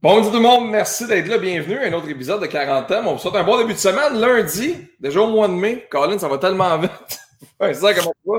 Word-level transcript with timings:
Bonjour 0.00 0.30
tout 0.30 0.36
le 0.36 0.44
monde, 0.44 0.70
merci 0.70 1.08
d'être 1.08 1.26
là, 1.26 1.38
bienvenue 1.38 1.76
à 1.76 1.88
un 1.88 1.92
autre 1.92 2.08
épisode 2.08 2.40
de 2.40 2.46
40 2.46 2.88
ans. 2.92 3.02
On 3.04 3.12
vous 3.14 3.18
souhaite 3.18 3.34
un 3.34 3.42
bon 3.42 3.58
début 3.58 3.72
de 3.72 3.78
semaine, 3.78 4.20
lundi, 4.20 4.76
déjà 5.00 5.20
au 5.20 5.26
mois 5.26 5.48
de 5.48 5.54
mai. 5.54 5.88
Colin, 5.90 6.16
ça 6.20 6.28
va 6.28 6.38
tellement 6.38 6.78
vite. 6.78 6.92
ça, 7.74 7.94
comment 7.94 8.14
ça 8.14 8.32
va? 8.32 8.38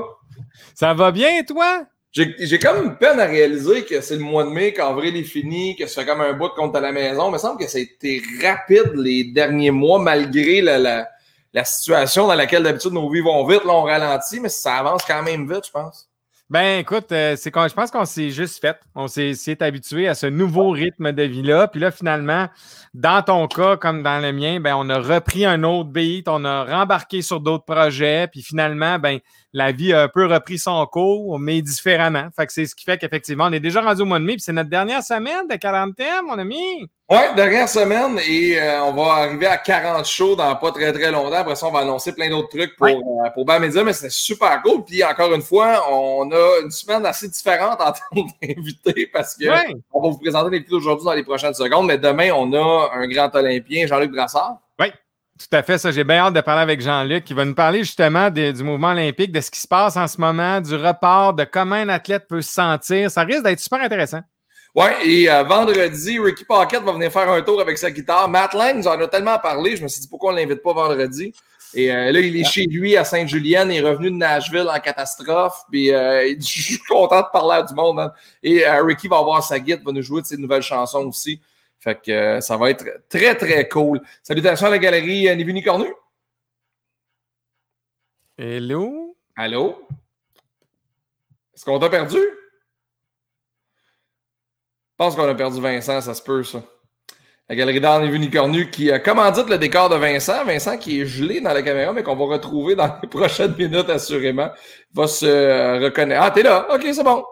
Ça 0.74 0.94
va 0.94 1.10
bien, 1.10 1.42
toi? 1.46 1.84
J'ai 2.12 2.58
comme 2.58 2.86
une 2.86 2.96
peine 2.96 3.20
à 3.20 3.26
réaliser 3.26 3.84
que 3.84 4.00
c'est 4.00 4.16
le 4.16 4.22
mois 4.22 4.44
de 4.44 4.48
mai, 4.48 4.72
qu'avril 4.72 5.14
est 5.18 5.22
fini, 5.22 5.76
que 5.76 5.86
ça 5.86 6.00
fait 6.00 6.06
comme 6.08 6.22
un 6.22 6.32
bout 6.32 6.48
de 6.48 6.54
compte 6.54 6.74
à 6.76 6.80
la 6.80 6.92
maison. 6.92 7.28
Il 7.28 7.32
me 7.32 7.38
semble 7.38 7.60
que 7.60 7.68
ça 7.68 7.76
a 7.76 7.82
été 7.82 8.22
rapide 8.42 8.92
les 8.94 9.24
derniers 9.24 9.70
mois, 9.70 9.98
malgré 9.98 10.62
la, 10.62 10.78
la, 10.78 11.08
la 11.52 11.64
situation 11.64 12.26
dans 12.26 12.36
laquelle 12.36 12.62
d'habitude 12.62 12.94
nos 12.94 13.10
vies 13.10 13.20
vont 13.20 13.46
vite. 13.46 13.64
Là, 13.66 13.74
on 13.74 13.82
ralentit, 13.82 14.40
mais 14.40 14.48
ça 14.48 14.76
avance 14.76 15.02
quand 15.06 15.22
même 15.22 15.46
vite, 15.46 15.66
je 15.66 15.72
pense. 15.72 16.09
Ben 16.50 16.80
écoute, 16.80 17.12
euh, 17.12 17.36
c'est 17.36 17.52
quand 17.52 17.68
je 17.68 17.74
pense 17.74 17.92
qu'on 17.92 18.04
s'est 18.04 18.30
juste 18.30 18.60
fait. 18.60 18.76
On 18.96 19.06
s'est 19.06 19.62
habitué 19.62 20.08
à 20.08 20.16
ce 20.16 20.26
nouveau 20.26 20.70
rythme 20.70 21.12
de 21.12 21.22
vie-là. 21.22 21.68
Puis 21.68 21.78
là, 21.80 21.92
finalement, 21.92 22.48
dans 22.92 23.22
ton 23.22 23.46
cas, 23.46 23.76
comme 23.76 24.02
dans 24.02 24.20
le 24.20 24.32
mien, 24.32 24.58
ben, 24.58 24.74
on 24.76 24.90
a 24.90 24.98
repris 24.98 25.46
un 25.46 25.62
autre 25.62 25.90
beat, 25.90 26.26
on 26.26 26.44
a 26.44 26.64
rembarqué 26.64 27.22
sur 27.22 27.38
d'autres 27.38 27.64
projets. 27.64 28.26
Puis 28.26 28.42
finalement, 28.42 28.98
ben, 28.98 29.20
la 29.52 29.72
vie 29.72 29.92
a 29.92 30.02
un 30.02 30.08
peu 30.08 30.26
repris 30.26 30.58
son 30.58 30.84
cours, 30.86 31.38
mais 31.38 31.60
différemment. 31.62 32.28
Fait 32.36 32.46
que 32.46 32.52
c'est 32.52 32.66
ce 32.66 32.74
qui 32.74 32.84
fait 32.84 32.98
qu'effectivement, 32.98 33.46
on 33.46 33.52
est 33.52 33.60
déjà 33.60 33.80
rendu 33.80 34.02
au 34.02 34.04
mois 34.04 34.18
de 34.18 34.24
mai, 34.24 34.34
puis 34.34 34.42
c'est 34.42 34.52
notre 34.52 34.70
dernière 34.70 35.02
semaine 35.02 35.48
de 35.48 35.56
quarantaine, 35.56 36.24
mon 36.26 36.38
ami. 36.38 36.88
Ouais, 37.10 37.34
dernière 37.34 37.68
semaine, 37.68 38.20
et 38.28 38.60
euh, 38.60 38.84
on 38.84 38.92
va 38.92 39.14
arriver 39.14 39.46
à 39.46 39.56
40 39.56 40.06
shows 40.06 40.36
dans 40.36 40.54
pas 40.54 40.70
très 40.70 40.92
très 40.92 41.10
longtemps. 41.10 41.38
Après 41.38 41.56
ça, 41.56 41.66
on 41.66 41.72
va 41.72 41.80
annoncer 41.80 42.14
plein 42.14 42.30
d'autres 42.30 42.50
trucs 42.50 42.76
pour, 42.76 42.86
euh, 42.86 43.30
pour 43.34 43.44
Bam 43.44 43.60
Media, 43.60 43.82
mais 43.82 43.92
c'était 43.92 44.10
super 44.10 44.62
cool. 44.62 44.84
Puis 44.84 45.02
encore 45.02 45.34
une 45.34 45.42
fois, 45.42 45.84
on 45.90 46.30
a 46.30 46.60
une 46.62 46.70
semaine 46.70 47.04
assez 47.04 47.26
différente 47.28 47.80
en 47.80 47.92
termes 48.14 48.28
d'invités 48.40 49.10
parce 49.12 49.34
que 49.34 49.46
on 49.92 50.00
va 50.00 50.08
vous 50.10 50.18
présenter 50.18 50.50
les 50.50 50.58
vidéos 50.60 50.76
aujourd'hui 50.76 51.04
dans 51.04 51.14
les 51.14 51.24
prochaines 51.24 51.54
secondes, 51.54 51.88
mais 51.88 51.98
demain, 51.98 52.30
on 52.32 52.52
a 52.52 52.90
un 52.94 53.08
grand 53.08 53.34
Olympien, 53.34 53.88
Jean-Luc 53.88 54.12
Brassard. 54.12 54.58
Tout 55.40 55.56
à 55.56 55.62
fait, 55.62 55.78
ça. 55.78 55.90
J'ai 55.90 56.04
bien 56.04 56.18
hâte 56.18 56.34
de 56.34 56.40
parler 56.42 56.60
avec 56.60 56.82
Jean-Luc 56.82 57.24
qui 57.24 57.32
va 57.32 57.46
nous 57.46 57.54
parler 57.54 57.78
justement 57.78 58.28
du 58.28 58.62
mouvement 58.62 58.90
olympique, 58.90 59.32
de 59.32 59.40
ce 59.40 59.50
qui 59.50 59.58
se 59.58 59.66
passe 59.66 59.96
en 59.96 60.06
ce 60.06 60.20
moment, 60.20 60.60
du 60.60 60.74
report, 60.74 61.32
de 61.32 61.44
comment 61.44 61.76
un 61.76 61.88
athlète 61.88 62.26
peut 62.28 62.42
se 62.42 62.52
sentir. 62.52 63.10
Ça 63.10 63.22
risque 63.22 63.42
d'être 63.42 63.58
super 63.58 63.80
intéressant. 63.80 64.20
Oui, 64.74 64.86
et 65.02 65.30
euh, 65.30 65.42
vendredi, 65.44 66.18
Ricky 66.20 66.44
Pocket 66.44 66.82
va 66.82 66.92
venir 66.92 67.10
faire 67.10 67.28
un 67.30 67.40
tour 67.40 67.58
avec 67.58 67.78
sa 67.78 67.90
guitare. 67.90 68.28
Matt 68.28 68.52
Lang 68.52 68.76
nous 68.76 68.86
en 68.86 69.00
a 69.00 69.08
tellement 69.08 69.38
parlé, 69.38 69.76
je 69.76 69.82
me 69.82 69.88
suis 69.88 70.02
dit 70.02 70.08
pourquoi 70.08 70.30
on 70.30 70.34
ne 70.34 70.40
l'invite 70.40 70.62
pas 70.62 70.74
vendredi? 70.74 71.32
Et 71.72 71.90
euh, 71.90 72.12
là, 72.12 72.20
il 72.20 72.36
est 72.36 72.44
chez 72.44 72.66
lui 72.66 72.96
à 72.96 73.04
Sainte-Julienne, 73.04 73.72
il 73.72 73.78
est 73.78 73.88
revenu 73.88 74.10
de 74.10 74.16
Nashville 74.16 74.68
en 74.68 74.78
catastrophe. 74.78 75.62
Puis 75.70 75.90
euh, 75.90 76.34
je 76.38 76.62
suis 76.62 76.78
content 76.78 77.22
de 77.22 77.26
parler 77.32 77.56
à 77.56 77.62
du 77.62 77.74
monde. 77.74 77.98
Hein. 77.98 78.12
Et 78.42 78.62
Ricky 78.68 79.08
va 79.08 79.18
avoir 79.18 79.42
sa 79.42 79.58
guitare, 79.58 79.84
va 79.84 79.92
nous 79.92 80.02
jouer 80.02 80.20
de 80.20 80.26
ses 80.26 80.36
nouvelles 80.36 80.62
chansons 80.62 81.06
aussi. 81.06 81.40
Fait 81.80 82.00
que 82.00 82.10
euh, 82.10 82.40
ça 82.40 82.58
va 82.58 82.70
être 82.70 82.84
très, 83.08 83.34
très 83.34 83.68
cool. 83.68 84.00
Salutations 84.22 84.66
à 84.66 84.70
la 84.70 84.78
galerie 84.78 85.28
euh, 85.28 85.34
Nivini 85.34 85.62
Cornu. 85.62 85.86
Hello? 88.36 89.16
Allô? 89.34 89.86
Est-ce 91.54 91.64
qu'on 91.64 91.78
t'a 91.78 91.88
perdu? 91.88 92.18
Je 92.18 92.26
pense 94.96 95.16
qu'on 95.16 95.26
a 95.26 95.34
perdu 95.34 95.60
Vincent, 95.60 96.02
ça 96.02 96.12
se 96.12 96.22
peut, 96.22 96.44
ça. 96.44 96.62
La 97.48 97.56
galerie 97.56 97.80
d'art 97.80 98.00
Nivini 98.00 98.30
Cornu 98.30 98.70
qui 98.70 98.92
a 98.92 99.00
commandite 99.00 99.48
le 99.48 99.56
décor 99.56 99.88
de 99.88 99.96
Vincent. 99.96 100.44
Vincent 100.44 100.76
qui 100.76 101.00
est 101.00 101.06
gelé 101.06 101.40
dans 101.40 101.54
la 101.54 101.62
caméra, 101.62 101.94
mais 101.94 102.02
qu'on 102.02 102.14
va 102.14 102.26
retrouver 102.26 102.76
dans 102.76 102.94
les 103.02 103.08
prochaines 103.10 103.56
minutes, 103.56 103.88
assurément. 103.88 104.50
Il 104.92 104.96
va 105.00 105.08
se 105.08 105.24
euh, 105.24 105.80
reconnaître. 105.80 106.22
Ah, 106.22 106.30
t'es 106.30 106.42
là? 106.42 106.68
OK, 106.72 106.86
c'est 106.92 107.02
bon. 107.02 107.24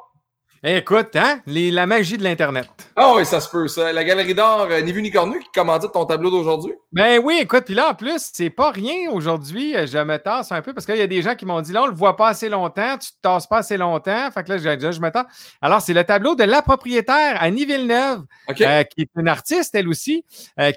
Écoute, 0.65 1.15
hein? 1.15 1.41
la 1.47 1.87
magie 1.87 2.19
de 2.19 2.25
l'Internet. 2.25 2.69
Ah 2.97 3.13
oui, 3.15 3.25
ça 3.25 3.41
se 3.41 3.49
peut, 3.49 3.69
ça. 3.69 3.93
La 3.93 4.03
galerie 4.03 4.35
d'art 4.35 4.67
euh, 4.69 4.81
Ni 4.81 4.91
vu 4.91 5.03
ni 5.03 5.13
cornu 5.13 5.39
qui 5.39 5.49
commandite 5.55 5.93
ton 5.93 6.05
tableau 6.05 6.33
d'aujourd'hui? 6.33 6.73
Ben 6.91 7.21
oui, 7.23 7.39
écoute, 7.43 7.63
puis 7.67 7.75
là, 7.75 7.91
en 7.91 7.95
plus, 7.95 8.31
c'est 8.33 8.51
pas 8.51 8.73
rien 8.73 9.09
aujourd'hui. 9.13 9.77
Euh, 9.77 9.87
je 9.87 9.99
me 9.99 10.17
tasse 10.17 10.51
un 10.51 10.61
peu 10.61 10.73
parce 10.73 10.85
qu'il 10.85 10.97
y 10.97 11.01
a 11.01 11.07
des 11.07 11.23
gens 11.23 11.37
qui 11.37 11.47
m'ont 11.47 11.61
dit 11.61 11.73
là, 11.73 11.85
on 11.85 11.87
le 11.87 11.95
voit 11.95 12.17
pas 12.17 12.29
assez 12.29 12.49
longtemps, 12.49 12.99
tu 12.99 13.11
te 13.11 13.17
tasses 13.23 13.47
pas 13.47 13.59
assez 13.59 13.77
longtemps. 13.77 14.31
Fait 14.33 14.43
que 14.43 14.49
là, 14.55 14.59
je, 14.59 14.91
je 14.91 15.01
me 15.01 15.11
tasse. 15.11 15.27
Alors, 15.63 15.81
c'est 15.81 15.95
le 15.95 16.03
tableau 16.03 16.35
de 16.35 16.43
la 16.43 16.61
propriétaire, 16.61 17.37
Annie 17.41 17.65
Villeneuve, 17.65 18.25
euh, 18.51 18.83
qui 18.83 19.03
est 19.03 19.11
une 19.17 19.29
artiste, 19.29 19.77
elle 19.77 19.89
aussi, 19.89 20.25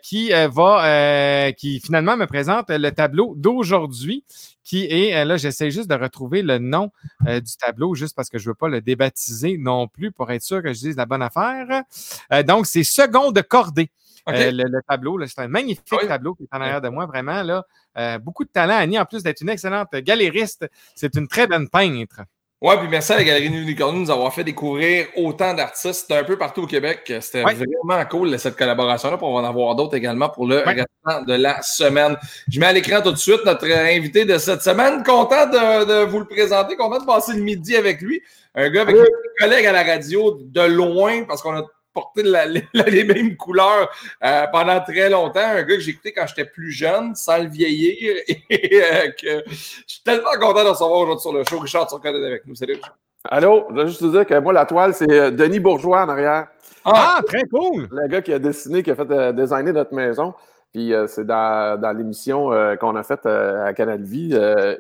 qui 0.04 0.32
va, 0.32 1.52
qui 1.54 1.80
finalement 1.80 2.18
me 2.18 2.28
présente 2.28 2.70
le 2.70 2.92
tableau 2.92 3.34
d'aujourd'hui 3.36 4.26
qui 4.64 4.86
est, 4.86 5.16
euh, 5.16 5.26
là, 5.26 5.38
j'essaie 5.38 5.72
juste 5.72 5.90
de 5.90 5.96
retrouver 5.96 6.44
le 6.44 6.58
nom 6.58 6.92
euh, 7.28 7.40
du 7.40 7.58
tableau, 7.58 7.96
juste 7.96 8.16
parce 8.16 8.30
que 8.30 8.38
je 8.38 8.46
ne 8.46 8.52
veux 8.52 8.56
pas 8.56 8.70
le 8.70 8.82
débaptiser 8.82 9.58
non 9.58 9.71
plus 9.88 10.12
pour 10.12 10.32
être 10.32 10.42
sûr 10.42 10.62
que 10.62 10.74
je 10.74 10.80
dise 10.80 10.96
la 10.98 11.06
bonne 11.06 11.22
affaire. 11.22 11.84
Euh, 12.32 12.44
donc, 12.44 12.66
c'est 12.66 12.84
Second 12.84 13.32
de 13.32 13.42
Cordée. 13.42 13.90
le, 14.28 14.82
tableau, 14.88 15.20
c'est 15.28 15.42
un 15.42 15.48
magnifique 15.48 16.08
tableau 16.08 16.36
qui 16.36 16.44
est 16.44 16.56
en 16.56 16.62
arrière 16.62 16.82
de 16.82 16.90
moi, 16.90 17.06
vraiment. 17.06 17.44
Là, 17.44 18.20
beaucoup 18.20 18.44
de 18.44 18.50
talent, 18.50 18.78
Annie, 18.78 19.00
en 19.00 19.06
plus 19.06 19.24
d'être 19.24 19.42
une 19.42 19.50
excellente 19.50 19.96
galériste. 19.96 20.70
C'est 20.96 21.16
une 21.16 21.28
très 21.28 21.48
bonne 21.48 21.70
peintre. 21.70 22.22
Oui, 22.64 22.76
puis 22.78 22.88
merci 22.90 23.12
à 23.12 23.18
la 23.18 23.24
Galerie 23.24 23.48
Unicorn 23.48 23.96
de 23.96 24.02
nous 24.02 24.12
avoir 24.12 24.32
fait 24.32 24.44
découvrir 24.44 25.08
autant 25.16 25.56
d'artistes 25.56 26.12
un 26.12 26.24
peu 26.24 26.38
partout 26.38 26.62
au 26.62 26.68
Québec. 26.68 27.12
C'était 27.20 27.42
vraiment 27.42 28.06
cool 28.08 28.38
cette 28.38 28.56
collaboration-là. 28.56 29.18
On 29.20 29.34
va 29.34 29.42
en 29.42 29.50
avoir 29.50 29.74
d'autres 29.74 29.96
également 29.96 30.30
pour 30.30 30.46
le 30.46 30.58
restant 30.58 31.24
de 31.26 31.34
la 31.34 31.64
semaine. 31.64 32.16
Je 32.48 32.60
mets 32.60 32.68
à 32.68 32.72
l'écran 32.72 33.02
tout 33.02 33.14
de 33.14 33.18
suite 33.18 33.44
notre 33.46 33.66
invité 33.66 34.26
de 34.26 34.38
cette 34.38 34.62
semaine. 34.62 35.02
Content 35.02 35.48
de, 35.48 36.04
vous 36.06 36.20
le 36.20 36.26
présenter, 36.26 36.76
content 36.76 37.00
de 37.00 37.06
passer 37.06 37.34
le 37.34 37.42
midi 37.42 37.76
avec 37.76 38.00
lui. 38.00 38.22
Un 38.54 38.70
gars 38.70 38.84
avec 38.84 38.96
un 38.96 39.06
collègue 39.40 39.66
à 39.66 39.72
la 39.72 39.84
radio 39.84 40.38
de 40.40 40.62
loin 40.62 41.24
parce 41.24 41.42
qu'on 41.42 41.56
a 41.58 41.64
porter 41.94 42.24
les 42.74 43.04
mêmes 43.04 43.36
couleurs 43.36 43.90
euh, 44.24 44.48
pendant 44.52 44.80
très 44.82 45.10
longtemps. 45.10 45.40
Un 45.40 45.64
gars 45.64 45.76
que 45.76 45.80
j'ai 45.80 45.92
écouté 45.92 46.14
quand 46.14 46.26
j'étais 46.28 46.46
plus 46.46 46.72
jeune, 46.72 47.16
sans 47.16 47.38
le 47.38 47.50
vieillir, 47.50 48.16
et 48.50 48.82
euh, 48.82 49.12
que 49.12 49.44
je 49.50 49.84
suis 49.88 50.04
tellement 50.04 50.34
content 50.40 50.64
de 50.64 50.70
recevoir 50.70 51.00
aujourd'hui 51.00 51.22
sur 51.22 51.34
le 51.34 51.44
show. 51.44 51.60
Richard 51.60 51.88
Turcotte 51.88 52.16
avec 52.16 52.46
nous. 52.46 52.56
Salut, 52.56 52.80
Allô, 53.26 53.66
je 53.70 53.76
veux 53.76 53.88
juste 53.88 54.02
te 54.02 54.06
dire 54.06 54.26
que 54.26 54.40
moi, 54.40 54.52
la 54.52 54.66
toile, 54.66 54.94
c'est 54.94 55.12
euh, 55.12 55.32
Denis 55.32 55.60
Bourgeois 55.60 56.04
en 56.04 56.10
arrière. 56.10 56.48
Ah, 56.84 57.18
ah, 57.18 57.22
très 57.24 57.44
cool! 57.44 57.88
Le 57.92 58.08
gars 58.08 58.22
qui 58.22 58.34
a 58.34 58.40
dessiné, 58.40 58.82
qui 58.82 58.90
a 58.90 58.96
fait 58.96 59.34
designer 59.36 59.72
notre 59.72 59.94
maison. 59.94 60.34
Puis 60.74 60.94
c'est 61.08 61.28
dans, 61.28 61.80
dans 61.80 61.92
l'émission 61.92 62.50
qu'on 62.80 62.96
a 62.96 63.04
faite 63.04 63.26
à 63.26 63.72
Canal 63.74 64.02
Vie. 64.02 64.36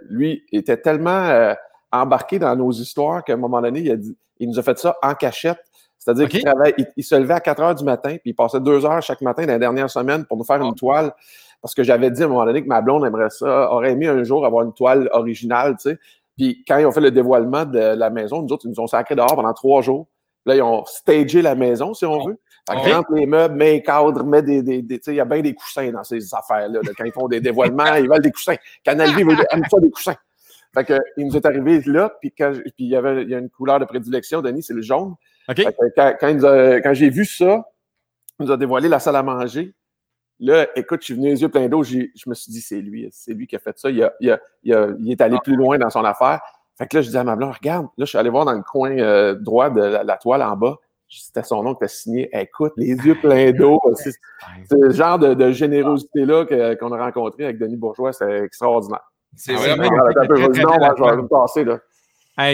lui 0.09 0.43
était 0.51 0.77
tellement 0.77 1.53
embarqué 1.91 2.39
dans 2.39 2.55
nos 2.55 2.71
histoires 2.71 3.23
qu'à 3.23 3.33
un 3.33 3.37
moment 3.37 3.61
donné, 3.61 3.81
il, 3.81 3.91
a 3.91 3.97
dit, 3.97 4.17
il 4.39 4.49
nous 4.49 4.57
a 4.57 4.63
fait 4.63 4.79
ça 4.79 4.97
en 5.03 5.13
cachette 5.13 5.59
c'est-à-dire 6.01 6.27
qu'il 6.29 6.41
il, 6.97 7.03
se 7.03 7.13
levait 7.13 7.35
à 7.35 7.39
4 7.39 7.61
heures 7.61 7.75
du 7.75 7.83
matin, 7.83 8.09
puis 8.09 8.31
il 8.31 8.33
passait 8.33 8.59
deux 8.59 8.83
heures 8.87 9.03
chaque 9.03 9.21
matin 9.21 9.45
dans 9.45 9.53
les 9.53 9.59
dernières 9.59 9.89
semaines 9.91 10.25
pour 10.25 10.35
nous 10.35 10.43
faire 10.43 10.59
une 10.59 10.71
ah. 10.71 10.75
toile. 10.75 11.13
Parce 11.61 11.75
que 11.75 11.83
j'avais 11.83 12.09
dit 12.09 12.23
à 12.23 12.25
un 12.25 12.29
moment 12.29 12.43
donné 12.43 12.63
que 12.63 12.67
ma 12.67 12.81
blonde 12.81 13.05
aimerait 13.05 13.29
ça, 13.29 13.71
aurait 13.71 13.91
aimé 13.91 14.07
un 14.07 14.23
jour 14.23 14.43
avoir 14.43 14.65
une 14.65 14.73
toile 14.73 15.09
originale, 15.13 15.75
tu 15.75 15.91
sais. 15.91 15.99
Puis 16.35 16.63
quand 16.67 16.79
ils 16.79 16.87
ont 16.87 16.91
fait 16.91 17.01
le 17.01 17.11
dévoilement 17.11 17.65
de 17.65 17.77
la 17.77 18.09
maison, 18.09 18.41
nous 18.41 18.51
autres, 18.51 18.65
ils 18.65 18.69
nous 18.69 18.79
ont 18.79 18.87
sacré 18.87 19.15
dehors 19.15 19.35
pendant 19.35 19.53
trois 19.53 19.83
jours. 19.83 20.07
Là, 20.47 20.55
ils 20.55 20.63
ont 20.63 20.83
stagé 20.85 21.43
la 21.43 21.53
maison, 21.53 21.93
si 21.93 22.03
on 22.03 22.25
veut. 22.25 22.39
Fait 22.67 22.77
que 22.77 23.13
les 23.13 23.27
meubles, 23.27 23.55
met 23.55 23.73
les 23.73 23.83
cadres, 23.83 24.23
met 24.23 24.41
des. 24.41 24.63
des, 24.63 24.83
tu 24.83 24.99
sais, 25.03 25.13
il 25.13 25.17
y 25.17 25.19
a 25.19 25.25
bien 25.25 25.41
des 25.41 25.53
coussins 25.53 25.91
dans 25.91 26.03
ces 26.03 26.33
affaires-là. 26.33 26.79
Quand 26.97 27.03
ils 27.03 27.11
font 27.11 27.27
des 27.27 27.41
dévoilements, 27.41 27.93
ils 27.93 28.09
veulent 28.09 28.21
des 28.21 28.31
coussins. 28.31 28.55
Canal 28.83 29.13
V 29.13 29.23
veut 29.23 29.35
des 29.35 29.91
coussins. 29.91 30.15
Fait 30.73 30.85
que, 30.85 30.97
il 31.17 31.27
nous 31.27 31.37
est 31.37 31.45
arrivé 31.45 31.81
là, 31.85 32.11
puis, 32.19 32.33
quand, 32.35 32.53
puis 32.53 32.73
il 32.79 32.87
y 32.87 32.95
avait 32.95 33.23
il 33.23 33.29
y 33.29 33.35
a 33.35 33.39
une 33.39 33.49
couleur 33.49 33.79
de 33.79 33.85
prédilection, 33.85 34.41
Denis, 34.41 34.63
c'est 34.63 34.73
le 34.73 34.81
jaune. 34.81 35.15
Quand, 35.47 36.93
j'ai 36.93 37.09
vu 37.09 37.25
ça, 37.25 37.63
il 38.39 38.45
nous 38.45 38.51
a 38.51 38.57
dévoilé 38.57 38.89
la 38.89 38.99
salle 38.99 39.15
à 39.15 39.23
manger. 39.23 39.73
Là, 40.39 40.67
écoute, 40.75 41.01
je 41.01 41.05
suis 41.05 41.13
venu 41.13 41.29
les 41.29 41.41
yeux 41.41 41.49
pleins 41.49 41.67
d'eau. 41.67 41.83
Je 41.83 42.07
me 42.27 42.33
suis 42.33 42.51
dit, 42.51 42.61
c'est 42.61 42.81
lui, 42.81 43.07
c'est 43.11 43.33
lui 43.33 43.45
qui 43.45 43.55
a 43.55 43.59
fait 43.59 43.77
ça. 43.77 43.89
Il, 43.89 44.01
est 44.63 45.21
allé 45.21 45.37
plus 45.43 45.55
loin 45.55 45.77
dans 45.77 45.89
son 45.89 46.03
affaire. 46.03 46.41
Fait 46.77 46.87
que 46.87 46.97
là, 46.97 47.01
je 47.03 47.09
dis 47.09 47.17
à 47.17 47.23
ma 47.23 47.35
blonde, 47.35 47.53
regarde, 47.53 47.85
là, 47.97 48.05
je 48.05 48.09
suis 48.09 48.17
allé 48.17 48.29
voir 48.29 48.45
dans 48.45 48.53
le 48.53 48.63
coin 48.63 48.97
euh, 48.97 49.35
droit 49.35 49.69
de 49.69 49.81
la, 49.81 50.17
toile 50.17 50.41
en 50.41 50.55
bas. 50.55 50.77
C'était 51.07 51.43
son 51.43 51.61
nom 51.61 51.75
qui 51.75 51.83
a 51.83 51.87
signé. 51.87 52.29
Écoute, 52.33 52.73
les 52.77 52.95
yeux 52.95 53.15
pleins 53.19 53.51
d'eau. 53.57 53.79
C'est 53.95 54.15
le 54.71 54.89
genre 54.89 55.19
de, 55.19 55.51
générosité-là 55.51 56.75
qu'on 56.75 56.91
a 56.91 56.97
rencontré 56.97 57.43
avec 57.43 57.59
Denis 57.59 57.77
Bourgeois. 57.77 58.13
C'est 58.13 58.45
extraordinaire. 58.45 59.11
C'est 59.35 59.53
vraiment. 59.53 59.89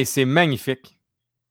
c'est 0.04 0.26
magnifique. 0.26 0.97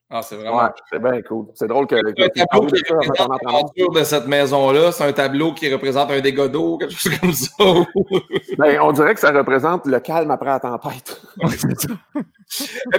Ah, 0.08 0.23
c'est 0.23 0.37
vraiment. 0.37 0.70
c'est 0.88 1.00
bien 1.00 1.20
cool. 1.23 1.47
C'est 1.55 1.67
drôle 1.67 1.88
que. 1.88 1.97
C'est 2.17 2.41
un 2.41 2.47
tableau 2.47 2.67
qui 2.67 2.93
représente 2.93 3.94
de 3.94 4.05
cette 4.05 4.26
maison-là. 4.29 4.93
C'est 4.93 5.03
un 5.03 5.12
tableau 5.12 5.53
qui 5.53 5.73
représente 5.73 6.11
un 6.12 6.20
dégât 6.20 6.47
d'eau, 6.47 6.79
quelque 6.79 6.94
chose 6.94 7.19
comme 7.19 7.32
ça. 7.32 7.55
ben, 8.58 8.81
on 8.82 8.93
dirait 8.93 9.14
que 9.14 9.20
ça 9.20 9.32
représente 9.32 9.85
le 9.87 9.99
calme 9.99 10.31
après 10.31 10.50
la 10.50 10.61
tempête. 10.61 11.20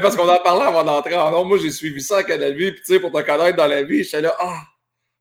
Parce 0.01 0.17
qu'on 0.17 0.27
en 0.27 0.39
parlait 0.43 0.65
avant 0.65 0.83
d'entrer 0.83 1.15
en 1.15 1.31
nom. 1.31 1.45
Moi, 1.45 1.59
j'ai 1.59 1.71
suivi 1.71 2.01
ça 2.01 2.17
à 2.17 2.23
Canal 2.23 2.53
Vie. 2.53 2.73
Puis, 2.73 2.81
tu 2.81 2.93
sais, 2.93 2.99
pour 2.99 3.13
te 3.13 3.21
connaître 3.21 3.55
dans 3.55 3.67
la 3.67 3.83
vie, 3.83 4.03
j'étais 4.03 4.21
là, 4.21 4.35
ah, 4.39 4.59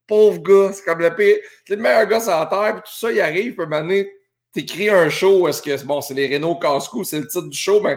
pauvre 0.09 0.43
gars, 0.43 0.73
c'est 0.73 0.85
comme 0.85 0.99
le 0.99 1.15
pire. 1.15 1.37
C'est 1.65 1.77
le 1.77 1.83
meilleur 1.83 2.07
gars 2.07 2.21
sur 2.21 2.33
la 2.33 2.47
terre. 2.47 2.73
Puis 2.75 2.83
tout 2.83 2.99
ça, 2.99 3.13
il 3.13 3.21
arrive, 3.21 3.55
peut 3.55 3.67
m'amener. 3.67 4.11
T'écris 4.53 4.91
un 4.91 5.09
show. 5.09 5.47
Est-ce 5.47 5.63
que, 5.63 5.85
bon, 5.85 6.01
c'est 6.01 6.15
les 6.15 6.35
Renault 6.35 6.57
casse-cou, 6.57 7.05
c'est 7.05 7.21
le 7.21 7.29
titre 7.29 7.47
du 7.47 7.57
show, 7.57 7.81
mais 7.81 7.97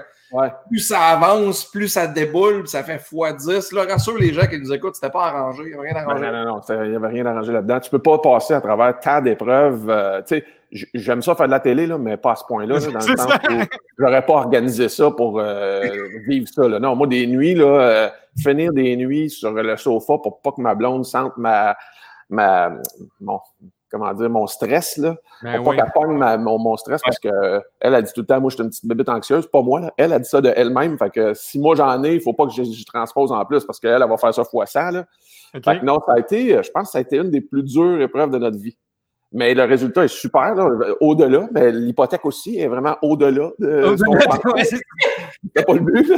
plus 0.69 0.79
ça 0.79 0.99
avance, 0.99 1.65
plus 1.65 1.87
ça 1.87 2.07
déboule, 2.07 2.67
ça 2.67 2.83
fait 2.83 2.97
x10. 2.97 3.73
Là, 3.75 3.85
rassure 3.91 4.17
les 4.17 4.33
gens 4.33 4.45
qui 4.47 4.59
nous 4.59 4.71
écoutent, 4.73 4.95
c'était 4.95 5.09
pas 5.11 5.25
arrangé, 5.27 5.63
il 5.63 5.69
n'y 5.69 5.73
avait 5.73 5.91
rien 5.91 6.05
Ben, 6.05 6.09
arrangé. 6.09 6.25
non, 6.25 6.31
non, 6.31 6.45
non, 6.55 6.61
il 6.83 6.89
n'y 6.91 6.95
avait 6.95 7.07
rien 7.07 7.25
arrangé 7.25 7.51
là-dedans. 7.51 7.79
Tu 7.79 7.89
peux 7.89 7.99
pas 7.99 8.17
passer 8.19 8.53
à 8.53 8.61
travers 8.61 8.99
tant 8.99 9.21
d'épreuves. 9.21 9.89
euh, 9.89 10.21
tu 10.21 10.37
sais, 10.37 10.45
j'aime 10.93 11.21
ça 11.21 11.33
faire 11.35 11.47
de 11.47 11.51
la 11.51 11.59
télé, 11.59 11.87
là, 11.87 11.97
mais 11.97 12.15
pas 12.17 12.33
à 12.33 12.35
ce 12.35 12.43
point-là, 12.45 12.75
là, 12.79 12.85
dans 12.87 12.93
le 12.93 13.01
sens 13.17 13.33
où 13.49 13.63
j'aurais 13.97 14.25
pas 14.25 14.33
organisé 14.33 14.87
ça 14.89 15.09
pour 15.11 15.39
euh, 15.39 15.83
vivre 16.27 16.47
ça. 16.47 16.67
Là. 16.67 16.79
Non, 16.79 16.95
moi, 16.95 17.07
des 17.07 17.25
nuits, 17.25 17.55
là, 17.55 17.65
euh, 17.65 18.09
finir 18.37 18.71
des 18.71 18.95
nuits 18.95 19.29
sur 19.29 19.51
le 19.51 19.77
sofa 19.77 20.17
pour 20.21 20.41
pas 20.41 20.51
que 20.51 20.61
ma 20.61 20.75
blonde 20.75 21.05
sente 21.05 21.35
ma, 21.37 21.75
ma 22.29 22.71
mon, 23.19 23.39
comment 23.91 24.13
dire, 24.13 24.29
mon 24.29 24.47
stress, 24.47 24.97
là. 24.97 25.15
Ben 25.41 25.57
pour 25.57 25.67
oui. 25.69 25.77
pas 25.77 25.83
qu'elle 25.83 25.91
pogne 25.93 26.17
ma- 26.17 26.37
mon, 26.37 26.57
mon 26.59 26.75
stress 26.77 27.01
parce 27.03 27.19
que 27.19 27.29
elle 27.79 27.95
a 27.95 28.01
dit 28.01 28.11
tout 28.13 28.21
le 28.21 28.27
temps, 28.27 28.39
moi, 28.41 28.49
je 28.49 28.55
suis 28.55 28.63
une 28.63 28.69
petite 28.69 28.85
bébête 28.85 29.09
anxieuse. 29.09 29.47
Pas 29.47 29.61
moi, 29.61 29.79
là. 29.79 29.93
Elle 29.97 30.13
a 30.13 30.19
dit 30.19 30.27
ça 30.29 30.41
de 30.41 30.51
elle-même. 30.55 30.97
Fait 30.97 31.09
que 31.09 31.33
si 31.33 31.59
moi 31.59 31.75
j'en 31.75 32.03
ai, 32.03 32.15
il 32.15 32.21
faut 32.21 32.33
pas 32.33 32.45
que 32.45 32.51
je, 32.53 32.63
je 32.63 32.85
transpose 32.85 33.31
en 33.31 33.43
plus 33.45 33.63
parce 33.65 33.79
qu'elle, 33.79 34.01
elle 34.01 34.09
va 34.09 34.17
faire 34.17 34.33
ça 34.33 34.43
fois 34.43 34.65
100, 34.65 34.91
là. 34.91 35.05
Fait 35.53 35.79
que 35.79 35.85
non, 35.85 35.99
ça 36.05 36.13
a 36.13 36.19
été, 36.19 36.55
euh, 36.55 36.61
je 36.63 36.69
pense 36.71 36.83
que 36.87 36.91
ça 36.91 36.97
a 36.99 37.01
été 37.01 37.17
une 37.17 37.31
des 37.31 37.41
plus 37.41 37.63
dures 37.63 37.99
épreuves 38.01 38.29
de 38.29 38.37
notre 38.37 38.57
vie. 38.57 38.77
Mais 39.31 39.53
le 39.53 39.63
résultat 39.63 40.03
est 40.05 40.07
super, 40.07 40.55
là, 40.55 40.67
au-delà, 41.01 41.47
mais 41.51 41.71
l'hypothèque 41.71 42.25
aussi 42.25 42.57
est 42.59 42.67
vraiment 42.67 42.97
au-delà 43.03 43.51
de. 43.59 43.95
Ouais, 44.55 44.63
c'est- 44.63 44.81
pas 45.65 45.73
le 45.73 45.79
but. 45.81 46.07
là. 46.07 46.17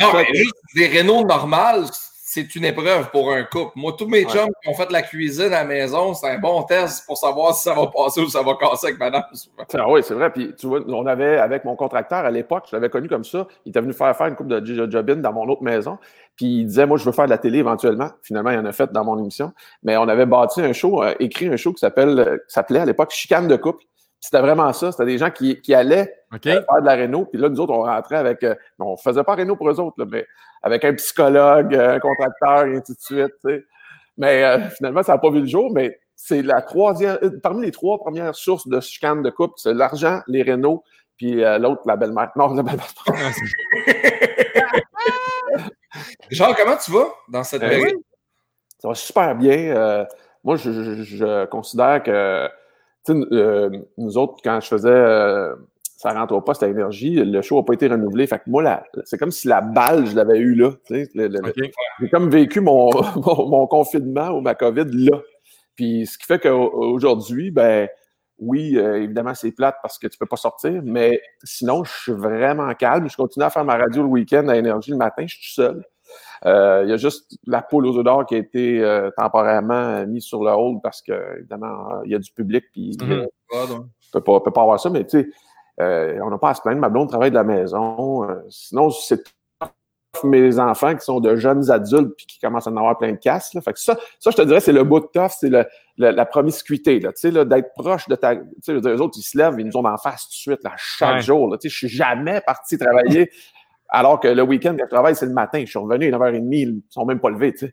Non, 0.00 0.06
mais 0.14 0.24
juste 0.34 0.54
des 0.74 0.88
Renault 0.98 1.24
normales, 1.26 1.84
c'est 2.42 2.54
une 2.54 2.64
épreuve 2.64 3.10
pour 3.10 3.32
un 3.32 3.42
couple. 3.44 3.72
Moi, 3.76 3.94
tous 3.98 4.06
mes 4.06 4.24
Ouais. 4.24 4.30
chums 4.32 4.50
qui 4.62 4.68
ont 4.68 4.74
fait 4.74 4.90
la 4.92 5.02
cuisine 5.02 5.46
à 5.46 5.62
la 5.62 5.64
maison, 5.64 6.12
c'est 6.14 6.28
un 6.28 6.38
bon 6.38 6.62
test 6.64 7.04
pour 7.06 7.16
savoir 7.16 7.54
si 7.54 7.62
ça 7.62 7.74
va 7.74 7.86
passer 7.86 8.20
ou 8.20 8.28
ça 8.28 8.42
va 8.42 8.54
casser 8.54 8.88
avec 8.88 8.98
madame. 8.98 9.22
Ah 9.74 9.90
oui, 9.90 10.02
c'est 10.04 10.14
vrai. 10.14 10.30
Puis, 10.30 10.54
tu 10.58 10.66
vois, 10.66 10.80
on 10.88 11.06
avait, 11.06 11.38
avec 11.38 11.64
mon 11.64 11.76
contracteur 11.76 12.18
à 12.24 12.30
l'époque, 12.30 12.64
je 12.70 12.76
l'avais 12.76 12.90
connu 12.90 13.08
comme 13.08 13.24
ça. 13.24 13.46
Il 13.64 13.70
était 13.70 13.80
venu 13.80 13.92
faire 13.92 14.16
faire 14.16 14.26
une 14.26 14.36
coupe 14.36 14.48
de 14.48 14.64
jo- 14.64 14.90
job-in 14.90 15.16
dans 15.16 15.32
mon 15.32 15.48
autre 15.48 15.62
maison. 15.62 15.98
Puis, 16.36 16.46
il 16.60 16.66
disait, 16.66 16.86
moi, 16.86 16.98
je 16.98 17.04
veux 17.04 17.12
faire 17.12 17.24
de 17.24 17.30
la 17.30 17.38
télé 17.38 17.58
éventuellement. 17.58 18.08
Finalement, 18.22 18.50
il 18.50 18.58
en 18.58 18.64
a 18.66 18.72
fait 18.72 18.92
dans 18.92 19.04
mon 19.04 19.18
émission. 19.18 19.52
Mais 19.82 19.96
on 19.96 20.06
avait 20.08 20.26
bâti 20.26 20.60
un 20.60 20.72
show, 20.72 21.02
euh, 21.02 21.14
écrit 21.20 21.48
un 21.48 21.56
show 21.56 21.72
qui 21.72 21.80
s'appelle, 21.80 22.18
euh, 22.18 22.36
qui 22.46 22.52
s'appelait 22.52 22.80
à 22.80 22.84
l'époque 22.84 23.10
Chicane 23.12 23.48
de 23.48 23.56
couple. 23.56 23.82
C'était 24.20 24.40
vraiment 24.40 24.72
ça. 24.72 24.90
C'était 24.92 25.04
des 25.06 25.18
gens 25.18 25.30
qui, 25.30 25.60
qui 25.60 25.74
allaient 25.74 26.12
euh, 26.56 26.60
faire 26.62 26.80
de 26.80 26.86
la 26.86 26.94
réno. 26.94 27.26
Puis 27.26 27.40
là, 27.40 27.48
nous 27.48 27.60
autres, 27.60 27.72
on 27.72 27.82
rentrait 27.82 28.16
avec. 28.16 28.42
euh, 28.42 28.54
on 28.78 28.96
faisait 28.96 29.22
pas 29.24 29.34
réno 29.34 29.56
pour 29.56 29.68
eux 29.70 29.78
autres, 29.80 29.96
là, 29.98 30.06
mais 30.10 30.26
avec 30.62 30.84
un 30.84 30.94
psychologue, 30.94 31.74
euh, 31.74 31.94
un 31.96 32.00
contracteur, 32.00 32.64
et 32.66 32.76
ainsi 32.76 32.92
de 32.94 32.98
suite. 32.98 33.62
Mais 34.16 34.42
euh, 34.42 34.68
finalement, 34.70 35.02
ça 35.02 35.12
n'a 35.12 35.18
pas 35.18 35.30
vu 35.30 35.40
le 35.40 35.46
jour. 35.46 35.70
Mais 35.72 35.98
c'est 36.16 36.42
la 36.42 36.62
troisième. 36.62 37.18
euh, 37.22 37.38
Parmi 37.42 37.66
les 37.66 37.72
trois 37.72 37.98
premières 37.98 38.34
sources 38.34 38.66
de 38.66 38.80
chicane 38.80 39.22
de 39.22 39.30
couple, 39.30 39.54
c'est 39.58 39.74
l'argent, 39.74 40.20
les 40.26 40.42
rénaux, 40.42 40.82
puis 41.18 41.44
euh, 41.44 41.58
l'autre, 41.58 41.82
la 41.86 41.96
belle-mère. 41.96 42.30
Non, 42.36 42.52
la 42.54 42.62
belle-mère. 42.62 42.86
Genre, 46.30 46.54
comment 46.56 46.76
tu 46.76 46.90
vas 46.90 47.06
dans 47.28 47.44
cette 47.44 47.62
Euh, 47.62 47.68
période? 47.68 47.98
Ça 48.78 48.88
va 48.88 48.94
super 48.94 49.34
bien. 49.34 49.56
Euh, 49.76 50.04
moi, 50.44 50.56
je, 50.56 50.70
je- 50.72 51.02
je 51.02 51.44
considère 51.46 52.02
que 52.02 52.48
euh, 53.12 53.70
nous 53.98 54.18
autres, 54.18 54.36
quand 54.42 54.60
je 54.60 54.68
faisais 54.68 54.88
euh, 54.88 55.54
ça 55.96 56.12
rentre 56.12 56.34
au 56.34 56.40
poste 56.40 56.62
à 56.62 56.68
énergie, 56.68 57.14
le 57.14 57.40
show 57.42 57.56
n'a 57.56 57.62
pas 57.62 57.72
été 57.72 57.88
renouvelé. 57.88 58.26
Fait 58.26 58.38
que 58.38 58.48
moi, 58.48 58.82
c'est 59.04 59.18
comme 59.18 59.30
si 59.30 59.48
la 59.48 59.60
balle, 59.60 60.06
je 60.06 60.14
l'avais 60.14 60.38
eu 60.38 60.54
là. 60.54 60.72
J'ai 60.90 62.08
comme 62.10 62.30
vécu 62.30 62.60
mon, 62.60 62.90
mon, 63.16 63.48
mon 63.48 63.66
confinement 63.66 64.30
ou 64.30 64.40
ma 64.40 64.54
COVID 64.54 64.86
là. 64.92 65.20
Puis 65.74 66.06
ce 66.06 66.18
qui 66.18 66.26
fait 66.26 66.38
qu'aujourd'hui, 66.38 67.50
ben 67.50 67.88
oui, 68.38 68.76
euh, 68.76 69.02
évidemment, 69.02 69.34
c'est 69.34 69.52
plate 69.52 69.76
parce 69.82 69.98
que 69.98 70.06
tu 70.06 70.18
peux 70.18 70.26
pas 70.26 70.36
sortir, 70.36 70.82
mais 70.84 71.20
sinon, 71.42 71.84
je 71.84 71.92
suis 71.92 72.12
vraiment 72.12 72.72
calme. 72.74 73.08
Je 73.08 73.16
continue 73.16 73.44
à 73.44 73.50
faire 73.50 73.64
ma 73.64 73.76
radio 73.76 74.02
le 74.02 74.08
week-end 74.08 74.48
à 74.48 74.56
énergie 74.56 74.90
le 74.90 74.98
matin, 74.98 75.24
je 75.26 75.34
suis 75.36 75.46
tout 75.46 75.62
seul. 75.62 75.84
Euh, 76.44 76.82
Il 76.84 76.90
y 76.90 76.92
a 76.92 76.96
juste 76.96 77.38
la 77.46 77.62
poule 77.62 77.86
aux 77.86 77.96
œufs 77.96 78.04
d'or 78.04 78.26
qui 78.26 78.34
a 78.34 78.38
été 78.38 78.82
euh, 78.82 79.10
temporairement 79.16 80.06
mise 80.06 80.24
sur 80.24 80.44
le 80.44 80.50
hold 80.50 80.80
parce 80.82 81.00
que, 81.02 81.38
évidemment, 81.38 81.92
euh, 81.94 82.02
il 82.04 82.12
y 82.12 82.14
a 82.14 82.18
du 82.18 82.30
public, 82.32 82.64
puis 82.72 82.96
donc. 82.96 83.08
on 83.52 83.68
peut 84.12 84.20
pas, 84.20 84.32
on 84.32 84.40
peut 84.40 84.50
pas 84.52 84.62
avoir 84.62 84.78
ça, 84.80 84.90
mais 84.90 85.04
tu 85.06 85.20
sais, 85.20 85.28
euh, 85.80 86.18
on 86.22 86.30
n'a 86.30 86.38
pas 86.38 86.50
à 86.50 86.54
se 86.54 86.60
plaindre. 86.62 86.80
Ma 86.80 86.88
blonde 86.88 87.08
travaille 87.08 87.30
de 87.30 87.34
la 87.36 87.44
maison. 87.44 88.28
euh, 88.28 88.36
sinon, 88.48 88.90
c'est 88.90 89.22
mes 90.24 90.58
enfants 90.58 90.94
qui 90.94 91.04
sont 91.04 91.20
de 91.20 91.36
jeunes 91.36 91.70
adultes 91.70 92.14
puis 92.16 92.24
qui 92.26 92.38
commencent 92.38 92.66
à 92.66 92.70
en 92.70 92.76
avoir 92.78 92.96
plein 92.96 93.12
de 93.12 93.18
casse. 93.18 93.52
Là. 93.52 93.60
Fait 93.60 93.74
que 93.74 93.78
ça, 93.78 93.98
ça, 94.18 94.30
je 94.30 94.36
te 94.36 94.42
dirais, 94.42 94.60
c'est 94.60 94.72
le 94.72 94.82
bout 94.82 95.00
de 95.00 95.06
tough, 95.12 95.30
c'est 95.38 95.50
le, 95.50 95.66
le- 95.98 96.10
la 96.10 96.24
promiscuité. 96.24 97.00
Là, 97.00 97.10
tu 97.12 97.20
sais, 97.20 97.30
là, 97.30 97.44
d'être 97.44 97.74
proche 97.74 98.08
de 98.08 98.14
ta. 98.16 98.34
Tu 98.34 98.42
sais, 98.62 98.72
je 98.72 98.72
veux 98.72 98.80
dire, 98.80 98.92
eux 98.92 99.00
autres, 99.02 99.18
ils 99.18 99.22
se 99.22 99.36
lèvent, 99.36 99.56
ils 99.58 99.66
nous 99.66 99.76
ont 99.76 99.84
en 99.84 99.98
face 99.98 100.22
tout 100.24 100.30
de 100.30 100.54
suite, 100.54 100.64
là, 100.64 100.72
chaque 100.76 101.16
Ouais. 101.16 101.20
jour. 101.20 101.50
Là, 101.50 101.58
tu 101.58 101.68
sais, 101.68 101.72
je 101.72 101.76
suis 101.76 101.88
jamais 101.88 102.40
parti 102.40 102.78
travailler. 102.78 103.30
Alors 103.88 104.20
que 104.20 104.28
le 104.28 104.42
week-end, 104.42 104.74
quand 104.78 104.84
je 104.84 104.90
travaille, 104.90 105.14
c'est 105.14 105.26
le 105.26 105.32
matin. 105.32 105.60
Je 105.60 105.66
suis 105.66 105.78
revenu 105.78 106.12
à 106.12 106.18
9h30, 106.18 106.48
ils 106.50 106.82
sont 106.88 107.04
même 107.04 107.20
pas 107.20 107.30
levés, 107.30 107.52
tu 107.52 107.66
sais. 107.66 107.72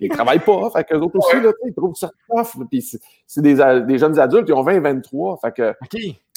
Ils 0.00 0.08
travaillent 0.08 0.38
pas, 0.38 0.70
fait 0.70 0.84
que 0.84 0.94
eux 0.94 1.00
autres 1.00 1.16
aussi, 1.18 1.40
là, 1.40 1.50
tu 1.52 1.68
ils 1.68 1.74
trouvent 1.74 1.96
ça 1.96 2.10
tough. 2.28 2.64
Puis 2.70 2.98
c'est, 3.26 3.42
des, 3.42 3.56
jeunes 3.98 4.18
adultes, 4.18 4.48
ils 4.48 4.54
ont 4.54 4.62
20 4.62 4.80
23. 4.80 5.38
Fait 5.38 5.52
que 5.52 5.74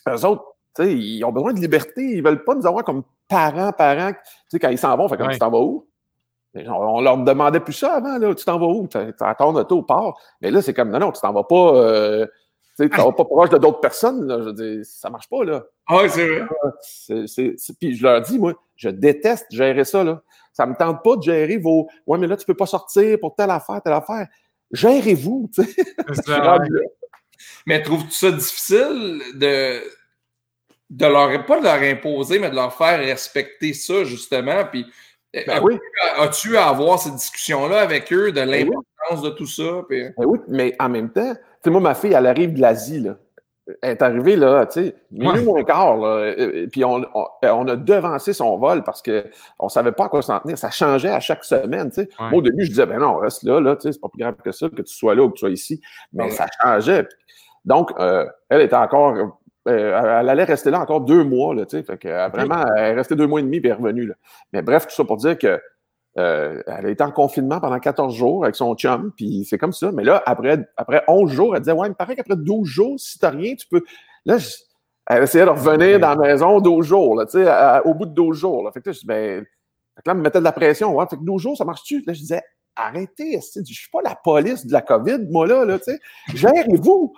eux 0.09 0.25
autres, 0.25 0.43
tu 0.75 0.91
ils 0.91 1.23
ont 1.23 1.31
besoin 1.31 1.53
de 1.53 1.59
liberté. 1.59 2.01
Ils 2.01 2.23
veulent 2.23 2.43
pas 2.43 2.55
nous 2.55 2.65
avoir 2.65 2.83
comme 2.83 3.03
parents, 3.27 3.71
parents. 3.71 4.13
Tu 4.13 4.19
sais, 4.49 4.59
quand 4.59 4.69
ils 4.69 4.77
s'en 4.77 4.95
vont, 4.97 5.07
fait 5.07 5.17
comme 5.17 5.27
Ouais. 5.27 5.33
tu 5.33 5.39
t'en 5.39 5.51
vas 5.51 5.59
où? 5.59 5.87
On, 6.53 6.99
leur 6.99 7.17
demandait 7.17 7.61
plus 7.61 7.73
ça 7.73 7.95
avant, 7.95 8.17
là. 8.17 8.33
Tu 8.35 8.43
t'en 8.43 8.59
vas 8.59 8.67
où? 8.67 8.87
T'as 8.87 9.11
t'as 9.13 9.35
ton 9.35 9.55
auto 9.55 9.77
au 9.77 9.83
port. 9.83 10.19
Mais 10.41 10.51
là, 10.51 10.61
c'est 10.61 10.73
comme, 10.73 10.89
non, 10.89 10.99
non, 10.99 11.11
tu 11.11 11.21
t'en 11.21 11.31
vas 11.31 11.43
pas, 11.43 11.75
euh, 11.75 12.27
tu 12.77 12.87
sais, 12.87 13.01
vas 13.01 13.11
pas 13.11 13.25
proche 13.25 13.49
de 13.49 13.57
d'autres 13.57 13.79
personnes, 13.81 14.25
là. 14.27 14.39
Je 14.39 14.45
veux 14.45 14.53
dire, 14.53 14.85
ça 14.85 15.09
marche 15.09 15.29
pas, 15.29 15.43
là. 15.43 15.63
Ah, 15.87 15.99
oui, 16.03 16.09
c'est 16.09 16.27
vrai. 16.27 16.45
C'est- 16.81 17.27
c'est- 17.27 17.53
c'est- 17.57 17.73
Puis 17.79 17.95
je 17.95 18.03
leur 18.03 18.21
dis, 18.21 18.39
moi, 18.39 18.53
je 18.75 18.89
déteste 18.89 19.45
gérer 19.51 19.83
ça, 19.83 20.03
là. 20.03 20.21
Ça 20.53 20.65
me 20.65 20.75
tente 20.75 21.03
pas 21.03 21.15
de 21.15 21.21
gérer 21.23 21.57
vos, 21.57 21.87
ouais, 22.07 22.17
mais 22.17 22.27
là, 22.27 22.35
tu 22.37 22.45
peux 22.45 22.53
pas 22.55 22.65
sortir 22.65 23.17
pour 23.19 23.35
telle 23.35 23.51
affaire, 23.51 23.81
telle 23.83 23.93
affaire. 23.93 24.27
Gérez-vous, 24.71 25.49
tu 25.53 25.63
sais. 25.63 25.83
Ça, 26.25 26.57
ouais. 26.59 26.67
Mais 27.65 27.81
trouves-tu 27.81 28.11
ça 28.11 28.31
difficile 28.31 29.21
de, 29.35 29.81
de 30.89 31.05
leur, 31.05 31.45
pas 31.45 31.59
de 31.59 31.63
leur 31.63 31.81
imposer, 31.81 32.39
mais 32.39 32.49
de 32.49 32.55
leur 32.55 32.73
faire 32.73 32.99
respecter 32.99 33.73
ça, 33.73 34.03
justement? 34.03 34.63
Puis, 34.65 34.85
Ben 35.33 35.49
as- 35.49 35.61
oui. 35.63 35.77
as-tu 36.17 36.57
à 36.57 36.67
avoir 36.67 36.99
cette 36.99 37.15
discussion-là 37.15 37.79
avec 37.81 38.11
eux 38.13 38.31
de 38.31 38.35
Ben 38.45 38.49
oui. 38.49 38.59
l'importance 38.59 39.21
de 39.23 39.29
tout 39.35 39.47
ça? 39.47 39.83
Puis... 39.89 40.03
Ben 40.17 40.25
oui, 40.25 40.39
mais 40.47 40.75
en 40.79 40.89
même 40.89 41.11
temps, 41.11 41.33
sais, 41.63 41.69
moi, 41.69 41.81
ma 41.81 41.93
fille, 41.95 42.13
elle 42.13 42.25
arrive 42.27 42.53
de 42.53 42.61
l'Asie, 42.61 42.99
là. 42.99 43.15
Elle 43.81 43.91
est 43.91 44.01
arrivée, 44.01 44.35
là, 44.35 44.65
tu 44.65 44.83
sais, 44.83 44.95
minuit 45.11 45.43
moins 45.45 45.63
quart, 45.63 45.95
là. 45.97 46.33
Et- 46.35 46.63
et 46.63 46.67
Puis 46.67 46.83
on, 46.83 47.01
on, 47.13 47.25
on 47.43 47.67
a 47.67 47.75
devancé 47.75 48.33
son 48.33 48.57
vol 48.57 48.83
parce 48.83 49.01
qu'on 49.01 49.21
ne 49.65 49.69
savait 49.69 49.91
pas 49.91 50.05
à 50.05 50.09
quoi 50.09 50.21
s'en 50.21 50.39
tenir. 50.39 50.57
Ça 50.57 50.71
changeait 50.71 51.09
à 51.11 51.19
chaque 51.19 51.43
semaine, 51.43 51.89
tu 51.89 51.95
sais. 52.01 52.09
Ouais. 52.19 52.29
Moi, 52.31 52.39
au 52.39 52.41
début, 52.41 52.63
je 52.65 52.69
disais, 52.69 52.85
ben 52.85 52.99
non, 52.99 53.17
reste 53.17 53.43
là, 53.43 53.61
là, 53.61 53.75
tu 53.75 53.83
sais, 53.83 53.91
c'est 53.93 53.99
pas 54.01 54.09
plus 54.09 54.19
grave 54.19 54.35
que 54.43 54.51
ça, 54.51 54.67
que 54.67 54.81
tu 54.81 54.93
sois 54.93 55.15
là 55.15 55.23
ou 55.23 55.29
que 55.29 55.35
tu 55.35 55.39
sois 55.41 55.51
ici. 55.51 55.79
Mais 56.11 56.25
Ouais. 56.25 56.29
ça 56.31 56.47
changeait. 56.61 57.07
Donc, 57.63 57.91
euh, 57.99 58.25
elle 58.49 58.61
était 58.61 58.75
encore, 58.75 59.15
euh, 59.69 60.19
elle 60.19 60.27
allait 60.29 60.43
rester 60.43 60.71
là 60.71 60.79
encore 60.81 61.01
deux 61.01 61.23
mois, 61.23 61.53
là, 61.53 61.65
tu 61.65 61.77
sais. 61.77 61.83
Fait 61.83 61.97
que, 61.97 62.07
euh, 62.07 62.27
vraiment, 62.29 62.65
elle 62.75 62.83
est 62.83 62.93
restée 62.95 63.15
deux 63.15 63.27
mois 63.27 63.39
et 63.39 63.43
demi 63.43 63.59
puis 63.61 63.69
elle 63.69 63.75
est 63.77 63.79
revenue, 63.81 64.07
là. 64.07 64.15
Mais 64.51 64.63
bref, 64.63 64.87
tout 64.87 64.95
ça 64.95 65.03
pour 65.05 65.17
dire 65.17 65.37
que 65.37 65.61
euh, 66.17 66.61
elle 66.67 66.85
a 66.85 66.89
été 66.89 67.03
en 67.03 67.11
confinement 67.11 67.59
pendant 67.59 67.79
14 67.79 68.13
jours 68.13 68.43
avec 68.43 68.55
son 68.55 68.75
chum, 68.75 69.11
puis 69.15 69.45
c'est 69.49 69.57
comme 69.57 69.71
ça. 69.73 69.91
Mais 69.91 70.03
là, 70.03 70.21
après, 70.25 70.59
après 70.77 71.03
11 71.07 71.31
jours, 71.31 71.55
elle 71.55 71.61
disait 71.61 71.71
Ouais, 71.71 71.87
il 71.87 71.91
me 71.91 71.95
paraît 71.95 72.15
qu'après 72.15 72.35
12 72.35 72.67
jours, 72.67 72.99
si 72.99 73.17
t'as 73.19 73.29
rien, 73.29 73.55
tu 73.55 73.65
peux. 73.67 73.81
Là, 74.25 74.37
je- 74.37 74.49
elle 75.07 75.23
essayait 75.23 75.45
de 75.45 75.49
revenir 75.49 75.99
dans 75.99 76.09
la 76.09 76.15
maison 76.15 76.59
12 76.59 76.85
jours, 76.85 77.15
là, 77.15 77.25
à- 77.47 77.85
au 77.85 77.93
bout 77.93 78.05
de 78.05 78.13
12 78.13 78.37
jours. 78.37 78.63
Là. 78.63 78.71
Fait 78.71 78.81
que 78.81 78.89
là, 78.89 78.93
je 78.93 78.99
dis 78.99 79.05
Ben. 79.05 79.39
Fait 79.95 80.01
que 80.03 80.09
là, 80.09 80.11
elle 80.13 80.17
me 80.17 80.21
mettait 80.23 80.39
de 80.39 80.43
la 80.43 80.51
pression. 80.51 80.95
Ouais, 80.95 81.05
fait 81.09 81.17
que 81.17 81.23
12 81.23 81.41
jours, 81.41 81.57
ça 81.57 81.65
marche-tu? 81.65 82.03
Là, 82.05 82.13
je 82.13 82.19
disais 82.19 82.41
Arrêtez, 82.75 83.37
je 83.53 83.73
suis 83.73 83.89
pas 83.91 83.99
la 84.01 84.15
police 84.15 84.65
de 84.65 84.71
la 84.71 84.81
COVID, 84.81 85.27
moi, 85.29 85.45
là, 85.45 85.65
là 85.65 85.77
tu 85.77 85.91
sais. 85.91 85.99
Gérez-vous! 86.33 87.13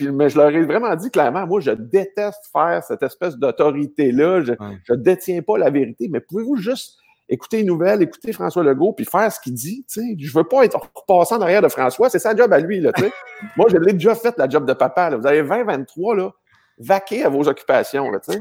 Mais 0.00 0.28
je 0.30 0.38
leur 0.38 0.50
ai 0.50 0.62
vraiment 0.62 0.94
dit 0.94 1.10
clairement, 1.10 1.46
moi, 1.46 1.60
je 1.60 1.72
déteste 1.72 2.48
faire 2.52 2.82
cette 2.84 3.02
espèce 3.02 3.36
d'autorité-là. 3.36 4.42
Je, 4.42 4.52
Ouais. 4.52 4.78
je 4.84 4.94
détiens 4.94 5.42
pas 5.42 5.58
la 5.58 5.70
vérité, 5.70 6.08
mais 6.08 6.20
pouvez-vous 6.20 6.56
juste 6.56 6.98
écouter 7.30 7.58
les 7.58 7.64
nouvelles, 7.64 8.02
écouter 8.02 8.32
François 8.32 8.62
Legault, 8.62 8.92
puis 8.92 9.06
faire 9.06 9.32
ce 9.32 9.40
qu'il 9.40 9.54
dit, 9.54 9.86
tu 9.88 10.00
sais. 10.00 10.16
Je 10.18 10.36
veux 10.36 10.44
pas 10.44 10.64
être 10.64 10.78
repassant 10.94 11.38
en 11.38 11.40
arrière 11.40 11.62
de 11.62 11.68
François, 11.68 12.10
c'est 12.10 12.18
sa 12.18 12.36
job 12.36 12.52
à 12.52 12.58
lui, 12.58 12.80
là, 12.80 12.92
tu 12.92 13.04
sais. 13.04 13.12
Moi, 13.56 13.66
je 13.70 13.76
l'ai 13.78 13.92
déjà 13.94 14.14
fait, 14.14 14.36
la 14.36 14.48
job 14.48 14.66
de 14.66 14.72
papa, 14.72 15.10
là. 15.10 15.16
Vous 15.16 15.26
avez 15.26 15.42
20, 15.42 15.64
23, 15.64 16.16
là, 16.16 16.30
vaquez 16.78 17.24
à 17.24 17.28
vos 17.28 17.48
occupations, 17.48 18.10
là, 18.10 18.18
tu 18.20 18.32
sais. 18.32 18.40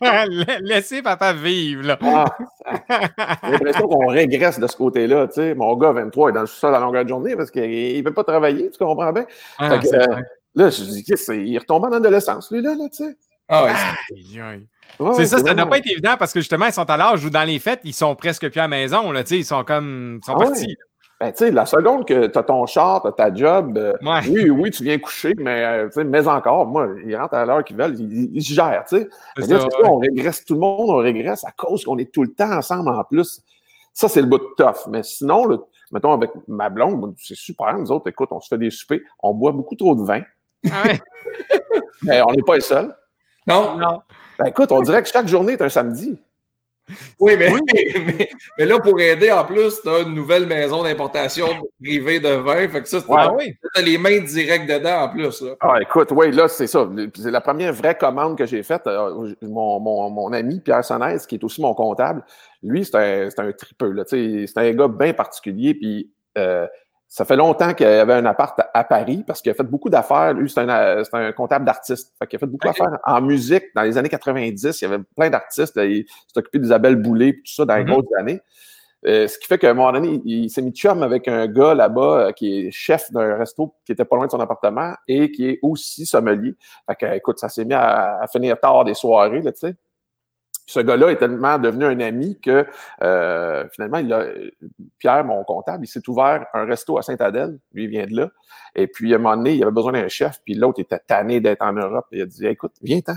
La- 0.00 0.26
Laissez 0.60 1.02
papa 1.02 1.32
vivre, 1.32 1.82
là. 1.82 1.98
Ah, 2.00 2.24
j'ai 3.44 3.50
l'impression 3.50 3.88
qu'on 3.88 4.06
régresse 4.06 4.58
de 4.58 4.66
ce 4.66 4.76
côté-là, 4.76 5.26
tu 5.26 5.34
sais. 5.34 5.54
Mon 5.54 5.76
gars, 5.76 5.92
23, 5.92 6.30
est 6.30 6.32
dans 6.32 6.40
le 6.42 6.46
sol 6.46 6.74
à 6.74 6.80
longueur 6.80 7.02
de 7.04 7.08
journée 7.08 7.36
parce 7.36 7.50
qu'il 7.50 7.96
ne 7.98 8.02
peut 8.02 8.14
pas 8.14 8.24
travailler, 8.24 8.70
tu 8.70 8.78
comprends 8.78 9.12
bien? 9.12 9.26
Ah, 9.58 9.78
que, 9.78 9.88
euh. 9.94 10.20
Là, 10.54 10.70
je 10.70 10.82
dis, 10.84 11.04
il 11.08 11.58
retombe 11.58 11.84
en 11.84 11.92
adolescence, 11.92 12.50
lui, 12.50 12.62
là, 12.62 12.74
là, 12.74 12.84
tu 12.88 13.04
sais. 13.04 13.16
Ah, 13.48 13.64
ouais. 13.64 13.72
Ouais, 14.98 15.12
C'est 15.14 15.26
ça, 15.26 15.38
ça 15.38 15.54
doit 15.54 15.66
pas 15.66 15.78
être 15.78 15.90
évident 15.90 16.14
parce 16.18 16.32
que 16.32 16.40
justement, 16.40 16.66
ils 16.66 16.72
sont 16.72 16.88
à 16.88 16.96
l'âge 16.96 17.24
où 17.24 17.30
dans 17.30 17.44
les 17.44 17.58
fêtes, 17.58 17.80
ils 17.84 17.92
sont 17.92 18.14
presque 18.14 18.48
plus 18.50 18.58
à 18.58 18.62
la 18.62 18.68
maison. 18.68 19.12
Là, 19.12 19.22
ils 19.30 19.44
sont 19.44 19.62
comme. 19.64 20.20
Ils 20.22 20.24
sont 20.24 20.32
Ah 20.34 20.38
ouais. 20.38 20.46
partis. 20.46 20.76
Ben, 21.18 21.32
tu 21.32 21.38
sais, 21.46 21.50
la 21.50 21.64
seconde 21.64 22.06
que 22.06 22.26
tu 22.26 22.38
as 22.38 22.42
ton 22.42 22.66
char, 22.66 23.00
tu 23.00 23.08
as 23.08 23.12
ta 23.12 23.34
job, 23.34 23.78
euh, 23.78 23.94
Ouais. 24.02 24.20
oui, 24.28 24.50
oui, 24.50 24.70
tu 24.70 24.82
viens 24.84 24.98
coucher, 24.98 25.32
mais, 25.38 25.64
euh, 25.64 26.04
mais 26.04 26.26
encore, 26.28 26.66
moi, 26.66 26.88
ils 27.06 27.16
rentrent 27.16 27.32
à 27.34 27.46
l'heure 27.46 27.64
qu'ils 27.64 27.76
veulent, 27.78 27.98
ils, 27.98 28.36
ils 28.36 28.42
se 28.42 28.52
gèrent, 28.52 28.84
tu 28.86 28.98
sais. 28.98 29.08
On 29.84 29.96
régresse, 29.96 30.44
tout 30.44 30.52
le 30.52 30.60
monde, 30.60 30.90
on 30.90 30.96
régresse 30.96 31.42
à 31.44 31.52
cause 31.52 31.84
qu'on 31.86 31.96
est 31.96 32.12
tout 32.12 32.22
le 32.22 32.32
temps 32.34 32.52
ensemble 32.52 32.90
en 32.90 33.02
plus. 33.04 33.40
Ça, 33.94 34.08
c'est 34.08 34.20
le 34.20 34.26
bout 34.26 34.36
de 34.38 34.44
tough. 34.58 34.88
Mais 34.90 35.02
sinon, 35.02 35.46
là, 35.46 35.56
mettons, 35.90 36.12
avec 36.12 36.30
ma 36.48 36.68
blonde, 36.68 37.14
c'est 37.16 37.34
super. 37.34 37.78
Nous 37.78 37.90
autres, 37.90 38.08
écoute, 38.10 38.28
on 38.30 38.40
se 38.40 38.48
fait 38.48 38.58
des 38.58 38.70
soupers, 38.70 39.00
on 39.22 39.32
boit 39.32 39.52
beaucoup 39.52 39.74
trop 39.74 39.94
de 39.94 40.02
vin, 40.02 40.20
Ah 40.70 40.82
ouais. 40.84 41.00
mais 42.02 42.20
on 42.28 42.32
n'est 42.32 42.42
pas 42.42 42.56
les 42.56 42.60
seuls. 42.60 42.94
Non? 43.46 43.76
Non. 43.78 44.00
Ben, 44.38 44.46
écoute, 44.46 44.72
on 44.72 44.82
dirait 44.82 45.02
que 45.02 45.08
chaque 45.08 45.28
journée 45.28 45.54
est 45.54 45.62
un 45.62 45.68
samedi. 45.68 46.18
Oui, 47.18 47.34
mais, 47.36 47.50
mais, 48.06 48.28
mais 48.58 48.64
là, 48.64 48.78
pour 48.78 49.00
aider, 49.00 49.32
en 49.32 49.44
plus, 49.44 49.80
tu 49.82 49.88
as 49.88 50.00
une 50.02 50.14
nouvelle 50.14 50.46
maison 50.46 50.84
d'importation 50.84 51.46
privée 51.82 52.20
de 52.20 52.28
vin. 52.28 52.68
Fait 52.68 52.82
que 52.82 52.88
ça, 52.88 52.98
Ouais. 52.98 53.16
Ah 53.18 53.32
oui. 53.32 53.54
tu 53.74 53.80
as 53.80 53.82
les 53.82 53.98
mains 53.98 54.20
directes 54.20 54.68
dedans, 54.68 55.02
en 55.02 55.08
plus. 55.08 55.40
Là. 55.42 55.54
Ah, 55.60 55.78
écoute, 55.80 56.10
oui, 56.12 56.30
là, 56.30 56.46
c'est 56.46 56.68
ça. 56.68 56.88
C'est 57.16 57.30
la 57.32 57.40
première 57.40 57.72
vraie 57.72 57.96
commande 57.96 58.38
que 58.38 58.46
j'ai 58.46 58.62
faite. 58.62 58.86
Euh, 58.86 59.34
Mon, 59.42 59.80
mon, 59.80 60.10
mon 60.10 60.32
ami 60.32 60.60
Pierre 60.60 60.84
Sonès, 60.84 61.26
qui 61.26 61.34
est 61.36 61.44
aussi 61.44 61.60
mon 61.60 61.74
comptable, 61.74 62.24
lui, 62.62 62.84
c'est 62.84 62.94
un, 62.96 63.30
c'est 63.30 63.40
un 63.40 63.50
tripeux. 63.52 63.90
là. 63.90 64.04
Tu 64.04 64.46
sais, 64.46 64.52
C'est 64.52 64.60
un 64.60 64.72
gars 64.72 64.88
bien 64.88 65.12
particulier. 65.12 65.74
Puis 65.74 66.12
euh, 66.38 66.66
ça 67.08 67.24
fait 67.24 67.36
longtemps 67.36 67.72
qu'il 67.74 67.86
avait 67.86 68.14
un 68.14 68.24
appart 68.26 68.58
à, 68.58 68.70
à 68.74 68.84
Paris 68.84 69.22
parce 69.26 69.40
qu'il 69.40 69.50
a 69.50 69.54
fait 69.54 69.62
beaucoup 69.62 69.88
d'affaires. 69.88 70.34
Lui, 70.34 70.50
c'est 70.50 70.60
un, 70.60 70.68
euh, 70.68 71.04
c'est 71.04 71.16
un 71.16 71.32
comptable 71.32 71.64
d'artistes. 71.64 72.12
Fait 72.18 72.26
qu'il 72.26 72.36
a 72.36 72.40
fait 72.40 72.46
beaucoup 72.46 72.66
d'affaires 72.66 72.98
en 73.04 73.20
musique. 73.20 73.64
Dans 73.74 73.82
les 73.82 73.96
années 73.96 74.08
90, 74.08 74.80
il 74.80 74.84
y 74.84 74.92
avait 74.92 75.02
plein 75.16 75.30
d'artistes. 75.30 75.76
Il 75.76 76.04
s'est 76.06 76.38
occupé 76.38 76.58
d'Isabelle 76.58 76.96
Boulay 76.96 77.28
et 77.28 77.34
tout 77.34 77.52
ça 77.52 77.64
dans 77.64 77.76
les 77.76 77.84
Mhm. 77.84 77.90
grosses 77.90 78.12
années. 78.18 78.40
Euh, 79.06 79.28
ce 79.28 79.38
qui 79.38 79.46
fait 79.46 79.58
qu'à 79.58 79.70
un 79.70 79.74
moment 79.74 79.92
donné, 79.92 80.20
il, 80.24 80.44
il 80.44 80.50
s'est 80.50 80.62
mis 80.62 80.72
chum 80.72 81.02
avec 81.04 81.28
un 81.28 81.46
gars 81.46 81.74
là-bas 81.74 82.18
euh, 82.28 82.32
qui 82.32 82.66
est 82.66 82.70
chef 82.72 83.12
d'un 83.12 83.36
resto 83.36 83.74
qui 83.84 83.92
était 83.92 84.04
pas 84.04 84.16
loin 84.16 84.26
de 84.26 84.30
son 84.32 84.40
appartement 84.40 84.94
et 85.06 85.30
qui 85.30 85.48
est 85.48 85.58
aussi 85.62 86.06
sommelier. 86.06 86.56
Fait 86.88 86.96
que, 86.96 87.14
écoute, 87.14 87.38
ça 87.38 87.48
s'est 87.48 87.64
mis 87.64 87.74
à, 87.74 88.18
à 88.20 88.26
finir 88.26 88.58
tard 88.58 88.84
des 88.84 88.94
soirées, 88.94 89.42
là, 89.42 89.52
tu 89.52 89.60
sais. 89.60 89.76
Ce 90.66 90.80
gars-là 90.80 91.10
est 91.10 91.16
tellement 91.16 91.58
devenu 91.58 91.84
un 91.84 92.00
ami 92.00 92.40
que 92.40 92.66
euh, 93.02 93.64
finalement, 93.72 93.98
il 93.98 94.12
a, 94.12 94.24
Pierre, 94.98 95.24
mon 95.24 95.44
comptable, 95.44 95.84
il 95.84 95.88
s'est 95.88 96.06
ouvert 96.08 96.46
un 96.54 96.64
resto 96.64 96.98
à 96.98 97.02
Saint-Adèle. 97.02 97.58
Lui, 97.72 97.84
il 97.84 97.90
vient 97.90 98.06
de 98.06 98.16
là. 98.16 98.30
Et 98.74 98.88
puis, 98.88 99.12
à 99.12 99.16
un 99.16 99.20
moment 99.20 99.36
donné, 99.36 99.54
il 99.54 99.62
avait 99.62 99.72
besoin 99.72 99.92
d'un 99.92 100.08
chef. 100.08 100.40
Puis 100.44 100.54
l'autre 100.54 100.80
était 100.80 100.98
tanné 100.98 101.40
d'être 101.40 101.62
en 101.62 101.72
Europe. 101.72 102.06
Il 102.10 102.22
a 102.22 102.26
dit 102.26 102.46
Écoute, 102.46 102.72
viens-t'en. 102.82 103.14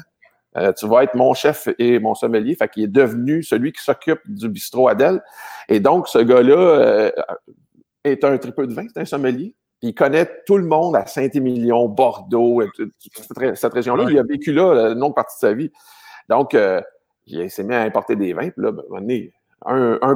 Euh, 0.58 0.74
tu 0.74 0.88
vas 0.88 1.03
être 1.03 1.15
mon 1.15 1.34
chef 1.34 1.68
et 1.77 2.00
mon 2.00 2.15
sommelier. 2.15 2.56
Fait 2.56 2.68
qu'il 2.70 2.84
est 2.84 2.88
devenu 2.88 3.44
celui 3.44 3.72
qui 3.72 3.84
s'occupe 3.84 4.22
du 4.25 4.50
bistrot 4.50 4.88
Adèle. 4.88 5.22
Et 5.68 5.79
donc, 5.79 6.08
ce 6.08 6.20
gars-là 6.20 6.58
euh, 6.58 7.12
est 8.03 8.24
un 8.24 8.38
tripeux 8.38 8.68
de 8.68 8.74
vin, 8.74 8.86
c'est 8.94 9.01
un 9.01 9.06
sommelier. 9.06 9.56
Il 9.82 9.96
connaît 9.96 10.29
tout 10.46 10.58
le 10.58 10.65
monde 10.65 10.96
à 10.96 11.06
Saint-Émilion, 11.06 11.88
Bordeaux, 11.88 12.63
toute 12.75 12.91
cette, 13.56 13.74
région-là. 13.74 14.06
Il 14.10 14.20
a 14.20 14.24
vécu 14.24 14.51
là 14.51 14.91
une 14.91 15.00
longue 15.00 15.15
partie 15.15 15.38
de 15.38 15.39
sa 15.39 15.53
vie. 15.53 15.72
Donc, 16.27 16.53
euh, 16.53 16.82
il 17.29 17.50
s'est 17.50 17.63
mis 17.63 17.75
à 17.75 17.81
importer 17.81 18.15
des 18.15 18.33
vins. 18.33 18.50
Puis 18.50 18.62
là, 18.63 18.71
ben, 18.71 18.79
à 18.81 18.86
un 18.86 18.89
moment 18.89 19.01
donné, 19.01 19.31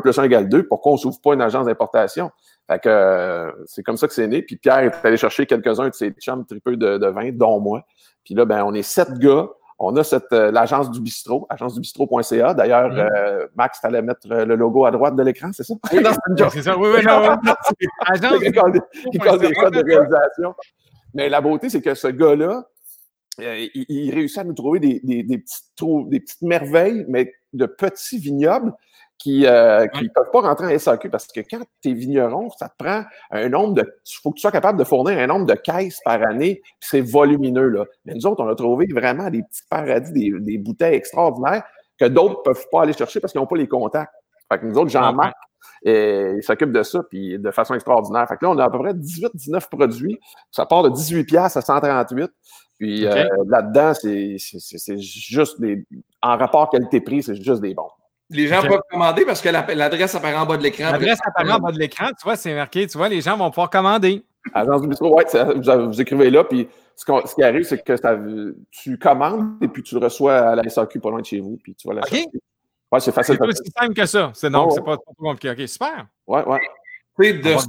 plus 0.01 0.20
un 0.20 0.24
égale 0.24 0.50
deux. 0.50 0.63
Pourquoi 0.67 0.93
on 0.93 0.98
s'ouvre 0.98 1.20
pas 1.22 1.34
une 1.34 1.41
agence 1.41 1.65
d'importation? 1.65 2.32
Fait 2.70 2.79
que 2.79 2.88
euh, 2.89 3.51
c'est 3.65 3.84
comme 3.84 3.98
ça 3.98 4.08
que 4.08 4.13
c'est 4.13 4.27
né. 4.27 4.41
Puis 4.41 4.55
Pierre 4.55 4.79
est 4.79 5.05
allé 5.05 5.17
chercher 5.17 5.46
quelques-uns 5.46 5.89
de 5.89 5.93
ses 5.93 6.12
chums 6.12 6.46
tripeux 6.46 6.77
de, 6.77 6.98
de 6.98 7.08
vin, 7.08 7.29
dont 7.34 7.60
moi. 7.60 7.84
Puis 8.24 8.34
là, 8.36 8.46
ben, 8.46 8.63
on 8.63 8.74
est 8.74 8.84
sept 8.84 9.13
gars. 9.20 9.48
On 9.79 9.93
a 9.98 10.03
cette 10.03 10.32
euh, 10.32 10.50
l'agence 10.51 10.89
du 10.91 11.01
bistrot, 11.01 11.46
agencedubistrot.ca. 11.50 12.53
D'ailleurs, 12.53 12.89
Mhm. 12.89 13.00
euh, 13.00 13.48
Max, 13.55 13.82
tu 13.82 13.88
allais 13.88 14.01
mettre 14.01 14.32
euh, 14.32 14.46
le 14.46 14.55
logo 14.55 14.86
à 14.86 14.91
droite 14.91 15.15
de 15.15 15.24
l'écran, 15.24 15.50
c'est 15.51 15.63
ça? 15.63 15.74
C'est 16.51 16.62
ça. 16.62 16.77
Oui, 16.77 16.89
oui, 16.96 17.03
non. 17.05 17.36
oui. 17.43 17.88
Agence 18.08 18.41
Il 18.43 18.53
colle 18.53 18.72
des- 19.39 19.51
codes 19.53 19.74
de 19.74 19.84
réalisation. 19.84 20.55
Mais 21.13 21.27
la 21.27 21.41
beauté, 21.41 21.70
c'est 21.70 21.82
que 21.82 21.93
ce 21.96 22.08
gars-là, 22.08 22.63
euh, 23.40 23.68
il, 23.74 23.86
il 23.90 24.13
réussit 24.13 24.38
à 24.40 24.44
nous 24.44 24.54
trouver 24.54 24.80
des, 24.80 25.00
des, 25.04 25.24
des, 25.24 25.38
petites, 25.38 25.66
trou- 25.75 26.08
des 26.10 26.20
petites 26.20 26.42
merveilles, 26.42 27.06
mais 27.08 27.34
de 27.54 27.66
petits 27.66 28.18
vignobles 28.18 28.74
qui 29.18 29.42
ne 29.42 29.48
Ouais. 29.82 30.10
peuvent 30.13 30.32
pas 30.34 30.42
rentrer 30.42 30.75
en 30.75 30.78
SAQ 30.80 31.10
parce 31.10 31.28
que 31.28 31.40
quand 31.42 31.62
tu 31.82 31.90
es 31.92 31.94
vigneron, 31.94 32.50
ça 32.58 32.68
te 32.68 32.74
prend 32.84 33.04
un 33.32 33.48
nombre 33.50 33.75
de. 33.75 33.82
Il 34.06 34.18
faut 34.22 34.32
que 34.32 34.36
tu 34.36 34.42
sois 34.42 34.52
capable 34.52 34.78
de 34.78 34.84
fournir 34.84 35.18
un 35.18 35.28
nombre 35.28 35.46
de 35.46 35.54
caisses 35.54 36.00
par 36.04 36.22
année, 36.24 36.62
puis 36.63 36.90
c'est 36.90 37.02
volumineux. 37.02 37.70
Là. 37.70 37.86
Mais 38.06 38.13
nous 38.16 38.25
autres, 38.25 38.44
on 38.44 38.50
a 38.50 38.56
trouvé 38.56 38.88
vraiment 38.92 39.30
des 39.30 39.44
petits 39.44 39.62
paradis, 39.70 40.12
des, 40.12 40.58
bouteilles 40.58 40.96
extraordinaires 40.96 41.63
que 41.98 42.06
d'autres 42.06 42.40
ne 42.40 42.44
peuvent 42.54 42.66
pas 42.72 42.82
aller 42.84 42.94
chercher 42.94 43.20
parce 43.20 43.32
qu'ils 43.32 43.40
n'ont 43.40 43.48
pas 43.48 43.56
les 43.56 43.68
contacts. 43.68 44.12
Fait 44.52 44.60
que 44.60 44.66
nous 44.66 44.78
autres, 44.78 44.90
Jean-Marc, 44.90 45.36
euh, 45.88 46.34
il 46.38 46.44
s'occupe 46.44 46.72
de 46.72 46.84
ça, 46.84 47.04
puis 47.10 47.38
de 47.40 47.52
façon 47.52 47.75
extraordinaire. 47.75 48.28
Fait 48.28 48.36
que 48.36 48.46
là, 48.46 48.52
on 48.52 48.58
a 48.58 48.66
à 48.66 48.70
peu 48.70 48.80
près 48.80 48.94
18-19 48.94 49.70
produits. 49.70 50.20
Ça 50.52 50.66
part 50.66 50.84
de 50.84 50.90
18 50.90 51.24
piastres 51.24 51.58
à 51.58 51.62
138. 51.62 52.30
Puis 52.80 53.06
euh, 53.06 53.25
là-dedans, 53.48 53.94
c'est 53.94 54.38
juste 54.98 55.60
des. 55.62 55.86
En 56.22 56.38
rapport 56.38 56.70
qualité-prix, 56.70 57.24
c'est 57.24 57.36
juste 57.36 57.62
des 57.62 57.74
bons. 57.74 57.89
Les 58.30 58.48
gens 58.48 58.62
peuvent 58.62 58.82
commander 58.89 59.25
parce 59.25 59.42
que 59.42 59.50
la- 59.50 59.65
l'adresse 59.75 60.15
apparaît 60.15 60.36
en 60.38 60.46
bas 60.46 60.58
de 60.58 60.63
l'écran. 60.63 60.92
L'adresse 60.92 61.20
apparaît 61.25 61.51
en 61.51 61.60
bas 61.60 61.72
de 61.72 61.77
l'écran. 61.77 62.08
Tu 62.08 62.24
vois, 62.24 62.36
c'est 62.36 62.56
marqué. 62.56 62.88
Tu 62.88 62.98
vois, 62.98 63.10
les 63.10 63.22
gens 63.22 63.38
vont 63.38 63.50
pouvoir 63.50 63.70
commander. 63.70 64.24
Agence 64.53 64.82
du 64.82 64.88
bistrot, 64.88 65.15
ouais, 65.15 65.25
ça- 65.27 65.46
vous, 65.53 65.88
vous 65.88 66.01
écrivez 66.01 66.30
là, 66.30 66.44
puis 66.44 66.68
ce, 66.96 67.06
qui 67.36 67.44
arrive, 67.44 67.63
c'est 67.63 67.82
que 67.84 67.96
ça- 67.96 68.18
tu 68.72 68.98
commandes 68.98 69.56
et 69.62 69.68
puis 69.68 69.84
tu 69.84 69.96
le 69.96 70.01
reçois 70.03 70.36
à 70.36 70.56
la 70.56 70.63
SAQ 70.68 71.00
pas 71.00 71.10
loin 71.12 71.22
de 71.22 71.25
chez 71.25 71.39
vous, 71.39 71.58
puis 71.63 71.75
tu 71.75 71.88
vas 71.88 71.94
la 71.94 72.01
OK. 72.01 72.08
chercher. 72.10 72.27
Ouais, 72.92 73.00
c'est 73.00 73.12
facile. 73.13 73.38
C'est 73.39 73.48
aussi 73.48 73.72
simple 73.80 73.94
que 73.94 74.06
ça. 74.06 74.32
C'est 74.34 74.50
donc, 74.50 74.70
Oh, 74.72 74.74
c'est 74.75 74.84
pas 74.84 74.98
trop 74.98 75.13
compliqué. 75.18 75.50
OK, 75.51 75.68
super. 75.68 76.08
Ouais, 76.27 76.44
ouais. 76.46 76.60
Tu 77.20 77.25
sais, 77.25 77.34
de 77.34 77.58
ça, 77.58 77.68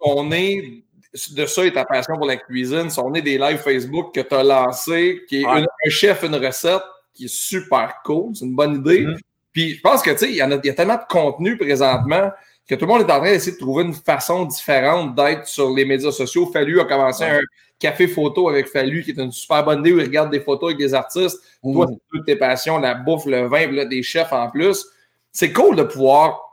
on 0.00 0.30
est 0.32 0.84
de 1.32 1.46
ça 1.46 1.64
et 1.64 1.72
ta 1.72 1.84
passion 1.84 2.16
pour 2.16 2.26
la 2.26 2.36
cuisine, 2.36 2.90
si 2.90 2.98
on 3.00 3.12
est 3.14 3.22
des 3.22 3.38
lives 3.38 3.58
Facebook 3.58 4.14
que 4.14 4.20
tu 4.20 4.34
as 4.34 4.42
lancé, 4.42 5.22
qui 5.28 5.42
est 5.42 5.46
Ouais. 5.46 5.60
une- 5.60 5.66
un 5.86 5.90
chef, 5.90 6.22
une 6.22 6.34
recette, 6.36 6.82
qui 7.14 7.24
est 7.24 7.34
super 7.34 7.96
cool, 8.04 8.34
c'est 8.34 8.44
une 8.44 8.54
bonne 8.54 8.76
idée. 8.76 9.06
Mhm. 9.06 9.16
Puis 9.52 9.74
je 9.76 9.80
pense 9.80 10.02
que 10.02 10.10
tu 10.10 10.18
sais, 10.18 10.28
il 10.28 10.36
y, 10.36 10.42
a- 10.42 10.48
il 10.62 10.66
y 10.66 10.70
a 10.70 10.74
tellement 10.74 10.96
de 10.96 11.06
contenu 11.08 11.56
présentement 11.56 12.30
que 12.68 12.74
tout 12.74 12.84
le 12.84 12.92
monde 12.92 13.00
est 13.02 13.12
en 13.12 13.18
train 13.20 13.30
d'essayer 13.30 13.52
de 13.52 13.58
trouver 13.58 13.84
une 13.84 13.94
façon 13.94 14.44
différente 14.44 15.14
d'être 15.14 15.46
sur 15.46 15.70
les 15.70 15.84
médias 15.84 16.10
sociaux. 16.12 16.50
Fallu 16.52 16.80
a 16.80 16.84
commencé 16.84 17.24
Ouais. 17.24 17.30
un 17.30 17.40
café 17.78 18.06
photo 18.08 18.48
avec 18.48 18.66
Fallu, 18.68 19.02
qui 19.02 19.12
est 19.12 19.18
une 19.18 19.32
super 19.32 19.64
bonne 19.64 19.80
idée 19.80 19.92
où 19.92 19.98
il 19.98 20.04
regarde 20.04 20.30
des 20.30 20.40
photos 20.40 20.70
avec 20.70 20.78
des 20.78 20.92
artistes. 20.92 21.38
Toi, 21.62 21.86
Mhm. 21.86 21.92
c'est 21.94 22.00
toutes 22.10 22.26
tes 22.26 22.36
passions, 22.36 22.78
la 22.78 22.94
bouffe, 22.94 23.24
le 23.26 23.46
vin, 23.46 23.70
là, 23.70 23.84
des 23.86 24.02
chefs 24.02 24.32
en 24.32 24.50
plus. 24.50 24.84
C'est 25.32 25.52
cool 25.52 25.76
de 25.76 25.82
pouvoir 25.84 26.45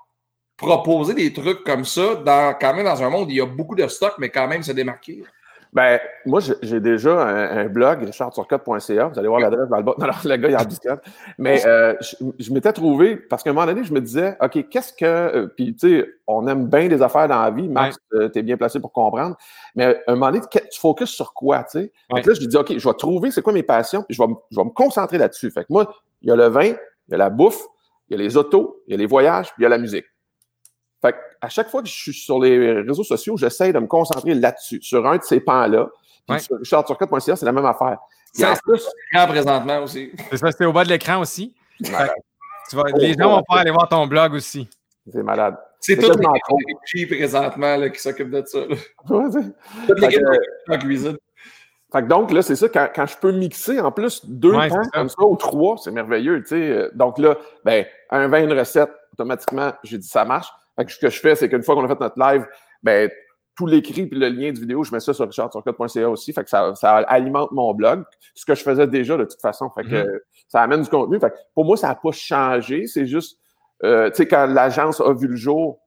proposer 0.64 1.14
des 1.14 1.32
trucs 1.34 1.64
comme 1.64 1.86
ça 1.86 2.16
dans, 2.16 2.56
quand 2.60 2.74
même 2.74 2.86
dans 2.86 3.02
un 3.04 3.10
monde 3.10 3.28
où 3.28 3.32
il 3.32 3.38
y 3.38 3.42
a 3.42 3.46
beaucoup 3.46 3.76
de 3.76 3.88
stock, 3.88 4.14
mais 4.20 4.30
quand 4.30 4.48
même 4.48 4.64
se 4.64 4.72
démarquer. 4.72 5.24
Ben, 5.74 6.00
moi, 6.28 6.40
j'ai- 6.62 6.80
déjà 6.80 7.20
un, 7.24 7.58
un 7.66 7.66
blog, 7.66 8.04
richardturcotte.ca. 8.04 9.08
Vous 9.08 9.18
allez 9.18 9.28
voir 9.28 9.40
l'adresse 9.40 9.68
dans 9.70 9.78
le 9.78 9.84
bas. 9.84 9.96
Non, 9.98 10.06
non, 10.06 10.14
le 10.24 10.36
gars, 10.38 10.50
il 10.50 10.56
a 10.56 10.64
biscotte. 10.64 11.02
Mais 11.40 11.66
euh, 11.66 11.96
je, 12.00 12.16
je 12.38 12.54
m'étais 12.54 12.72
trouvé, 12.74 13.16
parce 13.16 13.42
qu'à 13.42 13.50
un 13.50 13.54
moment 13.54 13.66
donné, 13.66 13.84
je 13.84 13.92
me 13.92 14.00
disais, 14.00 14.38
OK, 14.40 14.70
qu'est-ce 14.70 14.94
que. 14.94 15.04
euh, 15.06 15.48
Puis, 15.48 15.76
tu 15.76 15.90
sais, 16.02 16.08
on 16.28 16.46
aime 16.48 16.68
bien 16.68 16.88
les 16.88 17.02
affaires 17.02 17.28
dans 17.28 17.42
la 17.42 17.50
vie. 17.50 17.68
Max, 17.68 17.98
euh, 18.14 18.30
t'es 18.30 18.44
bien 18.44 18.56
placé 18.56 18.80
pour 18.80 18.92
comprendre. 18.92 19.36
Mais 19.76 19.86
à 20.06 20.12
un 20.12 20.14
moment 20.16 20.28
donné, 20.32 20.42
tu 20.52 20.80
focuses 20.80 21.10
sur 21.10 21.34
quoi, 21.34 21.64
tu 21.64 21.80
sais? 21.80 21.92
Que 22.22 22.30
là, 22.30 22.36
je 22.36 22.42
me 22.42 22.46
dis, 22.46 22.56
OK, 22.58 22.78
je 22.78 22.88
vais 22.88 22.94
trouver 22.96 23.32
c'est 23.32 23.42
quoi 23.42 23.52
mes 23.54 23.64
passions, 23.64 24.04
puis 24.04 24.16
je 24.16 24.22
vais, 24.22 24.30
je 24.52 24.58
vais 24.58 24.66
me 24.66 24.70
concentrer 24.70 25.18
là-dessus. 25.18 25.50
Fait 25.50 25.62
que 25.62 25.68
moi, 25.72 25.92
il 26.22 26.30
y 26.30 26.32
a 26.32 26.36
le 26.36 26.50
vin, 26.50 26.66
il 26.66 26.76
y 27.10 27.14
a 27.16 27.18
la 27.18 27.32
bouffe, 27.32 27.64
il 28.10 28.16
y 28.16 28.22
a 28.22 28.24
les 28.24 28.38
autos, 28.38 28.84
il 28.88 28.92
y 28.92 28.94
a 28.94 28.98
les 28.98 29.08
voyages, 29.08 29.48
puis 29.48 29.62
il 29.62 29.64
y 29.64 29.66
a 29.66 29.70
la 29.70 29.80
musique. 29.80 30.06
Fait 31.04 31.12
que 31.14 31.18
à 31.42 31.50
chaque 31.50 31.70
fois 31.70 31.82
que 31.84 31.88
je 31.90 31.94
suis 31.94 32.14
sur 32.14 32.40
les 32.40 32.82
réseaux 32.82 33.04
sociaux, 33.04 33.36
j'essaie 33.38 33.72
de 33.74 33.80
me 33.80 33.88
concentrer 33.88 34.34
là-dessus, 34.34 34.82
sur 34.82 35.06
un 35.06 35.18
de 35.18 35.24
ces 35.24 35.40
pans-là. 35.42 35.88
Puis 36.28 36.36
Ouais. 36.36 36.40
sur 36.40 36.58
richardturcotte.ca, 36.58 37.36
c'est 37.36 37.46
la 37.46 37.52
même 37.52 37.66
affaire. 37.66 37.98
Puis 38.34 38.46
en 38.46 38.54
plus, 38.56 38.88
Grand 39.14 39.28
présentement 39.28 39.80
aussi. 39.84 40.12
C'est 40.32 40.38
ça, 40.38 40.52
c'est 40.52 40.66
au 40.66 40.72
bas 40.74 40.84
de 40.86 40.90
l'écran 40.90 41.20
aussi. 41.20 41.54
Tu 41.84 41.92
vas, 41.92 42.08
Oh, 42.76 42.98
les 42.98 43.14
gens 43.14 43.30
vont 43.30 43.44
pouvoir 43.44 43.60
aller 43.62 43.72
voir 43.72 43.90
ton 43.90 44.08
blog 44.08 44.34
aussi. 44.34 44.68
c'est 45.12 45.22
malade. 45.22 45.56
C'est 45.82 46.00
C'est 46.02 46.08
toute 46.08 46.22
l'équipe 46.96 47.10
présentement 47.18 47.76
là, 47.76 47.90
qui 47.90 48.00
s'occupe 48.00 48.30
de 48.32 48.42
ça. 48.46 48.60
là. 48.60 48.76
Ouais, 49.10 49.26
c'est- 49.32 49.86
Toute 49.88 50.00
l'équipe 50.00 50.22
Fait 50.22 50.38
que- 50.68 50.74
en 50.74 50.78
cuisine. 50.80 51.18
Fait 51.92 52.02
que 52.02 52.08
donc, 52.08 52.32
là, 52.32 52.42
c'est 52.42 52.56
ça, 52.56 52.70
quand, 52.70 52.88
quand 52.96 53.06
je 53.06 53.18
peux 53.18 53.32
mixer 53.34 53.80
en 53.82 53.92
plus 53.92 54.26
deux 54.26 54.56
Ouais, 54.56 54.70
pans 54.70 54.82
c'est 54.82 54.92
comme 54.92 55.10
ça 55.10 55.22
ou 55.24 55.36
trois, 55.36 55.76
c'est 55.78 55.92
merveilleux, 55.92 56.42
tu 56.42 56.48
sais. 56.50 56.56
Euh, 56.70 56.90
Donc 56.96 57.20
là, 57.20 57.36
ben, 57.66 57.86
un 58.10 58.28
vin, 58.30 58.44
une 58.44 58.54
recette, 58.58 58.90
automatiquement, 59.12 59.74
j'ai 59.84 59.98
dit 59.98 60.08
ça 60.08 60.24
marche. 60.26 60.48
Fait 60.76 60.86
que 60.86 60.92
ce 60.92 61.00
que 61.00 61.10
je 61.10 61.20
fais, 61.20 61.36
c'est 61.36 61.50
qu'une 61.50 61.64
fois 61.64 61.76
qu'on 61.76 61.86
a 61.86 61.88
fait 61.88 62.00
notre 62.00 62.20
live, 62.20 62.46
ben, 62.82 63.10
tout 63.56 63.68
l'écrit 63.68 64.08
puis 64.08 64.18
le 64.18 64.30
lien 64.30 64.52
de 64.52 64.60
vidéo, 64.60 64.84
je 64.84 64.92
mets 64.92 65.00
ça 65.00 65.14
sur 65.14 65.28
richardturcotte.ca 65.28 66.10
aussi. 66.10 66.34
Fait 66.34 66.44
que 66.44 66.50
ça, 66.50 66.74
ça 66.76 66.96
alimente 66.98 67.52
mon 67.52 67.74
blog, 67.76 68.04
ce 68.34 68.46
que 68.46 68.56
je 68.56 68.64
faisais 68.64 68.88
déjà 68.88 69.16
de 69.16 69.26
toute 69.26 69.40
façon. 69.42 69.70
Fait 69.70 69.84
que 69.84 70.04
Mhm. 70.04 70.20
ça 70.48 70.62
amène 70.62 70.82
du 70.82 70.90
contenu. 70.90 71.20
Fait 71.20 71.30
que 71.30 71.36
pour 71.54 71.66
moi, 71.66 71.78
ça 71.78 71.90
n'a 71.90 71.96
pas 71.96 72.12
changé. 72.12 72.88
C'est 72.88 73.06
juste, 73.06 73.38
euh, 73.84 74.10
tu 74.10 74.16
sais, 74.18 74.28
quand 74.28 74.48
l'agence 74.48 75.00
a 75.02 75.14
vu 75.14 75.28
le 75.28 75.36
jour, 75.36 75.80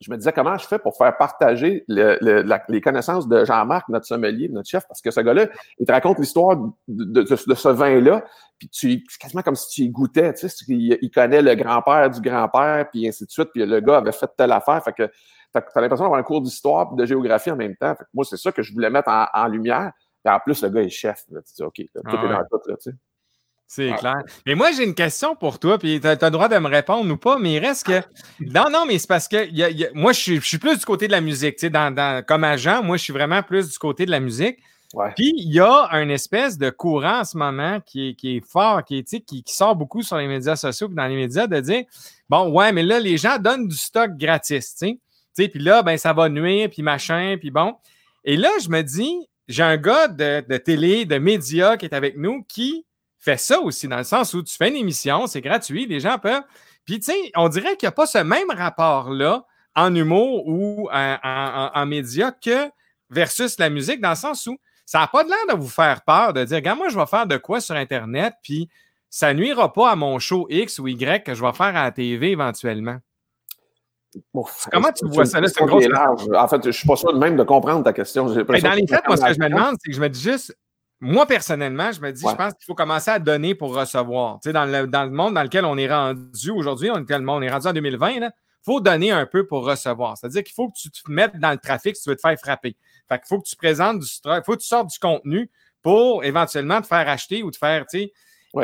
je 0.00 0.10
me 0.10 0.16
disais 0.16 0.32
comment 0.32 0.56
je 0.58 0.66
fais 0.66 0.78
pour 0.78 0.96
faire 0.96 1.16
partager 1.16 1.84
les 1.88 2.80
connaissances 2.82 3.28
de 3.28 3.44
Jean-Marc, 3.44 3.88
notre 3.88 4.06
sommelier, 4.06 4.48
notre 4.48 4.68
chef, 4.68 4.86
parce 4.86 5.00
que 5.00 5.10
ce 5.10 5.20
gars-là, 5.20 5.46
il 5.78 5.86
te 5.86 5.92
raconte 5.92 6.18
l'histoire 6.18 6.56
de, 6.86 7.24
ce 7.24 7.68
vin-là, 7.68 8.24
puis 8.58 8.68
tu, 8.68 9.04
c'est 9.08 9.18
quasiment 9.18 9.42
comme 9.42 9.54
si 9.54 9.68
tu 9.68 9.82
y 9.82 9.88
goûtais, 9.88 10.34
tu 10.34 10.48
sais, 10.48 10.64
il, 10.68 11.10
connaît 11.10 11.40
le 11.40 11.54
grand-père 11.54 12.10
du 12.10 12.20
grand-père, 12.20 12.88
puis 12.90 13.08
ainsi 13.08 13.24
de 13.24 13.30
suite, 13.30 13.48
puis 13.54 13.64
le 13.64 13.80
gars 13.80 13.98
avait 13.98 14.12
fait 14.12 14.30
telle 14.36 14.52
affaire, 14.52 14.82
fait 14.84 14.92
que 14.92 15.06
tu 15.06 15.58
as, 15.58 15.80
l'impression 15.80 16.04
d'avoir 16.04 16.20
un 16.20 16.24
cours 16.24 16.42
d'histoire 16.42 16.90
et 16.92 16.96
de 16.96 17.06
géographie 17.06 17.50
en 17.50 17.56
même 17.56 17.76
temps. 17.76 17.94
moi, 18.12 18.24
c'est 18.24 18.36
ça 18.36 18.52
que 18.52 18.62
je 18.62 18.72
voulais 18.72 18.90
mettre 18.90 19.08
en, 19.08 19.46
lumière. 19.48 19.92
Et 20.24 20.28
en 20.28 20.40
plus, 20.40 20.62
le 20.62 20.68
gars 20.68 20.82
est 20.82 20.90
chef. 20.90 21.24
Tu 21.28 21.34
dis, 21.56 21.62
OK, 21.62 21.76
tout 21.76 22.02
ah 22.04 22.10
est 22.10 22.28
dans 22.28 22.44
tout, 22.50 22.68
là, 22.68 22.76
tu 22.76 22.90
sais. 22.90 22.96
C'est 23.68 23.92
clair. 23.98 24.22
Mais 24.46 24.54
moi, 24.54 24.70
j'ai 24.72 24.84
une 24.84 24.94
question 24.94 25.34
pour 25.34 25.58
toi, 25.58 25.78
puis 25.78 26.00
tu 26.00 26.06
as, 26.06 26.14
le 26.14 26.30
droit 26.30 26.48
de 26.48 26.56
me 26.58 26.68
répondre 26.68 27.12
ou 27.12 27.16
pas, 27.16 27.36
mais 27.38 27.54
il 27.54 27.58
reste 27.58 27.86
que. 27.86 28.00
Non, 28.40 28.70
non, 28.70 28.84
mais 28.86 28.98
c'est 28.98 29.08
parce 29.08 29.26
que 29.26 29.92
moi, 29.92 30.12
je 30.12 30.38
suis, 30.40 30.58
plus 30.58 30.78
du 30.78 30.84
côté 30.84 31.08
de 31.08 31.12
la 31.12 31.20
musique. 31.20 31.56
Tu 31.56 31.66
sais, 31.66 31.70
dans, 31.70 32.24
comme 32.24 32.44
agent, 32.44 32.82
moi, 32.82 32.96
je 32.96 33.02
suis 33.02 33.12
vraiment 33.12 33.42
plus 33.42 33.70
du 33.70 33.78
côté 33.78 34.06
de 34.06 34.10
la 34.10 34.20
musique. 34.20 34.58
Puis 35.16 35.34
il 35.36 35.52
y 35.52 35.60
a 35.60 35.88
un 35.90 36.08
espèce 36.08 36.56
de 36.58 36.70
courant 36.70 37.20
en 37.20 37.24
ce 37.24 37.36
moment 37.36 37.80
qui 37.84 38.10
est, 38.10 38.14
qui 38.14 38.36
est 38.36 38.40
fort, 38.40 38.84
qui, 38.84 38.98
est, 38.98 39.24
qui, 39.24 39.42
qui, 39.42 39.54
sort 39.54 39.74
beaucoup 39.74 40.02
sur 40.02 40.16
les 40.16 40.28
médias 40.28 40.56
sociaux 40.56 40.88
et 40.90 40.94
dans 40.94 41.06
les 41.06 41.16
médias 41.16 41.48
de 41.48 41.60
dire 41.60 41.84
Bon, 42.28 42.48
ouais, 42.50 42.72
mais 42.72 42.84
là, 42.84 43.00
les 43.00 43.18
gens 43.18 43.36
donnent 43.38 43.66
du 43.66 43.76
stock 43.76 44.12
gratis. 44.16 44.76
Tu 44.76 44.98
sais, 45.34 45.48
puis 45.48 45.60
là, 45.60 45.82
ben, 45.82 45.98
ça 45.98 46.12
va 46.12 46.28
nuire, 46.28 46.70
puis 46.70 46.82
machin, 46.82 47.36
puis 47.38 47.50
bon. 47.50 47.74
Et 48.24 48.36
là, 48.36 48.50
je 48.62 48.68
me 48.68 48.82
dis, 48.82 49.28
j'ai 49.48 49.64
un 49.64 49.76
gars 49.76 50.08
de, 50.08 50.44
de 50.48 50.56
télé, 50.56 51.04
de 51.04 51.18
médias 51.18 51.76
qui 51.76 51.84
est 51.84 51.94
avec 51.94 52.16
nous 52.16 52.44
qui 52.48 52.85
fais 53.26 53.36
ça 53.36 53.60
aussi, 53.60 53.88
dans 53.88 53.98
le 53.98 54.04
sens 54.04 54.34
où 54.34 54.42
tu 54.42 54.54
fais 54.54 54.68
une 54.68 54.76
émission, 54.76 55.26
c'est 55.26 55.40
gratuit, 55.40 55.86
les 55.86 55.98
gens 56.00 56.18
peuvent. 56.18 56.44
Puis, 56.84 57.00
tu 57.00 57.12
sais, 57.12 57.32
on 57.34 57.48
dirait 57.48 57.76
qu'il 57.76 57.86
n'y 57.86 57.88
a 57.88 57.92
pas 57.92 58.06
ce 58.06 58.18
même 58.18 58.50
rapport-là 58.50 59.44
en 59.74 59.94
humour 59.94 60.46
ou 60.46 60.88
en, 60.92 61.70
en, 61.74 61.86
médias 61.86 62.30
que 62.30 62.70
versus 63.10 63.58
la 63.58 63.68
musique, 63.68 64.00
dans 64.00 64.10
le 64.10 64.16
sens 64.16 64.46
où 64.46 64.56
ça 64.86 65.00
n'a 65.00 65.08
pas 65.08 65.24
de 65.24 65.28
l'air 65.28 65.56
de 65.56 65.60
vous 65.60 65.68
faire 65.68 66.02
peur 66.02 66.32
de 66.32 66.44
dire, 66.44 66.56
regarde, 66.56 66.78
moi, 66.78 66.88
je 66.88 66.96
vais 66.96 67.06
faire 67.06 67.26
de 67.26 67.36
quoi 67.36 67.60
sur 67.60 67.74
Internet, 67.74 68.34
puis 68.42 68.68
ça 69.10 69.34
nuira 69.34 69.72
pas 69.72 69.90
à 69.90 69.96
mon 69.96 70.18
show 70.18 70.46
X 70.48 70.78
ou 70.78 70.86
Y 70.86 71.24
que 71.24 71.34
je 71.34 71.42
vais 71.42 71.52
faire 71.52 71.76
à 71.76 71.84
la 71.84 71.90
TV 71.90 72.30
éventuellement. 72.30 72.98
Comment 74.70 74.92
tu 74.92 75.06
vois 75.08 75.26
ça? 75.26 75.40
Là, 75.40 75.48
c'est 75.48 75.60
En 75.60 76.48
fait, 76.48 76.62
je 76.62 76.68
ne 76.68 76.72
suis 76.72 76.86
pas 76.86 76.96
sûr 76.96 77.12
de 77.12 77.18
même 77.18 77.36
de 77.36 77.42
comprendre 77.42 77.82
ta 77.82 77.92
question. 77.92 78.26
Mais 78.48 78.60
dans 78.60 78.72
les 78.72 78.86
faits, 78.86 79.02
moi, 79.06 79.16
ce 79.16 79.24
que 79.24 79.34
je 79.34 79.40
me 79.40 79.48
demande, 79.48 79.76
c'est 79.82 79.90
que 79.90 79.96
je 79.96 80.00
me 80.00 80.08
dis 80.08 80.20
juste, 80.20 80.56
moi, 81.00 81.26
personnellement, 81.26 81.92
je 81.92 82.00
me 82.00 82.10
dis, 82.10 82.24
je 82.26 82.34
pense 82.34 82.54
qu'il 82.54 82.64
faut 82.64 82.74
commencer 82.74 83.10
à 83.10 83.18
donner 83.18 83.54
pour 83.54 83.74
recevoir. 83.74 84.40
Tu 84.40 84.48
sais, 84.48 84.52
dans 84.52 84.64
le, 84.64 84.86
dans 84.86 85.04
le 85.04 85.10
monde 85.10 85.34
dans 85.34 85.42
lequel 85.42 85.64
on 85.64 85.76
est 85.76 85.92
rendu 85.92 86.50
aujourd'hui, 86.50 86.90
on 86.90 87.04
on 87.08 87.42
est 87.42 87.50
rendu 87.50 87.66
en 87.66 87.72
2020, 87.72 88.10
il 88.10 88.30
faut 88.64 88.80
donner 88.80 89.10
un 89.10 89.26
peu 89.26 89.46
pour 89.46 89.66
recevoir. 89.66 90.16
C'est-à-dire 90.16 90.42
qu'il 90.42 90.54
faut 90.54 90.68
que 90.70 90.78
tu 90.78 90.90
te 90.90 91.10
mettes 91.10 91.38
dans 91.38 91.50
le 91.52 91.58
trafic 91.58 91.96
si 91.96 92.02
tu 92.02 92.08
veux 92.10 92.16
te 92.16 92.22
faire 92.22 92.38
frapper. 92.38 92.76
Fait 93.08 93.18
qu'il 93.18 93.26
faut 93.28 93.40
que 93.40 93.48
tu 93.48 93.56
présentes 93.56 94.00
du 94.00 94.06
il 94.24 94.42
faut 94.44 94.54
que 94.54 94.60
tu 94.60 94.66
sortes 94.66 94.88
du 94.88 94.98
contenu 94.98 95.50
pour 95.82 96.24
éventuellement 96.24 96.80
te 96.80 96.86
faire 96.86 97.08
acheter 97.08 97.42
ou 97.42 97.50
te 97.50 97.58
faire, 97.58 97.86
tu 97.86 97.98
sais. 97.98 98.12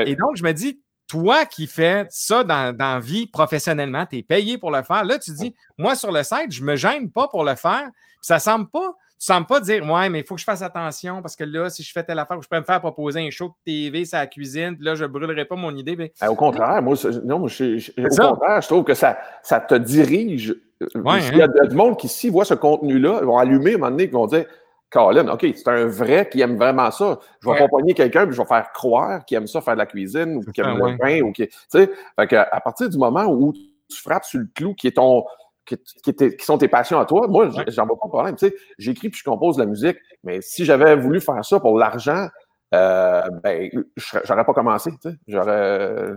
Et 0.07 0.17
donc, 0.17 0.37
je 0.37 0.43
me 0.43 0.53
dis, 0.53 0.81
toi 1.07 1.45
qui 1.45 1.67
fais 1.67 2.07
ça 2.09 2.43
dans, 2.43 2.75
la 2.77 2.99
vie 2.99 3.27
professionnellement, 3.27 4.07
tu 4.07 4.17
es 4.17 4.23
payé 4.23 4.57
pour 4.57 4.71
le 4.71 4.83
faire. 4.83 5.05
Là, 5.05 5.19
tu 5.19 5.33
dis, 5.33 5.55
moi, 5.77 5.95
sur 5.95 6.11
le 6.11 6.23
site, 6.23 6.51
je 6.51 6.63
ne 6.63 6.67
me 6.67 6.77
gêne 6.77 7.11
pas 7.11 7.29
pour 7.29 7.45
le 7.45 7.55
faire. 7.55 7.89
Ça 8.23 8.37
ne 8.37 8.41
semble 8.41 8.71
pas 8.71 8.95
tu 9.25 9.31
ne 9.31 9.37
sembles 9.37 9.47
pas 9.47 9.61
dire 9.61 9.89
Ouais, 9.89 10.09
mais 10.09 10.21
il 10.21 10.27
faut 10.27 10.35
que 10.35 10.41
je 10.41 10.45
fasse 10.45 10.63
attention 10.63 11.23
parce 11.23 11.37
que 11.37 11.45
là, 11.45 11.71
si 11.71 11.85
je 11.85 11.93
fais 11.93 12.03
telle 12.03 12.19
affaire, 12.19 12.43
je 12.43 12.49
peux 12.49 12.59
me 12.59 12.65
faire 12.65 12.81
proposer 12.81 13.21
un 13.21 13.31
show 13.31 13.49
de 13.49 13.55
TV, 13.65 14.05
ça 14.05 14.19
la 14.19 14.27
cuisine, 14.27 14.75
puis 14.77 14.85
là, 14.85 14.97
je 14.97 15.05
ne 15.05 15.09
brûlerai 15.09 15.45
pas 15.45 15.55
mon 15.55 15.77
idée. 15.77 15.95
Mais... 15.95 16.13
Ben, 16.21 16.29
au 16.29 16.35
contraire, 16.35 16.83
moi, 16.83 16.97
non, 17.25 17.47
je, 17.47 17.91
au 18.01 18.33
contraire, 18.33 18.61
je 18.61 18.67
trouve 18.67 18.83
que 18.83 18.95
ça, 18.95 19.19
ça 19.45 19.61
te 19.61 19.77
dirige. 19.77 20.57
Ouais, 20.97 21.21
il 21.31 21.37
y 21.37 21.43
a 21.43 21.45
hein? 21.45 21.67
du 21.69 21.77
monde 21.77 21.97
qui, 21.97 22.09
s'ils 22.09 22.33
voient 22.33 22.45
ce 22.45 22.55
contenu-là, 22.55 23.21
vont 23.21 23.39
allumer 23.39 23.73
à 23.73 23.75
un 23.75 23.79
moment 23.79 23.91
donné, 23.93 24.05
ils 24.05 24.11
vont 24.11 24.27
dire 24.27 24.47
Colin, 24.91 25.29
OK, 25.29 25.47
c'est 25.55 25.69
un 25.69 25.87
vrai 25.87 26.29
qui 26.29 26.41
aime 26.41 26.57
vraiment 26.57 26.91
ça. 26.91 27.21
Je 27.41 27.49
vais 27.49 27.55
accompagner 27.55 27.95
quelqu'un, 27.95 28.27
puis 28.27 28.35
je 28.35 28.43
vais 28.43 28.49
faire 28.49 28.73
croire 28.73 29.25
qu'il 29.25 29.37
aime 29.37 29.47
ça, 29.47 29.61
faire 29.61 29.75
de 29.75 29.79
la 29.79 29.87
cuisine, 29.87 30.37
ou 30.37 30.51
qu'il 30.51 30.65
aime 30.65 30.79
le 30.79 30.99
pain, 30.99 31.21
ou 31.23 31.31
qui. 31.31 31.47
Tu 31.47 31.57
sais, 31.69 31.89
fait 32.19 32.35
à 32.35 32.61
partir 32.61 32.91
du 32.91 32.99
moment 32.99 33.27
où 33.27 33.53
tu 33.53 34.03
frappes 34.03 34.25
sur 34.25 34.41
le 34.41 34.49
clou 34.53 34.75
qui 34.75 34.89
est 34.89 34.97
ton 34.97 35.25
qui, 35.65 36.45
sont 36.45 36.59
tes 36.59 36.69
passions 36.69 36.99
à 36.99 37.05
toi, 37.05 37.27
moi, 37.29 37.49
j'en 37.69 37.87
vois 37.87 37.99
pas 37.99 38.07
de 38.07 38.11
problème. 38.11 38.37
Tu 38.37 38.49
sais, 38.49 38.55
j'écris 38.79 39.11
puis 39.11 39.19
je 39.19 39.25
compose 39.25 39.57
de 39.57 39.63
la 39.63 39.67
musique, 39.67 39.97
mais 40.25 40.41
si 40.41 40.65
j'avais 40.65 40.97
voulu 40.97 41.21
faire 41.21 41.45
ça 41.45 41.61
pour 41.61 41.79
l'argent, 41.79 42.29
euh, 42.75 43.23
ben, 43.43 43.71
j'aurais 43.97 44.45
pas 44.45 44.55
commencé. 44.55 44.91
Tu 45.03 45.11
sais. 45.11 45.17
J'aurais. 45.29 46.13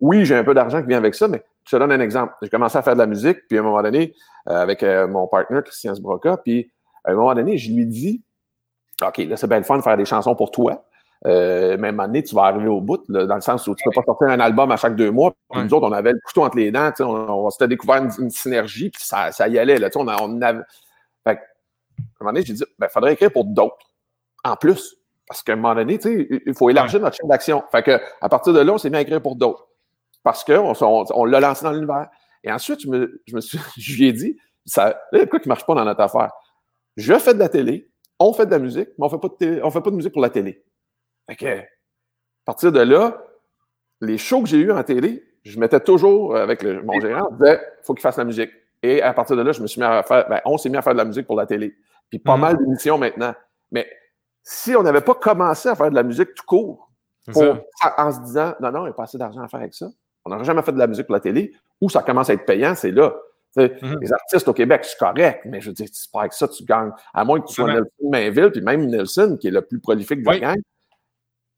Oui, 0.00 0.24
j'ai 0.24 0.36
un 0.36 0.44
peu 0.44 0.54
d'argent 0.54 0.80
qui 0.82 0.88
vient 0.88 0.98
avec 0.98 1.14
ça, 1.14 1.28
mais 1.28 1.42
je 1.64 1.70
te 1.70 1.76
donne 1.76 1.92
un 1.92 2.00
exemple. 2.00 2.34
J'ai 2.42 2.50
commencé 2.50 2.76
à 2.76 2.82
faire 2.82 2.94
de 2.94 2.98
la 2.98 3.06
musique, 3.06 3.38
puis 3.48 3.58
à 3.58 3.60
un 3.60 3.64
moment 3.64 3.82
donné, 3.82 4.14
euh, 4.48 4.54
avec 4.54 4.82
euh, 4.82 5.06
mon 5.06 5.26
partenaire, 5.26 5.62
Christian 5.62 5.94
Sbroca, 5.94 6.36
puis 6.38 6.70
à 7.04 7.12
un 7.12 7.14
moment 7.14 7.34
donné, 7.34 7.56
je 7.56 7.72
lui 7.72 7.86
dis 7.86 8.22
OK, 9.02 9.18
là, 9.18 9.36
c'est 9.36 9.46
bien 9.46 9.58
le 9.58 9.64
fun 9.64 9.78
de 9.78 9.82
faire 9.82 9.96
des 9.96 10.04
chansons 10.04 10.34
pour 10.34 10.50
toi. 10.50 10.84
Euh, 11.26 11.78
même 11.78 12.00
année, 12.00 12.22
tu 12.22 12.34
vas 12.34 12.42
arriver 12.44 12.68
au 12.68 12.82
bout, 12.82 13.02
dans 13.08 13.34
le 13.34 13.40
sens 13.40 13.66
où 13.66 13.74
tu 13.74 13.88
ne 13.88 13.90
peux 13.90 14.00
pas 14.00 14.04
sortir 14.04 14.28
un 14.28 14.40
album 14.40 14.70
à 14.70 14.76
chaque 14.76 14.94
deux 14.94 15.10
mois. 15.10 15.32
Nous 15.54 15.72
autres, 15.72 15.88
on 15.88 15.92
avait 15.92 16.12
le 16.12 16.20
couteau 16.24 16.44
entre 16.44 16.58
les 16.58 16.70
dents, 16.70 16.92
on, 17.00 17.04
on 17.06 17.50
s'était 17.50 17.68
découvert 17.68 18.04
une, 18.18 18.30
synergie, 18.30 18.90
puis 18.90 19.02
ça, 19.02 19.32
ça, 19.32 19.48
y 19.48 19.58
allait. 19.58 19.78
Là, 19.78 19.88
on, 19.94 20.06
on 20.06 20.42
avait... 20.42 20.60
Fait, 21.26 21.30
à 21.30 21.32
un 21.32 22.04
moment 22.20 22.32
donné, 22.32 22.44
j'ai 22.44 22.52
dit, 22.52 22.62
il 22.62 22.74
ben, 22.78 22.88
faudrait 22.88 23.14
écrire 23.14 23.32
pour 23.32 23.44
d'autres, 23.44 23.78
en 24.44 24.56
plus. 24.56 24.96
Parce 25.26 25.42
qu'à 25.42 25.54
un 25.54 25.56
moment 25.56 25.74
donné, 25.74 25.98
il 26.04 26.54
faut 26.54 26.68
élargir 26.68 27.00
notre 27.00 27.16
chaîne 27.16 27.28
d'action. 27.28 27.64
Fait 27.72 27.82
que, 27.82 27.98
à 28.20 28.28
partir 28.28 28.52
de 28.52 28.60
là, 28.60 28.74
on 28.74 28.78
s'est 28.78 28.90
mis 28.90 28.96
à 28.96 29.00
écrire 29.00 29.22
pour 29.22 29.36
d'autres. 29.36 29.66
Parce 30.22 30.44
qu'on 30.44 30.74
on, 30.78 31.04
on, 31.10 31.24
l'a 31.24 31.40
lancé 31.40 31.64
dans 31.64 31.72
l'univers. 31.72 32.08
Et 32.42 32.52
ensuite, 32.52 32.80
je 32.82 32.88
me, 32.88 33.22
je 33.26 33.34
me 33.34 33.40
suis, 33.40 33.58
je 33.78 33.96
lui 33.96 34.08
ai 34.08 34.12
dit, 34.12 34.36
ça, 34.66 35.00
pourquoi 35.10 35.38
qui 35.38 35.48
ne 35.48 35.50
marche 35.50 35.64
pas 35.64 35.74
dans 35.74 35.84
notre 35.84 36.00
affaire? 36.00 36.30
Je 36.96 37.14
fais 37.18 37.32
de 37.32 37.38
la 37.38 37.48
télé, 37.48 37.88
on 38.18 38.32
fait 38.34 38.46
de 38.46 38.50
la 38.50 38.58
musique, 38.58 38.88
mais 38.98 39.06
on 39.06 39.10
ne 39.10 39.62
on 39.62 39.70
fait 39.70 39.80
pas 39.80 39.90
de 39.90 39.96
musique 39.96 40.12
pour 40.12 40.22
la 40.22 40.30
télé. 40.30 40.62
Fait 41.28 41.36
que, 41.36 41.60
à 41.60 41.64
partir 42.44 42.72
de 42.72 42.80
là, 42.80 43.24
les 44.00 44.18
shows 44.18 44.42
que 44.42 44.48
j'ai 44.48 44.58
eus 44.58 44.72
en 44.72 44.82
télé, 44.82 45.24
je 45.44 45.58
mettais 45.58 45.80
toujours 45.80 46.36
avec 46.36 46.62
le, 46.62 46.82
mon 46.82 46.98
gérant, 47.00 47.28
on 47.30 47.34
disait, 47.34 47.60
faut 47.82 47.94
qu'il 47.94 48.02
fasse 48.02 48.16
la 48.16 48.24
musique. 48.24 48.50
Et 48.82 49.02
à 49.02 49.12
partir 49.12 49.36
de 49.36 49.42
là, 49.42 49.52
je 49.52 49.62
me 49.62 49.66
suis 49.66 49.80
mis 49.80 49.86
à 49.86 50.02
faire, 50.02 50.28
ben, 50.28 50.40
on 50.44 50.58
s'est 50.58 50.68
mis 50.68 50.76
à 50.76 50.82
faire 50.82 50.92
de 50.92 50.98
la 50.98 51.04
musique 51.04 51.26
pour 51.26 51.36
la 51.36 51.46
télé. 51.46 51.74
Puis 52.10 52.18
pas 52.18 52.36
mhm. 52.36 52.40
mal 52.40 52.58
d'émissions 52.58 52.98
maintenant. 52.98 53.34
Mais 53.70 53.88
si 54.42 54.76
on 54.76 54.82
n'avait 54.82 55.00
pas 55.00 55.14
commencé 55.14 55.68
à 55.68 55.74
faire 55.74 55.90
de 55.90 55.94
la 55.94 56.02
musique 56.02 56.34
tout 56.34 56.44
court, 56.46 56.90
en 57.28 58.12
se 58.12 58.20
disant, 58.20 58.54
non, 58.60 58.70
non, 58.70 58.80
il 58.80 58.84
n'y 58.84 58.90
a 58.90 58.92
pas 58.92 59.04
assez 59.04 59.16
d'argent 59.16 59.40
à 59.40 59.48
faire 59.48 59.60
avec 59.60 59.74
ça, 59.74 59.86
on 60.24 60.30
n'aurait 60.30 60.44
jamais 60.44 60.62
fait 60.62 60.72
de 60.72 60.78
la 60.78 60.86
musique 60.86 61.06
pour 61.06 61.14
la 61.14 61.20
télé, 61.20 61.52
ou 61.80 61.88
ça 61.88 62.02
commence 62.02 62.30
à 62.30 62.34
être 62.34 62.44
payant, 62.44 62.74
c'est 62.74 62.90
là. 62.90 63.14
Mhm. 63.56 64.00
Les 64.00 64.12
artistes 64.12 64.48
au 64.48 64.52
Québec, 64.52 64.84
c'est 64.84 64.98
correct, 64.98 65.42
mais 65.46 65.60
je 65.60 65.68
veux 65.68 65.74
dire, 65.74 65.86
c'est 65.90 66.10
pas 66.10 66.20
avec 66.20 66.32
ça 66.32 66.48
tu 66.48 66.64
gagnes. 66.64 66.90
À 67.12 67.24
moins 67.24 67.40
que 67.40 67.46
tu 67.46 67.54
sois 67.54 67.72
Nelson 67.72 68.10
Mainville, 68.10 68.50
puis 68.50 68.60
même 68.60 68.86
Nelson, 68.86 69.38
qui 69.40 69.48
est 69.48 69.52
le 69.52 69.62
plus 69.62 69.80
prolifique 69.80 70.22
de 70.22 70.30
la 70.30 70.38
gang, 70.38 70.56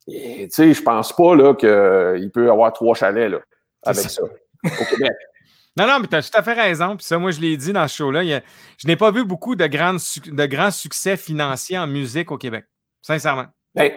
tu 0.08 0.48
sais, 0.50 0.72
je 0.72 0.82
pense 0.82 1.14
pas 1.14 1.34
là, 1.34 1.54
qu'il 1.54 2.30
peut 2.30 2.50
avoir 2.50 2.72
trois 2.72 2.94
chalets 2.94 3.30
là, 3.30 3.38
avec 3.84 4.10
ça. 4.10 4.22
au 4.22 4.84
Québec. 4.90 5.12
Non, 5.78 5.86
non, 5.86 5.98
mais 6.00 6.06
tu 6.06 6.16
as 6.16 6.22
tout 6.22 6.38
à 6.38 6.42
fait 6.42 6.54
raison. 6.54 6.96
Puis 6.96 7.04
ça, 7.04 7.18
moi, 7.18 7.30
je 7.32 7.38
l'ai 7.38 7.54
dit 7.54 7.70
dans 7.70 7.86
ce 7.86 7.96
show-là. 7.96 8.22
Je 8.24 8.88
n'ai 8.88 8.96
pas 8.96 9.10
vu 9.10 9.26
beaucoup 9.26 9.56
de, 9.56 9.66
grands 9.66 9.92
de 9.92 10.46
grands 10.46 10.70
succès 10.70 11.18
financiers 11.18 11.76
en 11.76 11.86
musique 11.86 12.30
au 12.30 12.38
Québec. 12.38 12.64
Sincèrement. 13.02 13.44
Ben, 13.74 13.92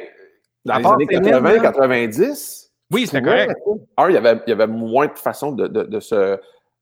dans 0.66 0.78
les 0.78 0.86
années 0.86 1.08
80, 1.08 1.60
90. 1.60 2.72
Oui, 2.92 3.06
c'était 3.06 3.22
correct. 3.22 3.56
Un, 3.98 4.10
il 4.10 4.14
y, 4.14 4.18
avait, 4.18 4.42
il 4.46 4.50
y 4.50 4.54
avait 4.54 4.68
moins 4.68 5.08
de 5.08 5.18
façons 5.18 5.52
de, 5.52 5.68
de, 5.68 5.84
de, 5.84 6.00
se, 6.00 6.38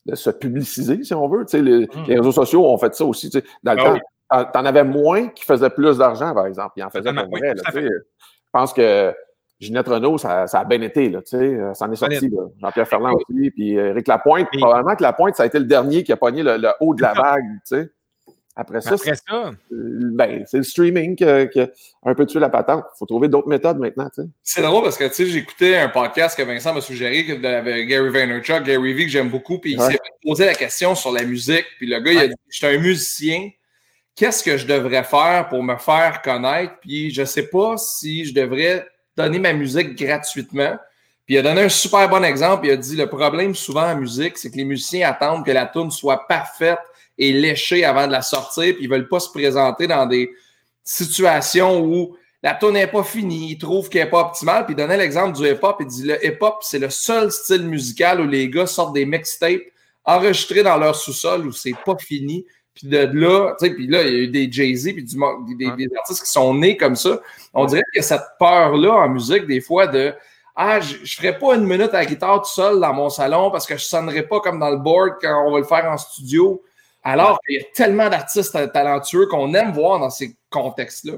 de 0.05 0.15
se 0.15 0.29
publiciser, 0.29 1.03
si 1.03 1.13
on 1.13 1.27
veut. 1.27 1.45
Tu 1.45 1.51
sais, 1.51 1.61
les, 1.61 1.85
hmm. 1.85 2.05
les, 2.07 2.15
réseaux 2.17 2.31
sociaux 2.31 2.65
ont 2.65 2.77
fait 2.77 2.95
ça 2.95 3.05
aussi. 3.05 3.29
Tu 3.29 3.39
sais. 3.39 3.45
Dans 3.61 3.73
le 3.73 3.99
ah 4.29 4.45
temps, 4.45 4.51
t'en 4.53 4.65
avais 4.65 4.83
moins 4.83 5.27
qui 5.27 5.45
faisaient 5.45 5.69
plus 5.69 5.97
d'argent, 5.97 6.33
par 6.33 6.47
exemple. 6.47 6.73
Ils 6.77 6.83
en 6.83 6.89
faisaient 6.89 7.13
comme 7.13 7.29
Je 8.47 8.59
pense 8.59 8.73
que 8.73 9.13
Ginette 9.59 9.87
Renault, 9.87 10.17
ça, 10.17 10.43
a 10.43 10.65
bien 10.65 10.81
été, 10.81 11.09
là, 11.09 11.21
tu 11.21 11.37
sais, 11.37 11.59
ça 11.73 11.85
en 11.85 11.91
est 11.91 11.95
sorti, 11.95 12.29
Jean-Pierre 12.61 12.87
Ferland 12.87 13.15
aussi, 13.15 13.51
puis 13.51 13.73
Eric 13.73 14.07
Lapointe, 14.07 14.47
probablement 14.51 14.95
que 14.95 15.03
Lapointe, 15.03 15.35
ça 15.35 15.43
a 15.43 15.45
été 15.47 15.59
le 15.59 15.65
dernier 15.65 16.03
qui 16.03 16.11
a 16.11 16.17
pogné 16.17 16.43
le, 16.43 16.69
haut 16.79 16.93
de 16.93 17.01
la 17.01 17.13
vague, 17.13 17.43
tu 17.67 17.75
sais. 17.77 17.91
Après 18.59 18.81
ça, 18.81 18.97
c'est, 18.97 19.13
ben, 19.69 20.43
c'est 20.47 20.57
le 20.57 20.63
streaming 20.63 21.15
qui 21.15 21.23
a, 21.23 21.45
un 22.03 22.15
peu 22.15 22.25
tué 22.25 22.39
la 22.39 22.49
patente. 22.49 22.85
Il 22.95 22.97
faut 22.97 23.05
trouver 23.05 23.27
d'autres 23.27 23.47
méthodes 23.47 23.77
maintenant. 23.77 24.09
Tu 24.09 24.23
sais. 24.23 24.27
C'est 24.41 24.61
drôle 24.63 24.83
parce 24.83 24.97
que 24.97 25.03
tu 25.03 25.13
sais, 25.13 25.25
j'écoutais 25.27 25.77
un 25.77 25.89
podcast 25.89 26.35
que 26.35 26.41
Vincent 26.41 26.73
m'a 26.73 26.81
suggéré 26.81 27.19
avec 27.43 27.87
Gary 27.87 28.09
Vaynerchuk, 28.09 28.63
Gary 28.63 28.93
Vee, 28.93 29.05
que 29.05 29.11
j'aime 29.11 29.29
beaucoup, 29.29 29.59
puis 29.59 29.73
il 29.73 29.81
s'est 29.81 29.99
posé 30.23 30.45
la 30.45 30.55
question 30.55 30.95
sur 30.95 31.11
la 31.11 31.23
musique. 31.23 31.65
Puis 31.77 31.87
le 31.87 31.99
gars, 31.99 32.11
il 32.11 32.17
a 32.17 32.27
dit 32.29 32.33
Je 32.49 32.57
suis 32.57 32.65
un 32.65 32.79
musicien, 32.79 33.47
qu'est-ce 34.17 34.43
que 34.43 34.57
je 34.57 34.65
devrais 34.65 35.03
faire 35.03 35.47
pour 35.47 35.63
me 35.63 35.77
faire 35.77 36.21
connaître? 36.21 36.73
Puis 36.81 37.11
je 37.11 37.21
ne 37.21 37.25
sais 37.25 37.47
pas 37.47 37.77
si 37.77 38.25
je 38.25 38.33
devrais 38.33 38.85
donner 39.15 39.39
ma 39.39 39.53
musique 39.53 39.95
gratuitement. 39.95 40.75
Puis 41.25 41.35
il 41.35 41.37
a 41.37 41.41
donné 41.43 41.61
un 41.61 41.69
super 41.69 42.09
bon 42.09 42.23
exemple. 42.23 42.65
Il 42.65 42.71
a 42.71 42.77
dit 42.77 42.95
le 42.97 43.07
problème 43.07 43.55
souvent 43.55 43.91
en 43.91 43.95
musique, 43.95 44.37
c'est 44.37 44.51
que 44.51 44.57
les 44.57 44.65
musiciens 44.65 45.07
attendent 45.07 45.45
que 45.45 45.51
la 45.51 45.67
tune 45.67 45.91
soit 45.91 46.27
parfaite 46.27 46.79
et 47.17 47.31
léchée 47.31 47.85
avant 47.85 48.07
de 48.07 48.11
la 48.11 48.21
sortir, 48.21 48.75
puis 48.75 48.83
ils 48.83 48.89
veulent 48.89 49.07
pas 49.07 49.19
se 49.19 49.29
présenter 49.29 49.87
dans 49.87 50.05
des 50.05 50.29
situations 50.83 51.81
où 51.81 52.15
la 52.43 52.53
tune 52.53 52.73
n'est 52.73 52.87
pas 52.87 53.03
finie, 53.03 53.51
ils 53.51 53.57
trouvent 53.57 53.89
qu'elle 53.89 54.05
n'est 54.05 54.09
pas 54.09 54.21
optimale. 54.21 54.65
Puis 54.65 54.73
il 54.73 54.77
donnait 54.77 54.97
l'exemple 54.97 55.37
du 55.37 55.47
hip-hop. 55.47 55.77
Il 55.79 55.87
dit 55.87 56.03
le 56.03 56.25
hip-hop, 56.25 56.59
c'est 56.61 56.79
le 56.79 56.89
seul 56.89 57.31
style 57.31 57.63
musical 57.63 58.21
où 58.21 58.27
les 58.27 58.49
gars 58.49 58.67
sortent 58.67 58.93
des 58.93 59.05
mixtapes 59.05 59.63
enregistrés 60.05 60.63
dans 60.63 60.77
leur 60.77 60.95
sous-sol 60.95 61.45
où 61.45 61.51
c'est 61.51 61.75
pas 61.85 61.97
fini. 61.97 62.45
Puis 62.77 62.87
de 62.87 63.09
là, 63.11 63.55
tu 63.59 63.65
sais, 63.65 63.73
puis 63.73 63.87
là, 63.87 64.03
il 64.03 64.13
y 64.13 64.15
a 64.15 64.19
eu 64.19 64.27
des 64.27 64.51
Jay-Z 64.51 64.93
puis 64.93 65.03
du, 65.03 65.17
des, 65.55 65.71
des, 65.71 65.89
artistes 65.97 66.23
qui 66.23 66.31
sont 66.31 66.53
nés 66.53 66.77
comme 66.77 66.95
ça. 66.95 67.19
On 67.53 67.65
dirait 67.65 67.81
que 67.93 68.01
cette 68.01 68.21
peur-là 68.37 68.93
en 68.93 69.09
musique, 69.09 69.47
des 69.47 69.61
fois, 69.61 69.87
de 69.87 70.13
Ah, 70.55 70.79
je, 70.79 70.97
je 71.03 71.15
ferais 71.15 71.37
pas 71.37 71.55
une 71.55 71.65
minute 71.65 71.93
à 71.93 71.99
la 71.99 72.05
guitare 72.05 72.41
tout 72.41 72.49
seul 72.49 72.79
dans 72.79 72.93
mon 72.93 73.09
salon 73.09 73.49
parce 73.49 73.65
que 73.65 73.77
je 73.77 73.83
sonnerais 73.83 74.23
pas 74.23 74.39
comme 74.41 74.59
dans 74.59 74.69
le 74.69 74.77
board 74.77 75.15
quand 75.19 75.47
on 75.47 75.51
va 75.51 75.59
le 75.59 75.65
faire 75.65 75.85
en 75.85 75.97
studio. 75.97 76.61
Alors 77.03 77.39
qu'il 77.45 77.57
y 77.57 77.59
a 77.59 77.63
tellement 77.73 78.09
d'artistes 78.09 78.71
talentueux 78.73 79.27
qu'on 79.27 79.53
aime 79.53 79.71
voir 79.71 79.99
dans 79.99 80.09
ces 80.09 80.35
contextes-là. 80.49 81.13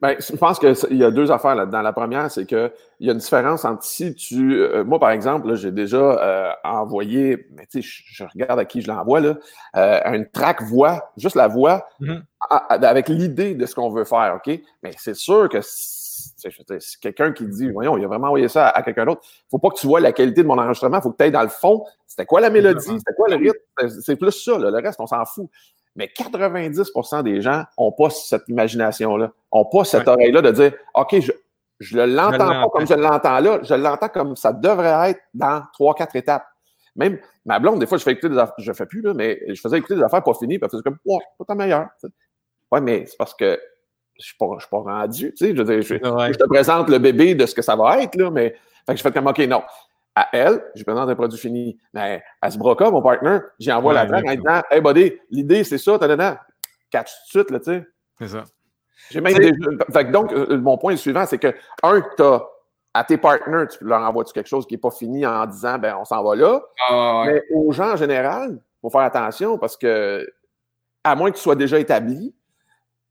Bien, 0.00 0.14
je 0.20 0.36
pense 0.36 0.60
qu'il 0.60 0.96
y 0.96 1.02
a 1.02 1.10
deux 1.10 1.32
affaires 1.32 1.56
là-dedans. 1.56 1.82
La 1.82 1.92
première, 1.92 2.30
c'est 2.30 2.46
qu'il 2.46 2.70
y 3.00 3.10
a 3.10 3.12
une 3.12 3.18
différence 3.18 3.64
entre 3.64 3.82
si 3.82 4.14
tu. 4.14 4.54
Euh, 4.54 4.84
moi, 4.84 5.00
par 5.00 5.10
exemple, 5.10 5.52
j'ai 5.56 5.72
déjà 5.72 5.96
euh, 5.96 6.52
envoyé, 6.62 7.48
mais 7.50 7.66
tu 7.66 7.82
sais, 7.82 8.02
je, 8.12 8.24
regarde 8.24 8.60
à 8.60 8.64
qui 8.64 8.80
je 8.80 8.86
l'envoie, 8.86 9.18
là, 9.18 9.34
euh, 9.76 10.00
une 10.14 10.28
track 10.28 10.62
voix, 10.62 11.10
juste 11.16 11.34
la 11.34 11.48
voix, 11.48 11.88
mm-hmm. 12.00 12.22
avec 12.48 13.08
l'idée 13.08 13.54
de 13.56 13.66
ce 13.66 13.74
qu'on 13.74 13.90
veut 13.90 14.04
faire, 14.04 14.36
OK? 14.36 14.60
Mais 14.84 14.92
c'est 14.96 15.16
sûr 15.16 15.48
que 15.48 15.58
si, 15.62 17.00
quelqu'un 17.00 17.32
qui 17.32 17.48
dit, 17.48 17.68
voyons, 17.68 17.96
il 17.98 18.04
a 18.04 18.06
vraiment 18.06 18.28
envoyé 18.28 18.46
ça 18.46 18.68
à, 18.68 18.82
quelqu'un 18.82 19.04
d'autre, 19.04 19.22
il 19.24 19.50
faut 19.50 19.58
pas 19.58 19.70
que 19.70 19.80
tu 19.80 19.88
vois 19.88 19.98
la 19.98 20.12
qualité 20.12 20.42
de 20.42 20.46
mon 20.46 20.58
enregistrement, 20.58 20.98
il 20.98 21.02
faut 21.02 21.10
que 21.10 21.16
tu 21.16 21.24
ailles 21.24 21.32
dans 21.32 21.42
le 21.42 21.48
fond. 21.48 21.84
C'était 22.06 22.24
quoi 22.24 22.40
la 22.40 22.50
mélodie? 22.50 22.84
C'était 22.84 23.14
quoi 23.16 23.28
le 23.28 23.34
rythme? 23.34 24.00
C'est 24.00 24.16
plus 24.16 24.30
ça, 24.30 24.58
le 24.58 24.68
reste, 24.68 25.00
on 25.00 25.08
s'en 25.08 25.24
fout. 25.24 25.50
Mais 25.98 26.08
90% 26.16 27.24
des 27.24 27.42
gens 27.42 27.64
n'ont 27.76 27.90
pas 27.90 28.08
cette 28.08 28.48
imagination-là, 28.48 29.32
n'ont 29.52 29.64
pas 29.64 29.82
cette 29.82 30.06
oreille-là 30.06 30.42
de 30.42 30.52
dire 30.52 30.72
OK, 30.94 31.16
je 31.80 31.98
ne 31.98 32.04
l'entends 32.04 32.38
pas 32.38 32.68
comme 32.72 32.86
je 32.86 32.94
l'entends 32.94 33.40
là, 33.40 33.58
je 33.64 33.74
l'entends 33.74 34.08
comme 34.08 34.36
ça 34.36 34.52
devrait 34.52 35.10
être 35.10 35.20
dans 35.34 35.64
trois, 35.72 35.96
quatre 35.96 36.14
étapes. 36.14 36.46
Même 36.94 37.18
ma 37.44 37.58
blonde, 37.58 37.80
des 37.80 37.86
fois, 37.86 37.98
je 37.98 38.04
fais 38.04 38.12
écouter 38.12 38.28
des 38.28 38.38
affaires, 38.38 38.54
je 38.58 38.70
ne 38.70 38.76
fais 38.76 38.86
plus, 38.86 39.02
là, 39.02 39.12
mais 39.12 39.42
je 39.48 39.60
faisais 39.60 39.78
écouter 39.78 39.96
des 39.96 40.02
affaires 40.02 40.22
pas 40.22 40.34
finies, 40.34 40.58
puis 40.58 40.66
elle 40.66 40.70
faisait 40.70 40.84
comme, 40.84 40.98
oh, 41.04 41.18
pas 41.36 41.44
ta 41.44 41.56
meilleure. 41.56 41.88
Oui, 42.70 42.80
mais 42.80 43.04
c'est 43.06 43.16
parce 43.16 43.34
que 43.34 43.60
je 44.16 44.34
ne 44.40 44.58
suis, 44.60 44.68
pas 44.70 44.78
rendu. 44.78 45.34
Tu 45.34 45.46
sais, 45.46 45.56
je, 45.56 45.64
je, 45.64 45.82
je, 45.82 46.38
te 46.38 46.44
présente 46.44 46.88
le 46.90 46.98
bébé 46.98 47.34
de 47.34 47.44
ce 47.44 47.56
que 47.56 47.62
ça 47.62 47.74
va 47.74 48.02
être, 48.02 48.14
là, 48.14 48.30
mais 48.30 48.50
fait 48.86 48.92
que 48.92 48.96
je 48.98 49.02
fais 49.02 49.12
comme, 49.12 49.26
OK, 49.26 49.38
non 49.40 49.62
à 50.18 50.28
elle, 50.32 50.60
je 50.74 50.82
présente 50.82 51.08
un 51.08 51.14
produit 51.14 51.38
fini. 51.38 51.78
Mais 51.94 52.22
à 52.42 52.50
ce 52.50 52.58
broca, 52.58 52.90
mon 52.90 53.00
partner, 53.02 53.38
j'y 53.60 53.70
envoie 53.70 53.92
la 53.92 54.04
track 54.04 54.26
en 54.26 54.34
disant 54.34 54.62
Hey 54.70 54.80
buddy, 54.80 55.12
l'idée 55.30 55.62
c'est 55.62 55.78
ça, 55.78 55.96
t'as 55.98 56.08
dedans. 56.08 56.36
Catch 56.90 57.10
tout 57.30 57.38
de 57.38 57.44
suite, 57.44 57.50
là, 57.50 57.58
tu 57.60 57.64
sais. 57.64 57.86
C'est 58.18 58.28
ça. 58.28 58.44
J'ai 59.10 59.20
même 59.20 59.34
Fait 59.34 60.06
que 60.06 60.10
donc, 60.10 60.32
euh, 60.32 60.58
mon 60.58 60.76
point 60.76 60.96
suivant, 60.96 61.24
c'est 61.24 61.38
que, 61.38 61.54
un, 61.84 62.02
t'as 62.16 62.42
à 62.94 63.04
tes 63.04 63.16
partners, 63.16 63.66
tu 63.70 63.84
leur 63.84 64.00
envoies-tu 64.00 64.32
quelque 64.32 64.48
chose 64.48 64.66
qui 64.66 64.74
n'est 64.74 64.80
pas 64.80 64.90
fini 64.90 65.24
en 65.24 65.46
disant 65.46 65.78
ben 65.78 65.96
on 66.00 66.04
s'en 66.04 66.22
va 66.24 66.34
là. 66.34 66.60
Ah, 66.88 67.24
Mais 67.26 67.44
aux 67.54 67.70
gens 67.70 67.92
en 67.92 67.96
général, 67.96 68.54
il 68.54 68.80
faut 68.80 68.90
faire 68.90 69.02
attention 69.02 69.56
parce 69.56 69.76
que, 69.76 70.26
à 71.04 71.14
moins 71.14 71.30
que 71.30 71.36
tu 71.36 71.42
sois 71.42 71.54
déjà 71.54 71.78
établi, 71.78 72.34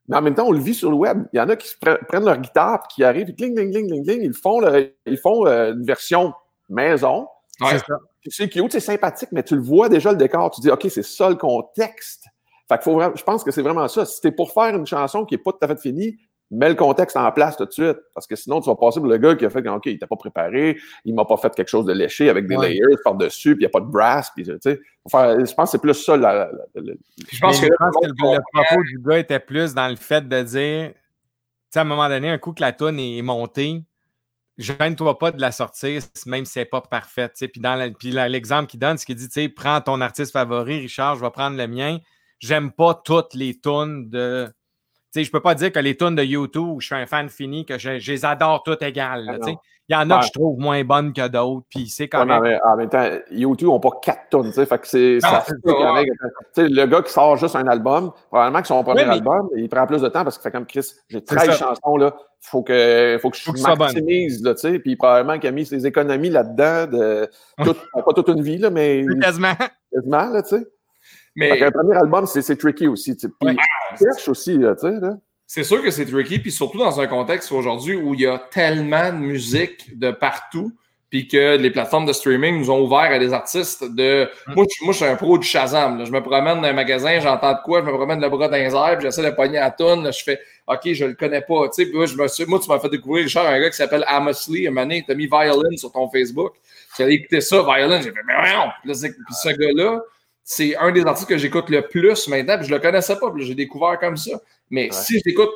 mais 0.09 0.17
en 0.17 0.21
même 0.21 0.35
temps, 0.35 0.47
on 0.47 0.51
le 0.51 0.59
vit 0.59 0.73
sur 0.73 0.89
le 0.89 0.97
web. 0.97 1.25
Il 1.31 1.37
y 1.37 1.39
en 1.39 1.47
a 1.47 1.55
qui 1.55 1.73
prennent 1.77 2.25
leur 2.25 2.37
guitare, 2.37 2.87
qui 2.87 3.03
arrivent, 3.03 3.33
cling, 3.35 3.55
cling, 3.55 3.71
cling, 3.71 3.87
cling, 3.87 4.05
cling, 4.05 4.21
ils 4.23 4.33
font, 4.33 4.61
ils 5.05 5.17
font 5.17 5.45
euh, 5.47 5.73
une 5.73 5.85
version 5.85 6.33
maison. 6.69 7.27
C'est 7.59 7.79
ça. 7.79 7.97
C'est 8.29 8.49
cute, 8.49 8.71
c'est 8.71 8.79
sympathique, 8.79 9.29
mais 9.31 9.43
tu 9.43 9.55
le 9.55 9.61
vois 9.61 9.89
déjà 9.89 10.11
le 10.11 10.17
décor. 10.17 10.51
Tu 10.51 10.61
dis, 10.61 10.69
OK, 10.69 10.85
c'est 10.89 11.03
ça 11.03 11.29
le 11.29 11.35
contexte. 11.35 12.25
Fait 12.67 12.77
que 12.77 12.83
faut 12.83 12.93
vraiment, 12.93 13.15
je 13.15 13.23
pense 13.23 13.43
que 13.43 13.51
c'est 13.51 13.61
vraiment 13.61 13.87
ça. 13.87 14.05
Si 14.05 14.19
t'es 14.19 14.31
pour 14.31 14.51
faire 14.51 14.75
une 14.75 14.85
chanson 14.85 15.25
qui 15.25 15.35
n'est 15.35 15.41
pas 15.41 15.53
tout 15.53 15.59
à 15.61 15.67
fait 15.67 15.79
finie, 15.79 16.17
mets 16.51 16.69
le 16.69 16.75
contexte 16.75 17.17
en 17.17 17.31
place 17.31 17.57
tout 17.57 17.65
de 17.65 17.71
suite. 17.71 17.97
Parce 18.13 18.27
que 18.27 18.35
sinon, 18.35 18.61
tu 18.61 18.69
vas 18.69 18.75
passer 18.75 18.99
pour 18.99 19.09
le 19.09 19.17
gars 19.17 19.35
qui 19.35 19.45
a 19.45 19.49
fait 19.49 19.65
OK, 19.67 19.85
il 19.85 19.99
t'a 19.99 20.07
pas 20.07 20.15
préparé, 20.15 20.77
il 21.05 21.15
m'a 21.15 21.25
pas 21.25 21.37
fait 21.37 21.53
quelque 21.53 21.69
chose 21.69 21.85
de 21.85 21.93
léché 21.93 22.29
avec 22.29 22.47
des 22.47 22.57
layers 22.57 22.97
par-dessus, 23.03 23.55
puis 23.55 23.63
il 23.63 23.67
n'y 23.67 23.67
a 23.67 23.69
pas 23.69 23.81
de 23.81 23.91
brass. 23.91 24.31
Puis, 24.35 24.43
tu 24.43 24.57
sais, 24.61 24.79
je 24.79 25.53
pense 25.53 25.55
que 25.55 25.65
c'est 25.65 25.81
plus 25.81 25.93
ça. 25.93 26.17
La, 26.17 26.49
je 26.75 27.39
pense 27.39 27.59
que, 27.59 27.67
le, 27.67 28.39
propos 28.53 28.83
du 28.83 28.99
gars 28.99 29.19
était 29.19 29.39
plus 29.39 29.73
dans 29.73 29.87
le 29.87 29.95
fait 29.95 30.27
de 30.27 30.41
dire, 30.41 30.89
tu 30.89 30.95
sais, 31.69 31.79
à 31.79 31.81
un 31.81 31.85
moment 31.85 32.09
donné, 32.09 32.29
un 32.29 32.37
coup 32.37 32.53
que 32.53 32.61
la 32.61 32.73
tonne 32.73 32.99
est 32.99 33.21
montée, 33.21 33.83
gêne-toi 34.57 35.17
pas 35.17 35.31
de 35.31 35.39
la 35.39 35.51
sortir, 35.51 36.01
même 36.25 36.45
si 36.45 36.59
n'est 36.59 36.65
pas 36.65 36.81
parfaite. 36.81 37.33
Puis 37.51 37.61
dans 37.61 37.75
l'exemple 37.75 38.67
qu'il 38.67 38.79
donne, 38.79 38.97
ce 38.97 39.05
qu'il 39.05 39.15
dit, 39.15 39.49
prends 39.49 39.81
ton 39.81 40.01
artiste 40.01 40.31
favori, 40.31 40.79
Richard, 40.79 41.15
je 41.15 41.21
vais 41.21 41.31
prendre 41.31 41.57
le 41.57 41.67
mien. 41.67 41.99
J'aime 42.39 42.71
pas 42.71 42.93
toutes 42.93 43.33
les 43.33 43.59
tunes 43.59 44.09
de. 44.09 44.51
Je 45.15 45.21
ne 45.21 45.27
peux 45.29 45.41
pas 45.41 45.55
dire 45.55 45.71
que 45.71 45.79
les 45.79 45.97
tunes 45.97 46.15
de 46.15 46.23
YouTube, 46.23 46.77
je 46.79 46.87
suis 46.87 46.95
un 46.95 47.07
fan 47.07 47.29
fini, 47.29 47.65
que 47.65 47.79
je, 47.79 47.89
les 47.89 48.25
adore 48.25 48.61
toutes 48.63 48.83
égales. 48.83 49.39
Ah 49.41 49.51
il 49.89 49.93
y 49.93 49.95
en 49.95 50.09
a 50.09 50.19
que 50.19 50.25
je 50.25 50.31
trouve 50.31 50.59
moins 50.59 50.83
bonnes 50.83 51.13
que 51.13 51.27
d'autres, 51.27 51.65
puis 51.69 51.87
c'est 51.87 52.09
quand 52.09 52.25
même. 52.25 52.59
en 52.63 52.75
même 52.75 52.89
temps, 52.89 53.07
YouTube 53.31 53.69
n'a 53.69 53.79
pas 53.79 53.91
quatre 54.01 54.29
tonnes, 54.29 54.47
tu 54.47 54.53
sais, 54.53 54.65
fait 54.65 54.79
que 54.79 54.87
c'est. 54.87 55.19
Ça 55.21 55.45
le 56.57 56.85
gars 56.85 57.01
qui 57.01 57.11
sort 57.11 57.37
juste 57.37 57.55
un 57.55 57.67
album, 57.67 58.11
probablement 58.29 58.61
que 58.61 58.67
son 58.67 58.83
premier 58.83 59.03
album, 59.03 59.49
il 59.55 59.69
prend 59.69 59.87
plus 59.87 60.01
de 60.01 60.09
temps 60.09 60.23
parce 60.23 60.37
qu'il 60.37 60.43
fait 60.43 60.51
comme 60.51 60.65
Chris, 60.65 60.91
j'ai 61.09 61.23
13 61.23 61.57
chansons, 61.57 61.97
là, 61.97 62.15
faut 62.41 62.63
que, 62.63 63.17
faut 63.21 63.29
que 63.29 63.37
je 63.37 63.77
maximise, 63.77 64.43
là, 64.43 64.55
tu 64.55 64.61
sais, 64.61 64.79
puis 64.79 64.95
probablement 64.95 65.39
qu'il 65.39 65.49
a 65.49 65.51
mis 65.51 65.65
ses 65.65 65.85
économies 65.85 66.29
là-dedans, 66.29 66.87
de 66.87 67.29
pas 67.57 68.13
toute 68.13 68.27
une 68.27 68.41
vie, 68.41 68.57
là, 68.57 68.69
mais. 68.69 69.05
Quasiment. 69.21 69.53
Quasiment, 69.93 70.29
là, 70.29 70.43
tu 70.43 70.57
sais. 70.57 70.67
Mais. 71.35 71.61
un 71.61 71.71
premier 71.71 71.95
album, 71.95 72.25
c'est 72.25 72.57
tricky 72.57 72.87
aussi, 72.87 73.15
tu 73.15 73.27
sais. 73.27 73.33
Puis, 73.39 73.57
cherche 73.97 74.27
aussi, 74.27 74.57
tu 74.57 74.65
sais, 74.77 74.99
là. 74.99 75.17
C'est 75.47 75.63
sûr 75.63 75.81
que 75.81 75.91
c'est 75.91 76.05
tricky, 76.05 76.39
puis 76.39 76.51
surtout 76.51 76.77
dans 76.77 76.99
un 76.99 77.07
contexte 77.07 77.53
aujourd'hui 77.53 77.95
où 77.95 78.13
il 78.13 78.21
y 78.21 78.27
a 78.27 78.37
tellement 78.37 79.13
de 79.13 79.17
musique 79.17 79.97
de 79.97 80.11
partout, 80.11 80.73
puis 81.09 81.29
que 81.29 81.55
les 81.55 81.71
plateformes 81.71 82.05
de 82.05 82.11
streaming 82.11 82.59
nous 82.59 82.69
ont 82.69 82.81
ouvert 82.81 82.99
à 82.99 83.17
des 83.17 83.31
artistes 83.31 83.85
de. 83.95 84.29
Mm. 84.47 84.53
Moi, 84.55 84.65
je, 84.69 84.83
moi, 84.83 84.91
je 84.91 84.97
suis 84.97 85.05
un 85.05 85.15
pro 85.15 85.37
du 85.37 85.47
Shazam. 85.47 86.05
Je 86.05 86.11
me 86.11 86.21
promène 86.21 86.59
dans 86.59 86.67
un 86.67 86.73
magasin, 86.73 87.17
j'entends 87.21 87.53
de 87.53 87.59
quoi, 87.63 87.79
je 87.79 87.85
me 87.85 87.93
promène 87.93 88.19
le 88.19 88.27
bras 88.27 88.49
dans 88.49 88.57
les 88.57 88.75
airs, 88.75 88.97
puis 88.97 89.03
j'essaie 89.03 89.23
de 89.23 89.33
pogner 89.33 89.57
à 89.57 89.71
tonne. 89.71 90.11
Je 90.11 90.21
fais 90.21 90.37
OK, 90.67 90.81
je 90.91 91.05
le 91.05 91.13
connais 91.13 91.39
pas. 91.39 91.69
Tu 91.69 91.85
sais, 91.85 91.91
moi, 91.93 92.05
je 92.07 92.15
me 92.15 92.27
suis, 92.27 92.45
moi, 92.45 92.59
tu 92.59 92.67
m'as 92.67 92.79
fait 92.79 92.89
découvrir, 92.89 93.23
Richard, 93.23 93.47
un 93.47 93.57
gars 93.57 93.69
qui 93.69 93.77
s'appelle 93.77 94.03
Amos 94.05 94.49
Lee. 94.49 94.67
Un 94.67 94.71
moment 94.71 94.81
donné, 94.81 95.03
tu 95.05 95.11
as 95.13 95.15
mis 95.15 95.27
Violin 95.27 95.77
sur 95.77 95.93
ton 95.93 96.09
Facebook. 96.09 96.55
Tu 96.97 97.03
allé 97.03 97.13
écouter 97.13 97.39
ça, 97.39 97.63
Violin. 97.63 98.01
J'ai 98.01 98.11
fait, 98.11 98.19
mais 98.27 98.33
voyons! 98.35 98.69
Puis, 98.83 98.93
ce 98.95 99.47
gars-là, 99.47 100.01
c'est 100.49 100.77
un 100.77 100.93
des 100.93 101.05
artistes 101.05 101.27
que 101.27 101.37
j'écoute 101.37 101.69
le 101.69 101.81
plus 101.89 102.29
maintenant, 102.29 102.57
puis 102.57 102.67
je 102.67 102.73
le 102.73 102.79
connaissais 102.79 103.17
pas, 103.17 103.29
puis 103.31 103.45
j'ai 103.45 103.53
découvert 103.53 103.99
comme 103.99 104.15
ça. 104.15 104.31
Mais 104.69 104.87
si 104.93 105.19
je 105.19 105.23
l'écoute 105.25 105.49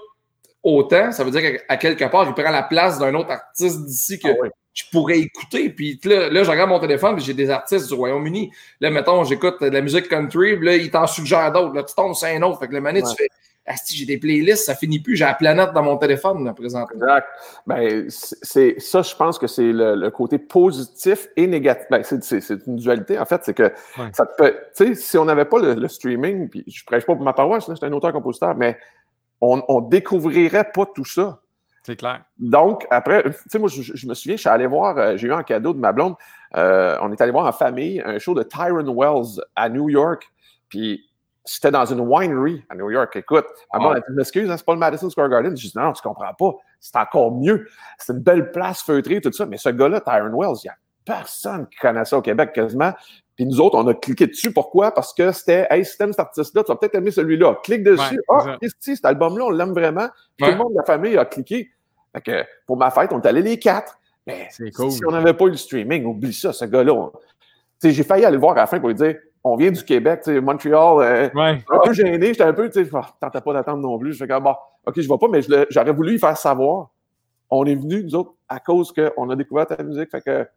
autant, 0.61 1.13
ça 1.13 1.23
veut 1.23 1.31
dire 1.31 1.41
qu'à 1.41 1.77
quelque 1.77 2.03
part, 2.11 2.27
il 2.27 2.33
prend 2.33 2.51
la 2.51 2.63
place 2.63 2.99
d'un 2.99 3.15
autre 3.15 3.31
artiste 3.31 3.85
d'ici 3.85 4.19
que 4.19 4.27
ah 4.27 4.49
je 4.73 4.83
pourrais 4.91 5.19
écouter. 5.19 5.69
Puis 5.69 5.97
là, 6.03 6.29
là, 6.29 6.43
je 6.43 6.51
regarde 6.51 6.69
mon 6.69 6.79
téléphone, 6.79 7.15
puis 7.15 7.23
j'ai 7.23 7.33
des 7.33 7.49
artistes 7.49 7.87
du 7.87 7.93
Royaume-Uni. 7.93 8.51
Là, 8.81 8.91
mettons, 8.91 9.23
j'écoute 9.23 9.61
de 9.61 9.69
la 9.69 9.79
musique 9.79 10.09
country, 10.09 10.57
puis 10.57 10.65
là, 10.65 10.75
il 10.75 10.91
t'en 10.91 11.07
suggère 11.07 11.53
d'autres. 11.53 11.73
Là, 11.73 11.83
tu 11.83 11.95
tombes 11.95 12.13
sur 12.13 12.27
un 12.27 12.41
autre. 12.41 12.59
Fait 12.59 12.67
que 12.67 12.73
le 12.73 12.81
mané, 12.81 13.01
tu 13.01 13.15
fais 13.15 13.29
si 13.75 13.95
j'ai 13.95 14.05
des 14.05 14.17
playlists, 14.17 14.65
ça 14.65 14.75
finit 14.75 14.99
plus. 14.99 15.15
J'ai 15.15 15.25
la 15.25 15.33
planète 15.33 15.71
dans 15.73 15.83
mon 15.83 15.97
téléphone, 15.97 16.43
là, 16.45 16.53
présentement. 16.53 16.95
Exact. 16.95 17.27
Ben, 17.67 18.05
c'est, 18.09 18.79
ça, 18.79 19.01
je 19.01 19.15
pense 19.15 19.37
que 19.37 19.47
c'est 19.47 19.71
le, 19.71 20.09
côté 20.09 20.39
positif 20.39 21.27
et 21.35 21.47
négatif. 21.47 21.85
Ben, 21.89 22.03
c'est, 22.03 22.67
une 22.67 22.77
dualité, 22.77 23.19
en 23.19 23.25
fait. 23.25 23.41
C'est 23.43 23.53
que 23.53 23.71
ça 24.13 24.25
te 24.25 24.35
peut. 24.37 24.55
Tu 24.75 24.87
sais, 24.87 24.95
si 24.95 25.17
on 25.17 25.25
n'avait 25.25 25.45
pas 25.45 25.59
le, 25.59 25.87
streaming, 25.87 26.49
puis 26.49 26.63
je 26.67 26.83
prêche 26.85 27.05
pas 27.05 27.15
pour 27.15 27.23
ma 27.23 27.33
paroisse, 27.33 27.65
je 27.69 27.75
suis 27.75 27.85
un 27.85 27.93
auteur-compositeur, 27.93 28.55
mais 28.55 28.77
on, 29.41 29.63
on 29.67 29.81
découvrirait 29.81 30.71
pas 30.73 30.85
tout 30.85 31.05
ça. 31.05 31.41
C'est 31.83 31.95
clair. 31.95 32.23
Donc, 32.37 32.85
après, 32.91 33.23
tu 33.23 33.31
sais, 33.47 33.59
moi, 33.59 33.67
je, 33.69 34.07
me 34.07 34.13
souviens, 34.13 34.35
je 34.35 34.41
suis 34.41 34.49
allé 34.49 34.67
voir, 34.67 34.97
euh, 34.97 35.17
j'ai 35.17 35.27
eu 35.27 35.33
un 35.33 35.43
cadeau 35.43 35.73
de 35.73 35.79
ma 35.79 35.91
blonde. 35.91 36.15
Euh, 36.55 36.97
on 37.01 37.11
est 37.11 37.19
allé 37.21 37.31
voir 37.31 37.47
en 37.47 37.51
famille 37.51 38.01
un 38.05 38.19
show 38.19 38.35
de 38.35 38.43
Tyron 38.43 38.93
Wells 38.93 39.43
à 39.55 39.67
New 39.67 39.89
York. 39.89 40.29
Puis, 40.69 41.09
c'était 41.43 41.71
dans 41.71 41.85
une 41.85 42.01
winery 42.01 42.63
à 42.69 42.75
New 42.75 42.89
York. 42.89 43.15
Écoute, 43.15 43.45
ma 43.73 43.79
blonde 43.79 43.97
a 43.97 43.99
dit 43.99 44.19
Excuse, 44.19 44.49
hein, 44.49 44.57
c'est 44.57 44.65
pas 44.65 44.73
le 44.73 44.79
Madison 44.79 45.09
Square 45.09 45.29
Garden. 45.29 45.55
Je 45.57 45.67
dis 45.67 45.73
Non, 45.75 45.91
tu 45.93 46.01
comprends 46.01 46.33
pas. 46.33 46.51
C'est 46.79 46.95
encore 46.97 47.31
mieux. 47.31 47.67
C'est 47.97 48.13
une 48.13 48.19
belle 48.19 48.51
place 48.51 48.83
feutrée, 48.83 49.21
tout 49.21 49.31
ça. 49.31 49.45
Mais 49.45 49.57
ce 49.57 49.69
gars-là, 49.69 50.01
Tyron 50.01 50.37
Wells, 50.37 50.57
il 50.63 50.67
n'y 50.67 50.69
a 50.69 50.75
personne 51.03 51.67
qui 51.67 51.77
connaît 51.77 52.05
ça 52.05 52.17
au 52.17 52.21
Québec 52.21 52.51
quasiment. 52.53 52.93
Puis 53.35 53.45
nous 53.45 53.59
autres, 53.59 53.77
on 53.77 53.87
a 53.87 53.93
cliqué 53.93 54.27
dessus. 54.27 54.51
Pourquoi? 54.51 54.93
Parce 54.93 55.13
que 55.13 55.31
c'était, 55.31 55.65
hey, 55.69 55.83
si 55.83 55.97
t'aimes 55.97 56.11
cet 56.11 56.19
artiste-là, 56.19 56.63
tu 56.63 56.71
vas 56.71 56.75
peut-être 56.75 56.95
aimer 56.95 57.11
celui-là. 57.11 57.55
Clique 57.63 57.83
dessus. 57.83 58.21
Ah, 58.29 58.57
oh, 58.61 58.67
cet 58.79 59.05
album-là, 59.05 59.45
on 59.45 59.49
l'aime 59.49 59.73
vraiment. 59.73 60.07
Puis 60.37 60.45
tout 60.45 60.51
le 60.51 60.57
monde 60.57 60.73
de 60.73 60.77
la 60.77 60.85
famille 60.85 61.17
a 61.17 61.25
cliqué. 61.25 61.71
Fait 62.13 62.21
que 62.21 62.45
pour 62.67 62.77
ma 62.77 62.91
fête, 62.91 63.11
on 63.13 63.21
est 63.21 63.27
allés 63.27 63.41
les 63.41 63.57
quatre. 63.57 63.97
Mais 64.27 64.49
cool. 64.75 64.91
si 64.91 65.03
on 65.05 65.11
n'avait 65.11 65.33
pas 65.33 65.45
eu 65.45 65.51
le 65.51 65.57
streaming, 65.57 66.05
oublie 66.05 66.33
ça, 66.33 66.53
ce 66.53 66.65
gars-là. 66.65 67.09
J'ai 67.83 68.03
failli 68.03 68.25
aller 68.25 68.35
le 68.35 68.39
voir 68.39 68.51
à 68.51 68.61
la 68.61 68.67
fin 68.67 68.79
pour 68.79 68.89
lui 68.89 68.95
dire 68.95 69.15
on 69.43 69.55
vient 69.55 69.71
du 69.71 69.83
Québec, 69.83 70.27
Montréal, 70.27 71.31
euh, 71.35 71.57
un 71.69 71.79
peu 71.83 71.93
gêné, 71.93 72.27
j'étais 72.27 72.43
un 72.43 72.53
peu, 72.53 72.69
tu 72.69 72.83
sais, 72.83 72.85
je 72.85 72.91
tentais 73.19 73.41
pas 73.41 73.53
d'attendre 73.53 73.81
non 73.81 73.97
plus. 73.97 74.13
Je 74.13 74.19
fais 74.19 74.27
comme, 74.27 74.43
bon, 74.43 74.55
OK, 74.85 74.99
je 74.99 75.09
vais 75.09 75.17
pas, 75.17 75.27
mais 75.29 75.41
j'aurais 75.69 75.93
voulu 75.93 76.11
lui 76.11 76.19
faire 76.19 76.37
savoir. 76.37 76.89
On 77.49 77.65
est 77.65 77.75
venu, 77.75 78.03
nous 78.03 78.15
autres, 78.15 78.33
à 78.47 78.59
cause 78.59 78.93
qu'on 78.93 79.29
a 79.29 79.35
découvert 79.35 79.67
ta 79.67 79.81
musique. 79.83 80.09
Fait 80.11 80.21
que 80.21 80.47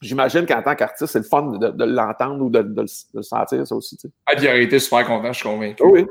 J'imagine 0.00 0.46
qu'en 0.46 0.62
tant 0.62 0.76
qu'artiste, 0.76 1.12
c'est 1.12 1.18
le 1.18 1.24
fun 1.24 1.42
de, 1.42 1.84
l'entendre 1.84 2.44
ou 2.44 2.50
de, 2.50 2.86
le 3.14 3.22
sentir, 3.22 3.66
ça 3.66 3.74
aussi. 3.74 3.96
Tu 3.96 4.06
sais. 4.06 4.14
Ah, 4.26 4.34
il 4.38 4.46
aurait 4.46 4.62
été 4.62 4.78
super 4.78 5.04
content, 5.04 5.32
je 5.32 5.38
suis 5.38 5.48
convaincu. 5.48 5.82
oui. 5.84 6.06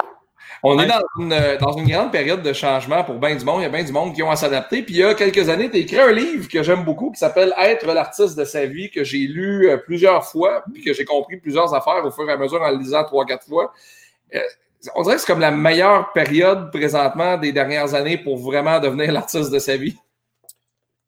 On 0.64 0.80
est 0.80 0.88
dans 0.88 1.02
une, 1.20 1.58
dans 1.60 1.78
une, 1.78 1.88
grande 1.88 2.12
période 2.12 2.42
de 2.42 2.54
changement 2.54 3.04
pour 3.04 3.16
bien 3.16 3.36
du 3.36 3.46
monde. 3.46 3.62
Il 3.62 3.64
y 3.64 3.66
a 3.66 3.70
bien 3.70 3.84
du 3.84 3.92
monde 3.92 4.14
qui 4.14 4.24
ont 4.24 4.32
à 4.32 4.36
s'adapter. 4.36 4.82
Puis 4.82 4.96
il 4.96 5.00
y 5.00 5.04
a 5.04 5.14
quelques 5.14 5.50
années, 5.50 5.70
tu 5.70 5.78
as 5.78 5.80
écrit 5.80 6.00
un 6.00 6.12
livre 6.12 6.48
que 6.48 6.64
j'aime 6.64 6.84
beaucoup 6.84 7.12
qui 7.12 7.20
s'appelle 7.20 7.54
Être 7.58 7.86
l'artiste 7.88 8.38
de 8.38 8.46
sa 8.46 8.66
vie, 8.66 8.90
que 8.90 9.04
j'ai 9.04 9.20
lu 9.20 9.70
euh, 9.70 9.78
plusieurs 9.78 10.26
fois, 10.26 10.64
puis 10.74 10.84
que 10.84 10.94
j'ai 10.94 11.06
compris 11.06 11.38
plusieurs 11.38 11.74
affaires 11.74 12.04
au 12.06 12.12
fur 12.12 12.28
et 12.30 12.34
à 12.34 12.38
mesure 12.38 12.62
en 12.62 12.72
le 12.72 12.78
lisant 12.78 13.04
trois, 13.04 13.26
quatre 13.26 13.46
fois. 13.46 13.72
Euh, 14.34 14.40
on 14.96 15.02
dirait 15.04 15.16
que 15.16 15.22
c'est 15.22 15.28
comme 15.28 15.40
la 15.40 15.52
meilleure 15.52 16.12
période 16.14 16.72
présentement 16.72 17.38
des 17.38 17.52
dernières 17.52 17.94
années 17.94 18.18
pour 18.18 18.38
vraiment 18.38 18.80
devenir 18.80 19.12
l'artiste 19.14 19.52
de 19.52 19.60
sa 19.60 19.78
vie. 19.78 19.98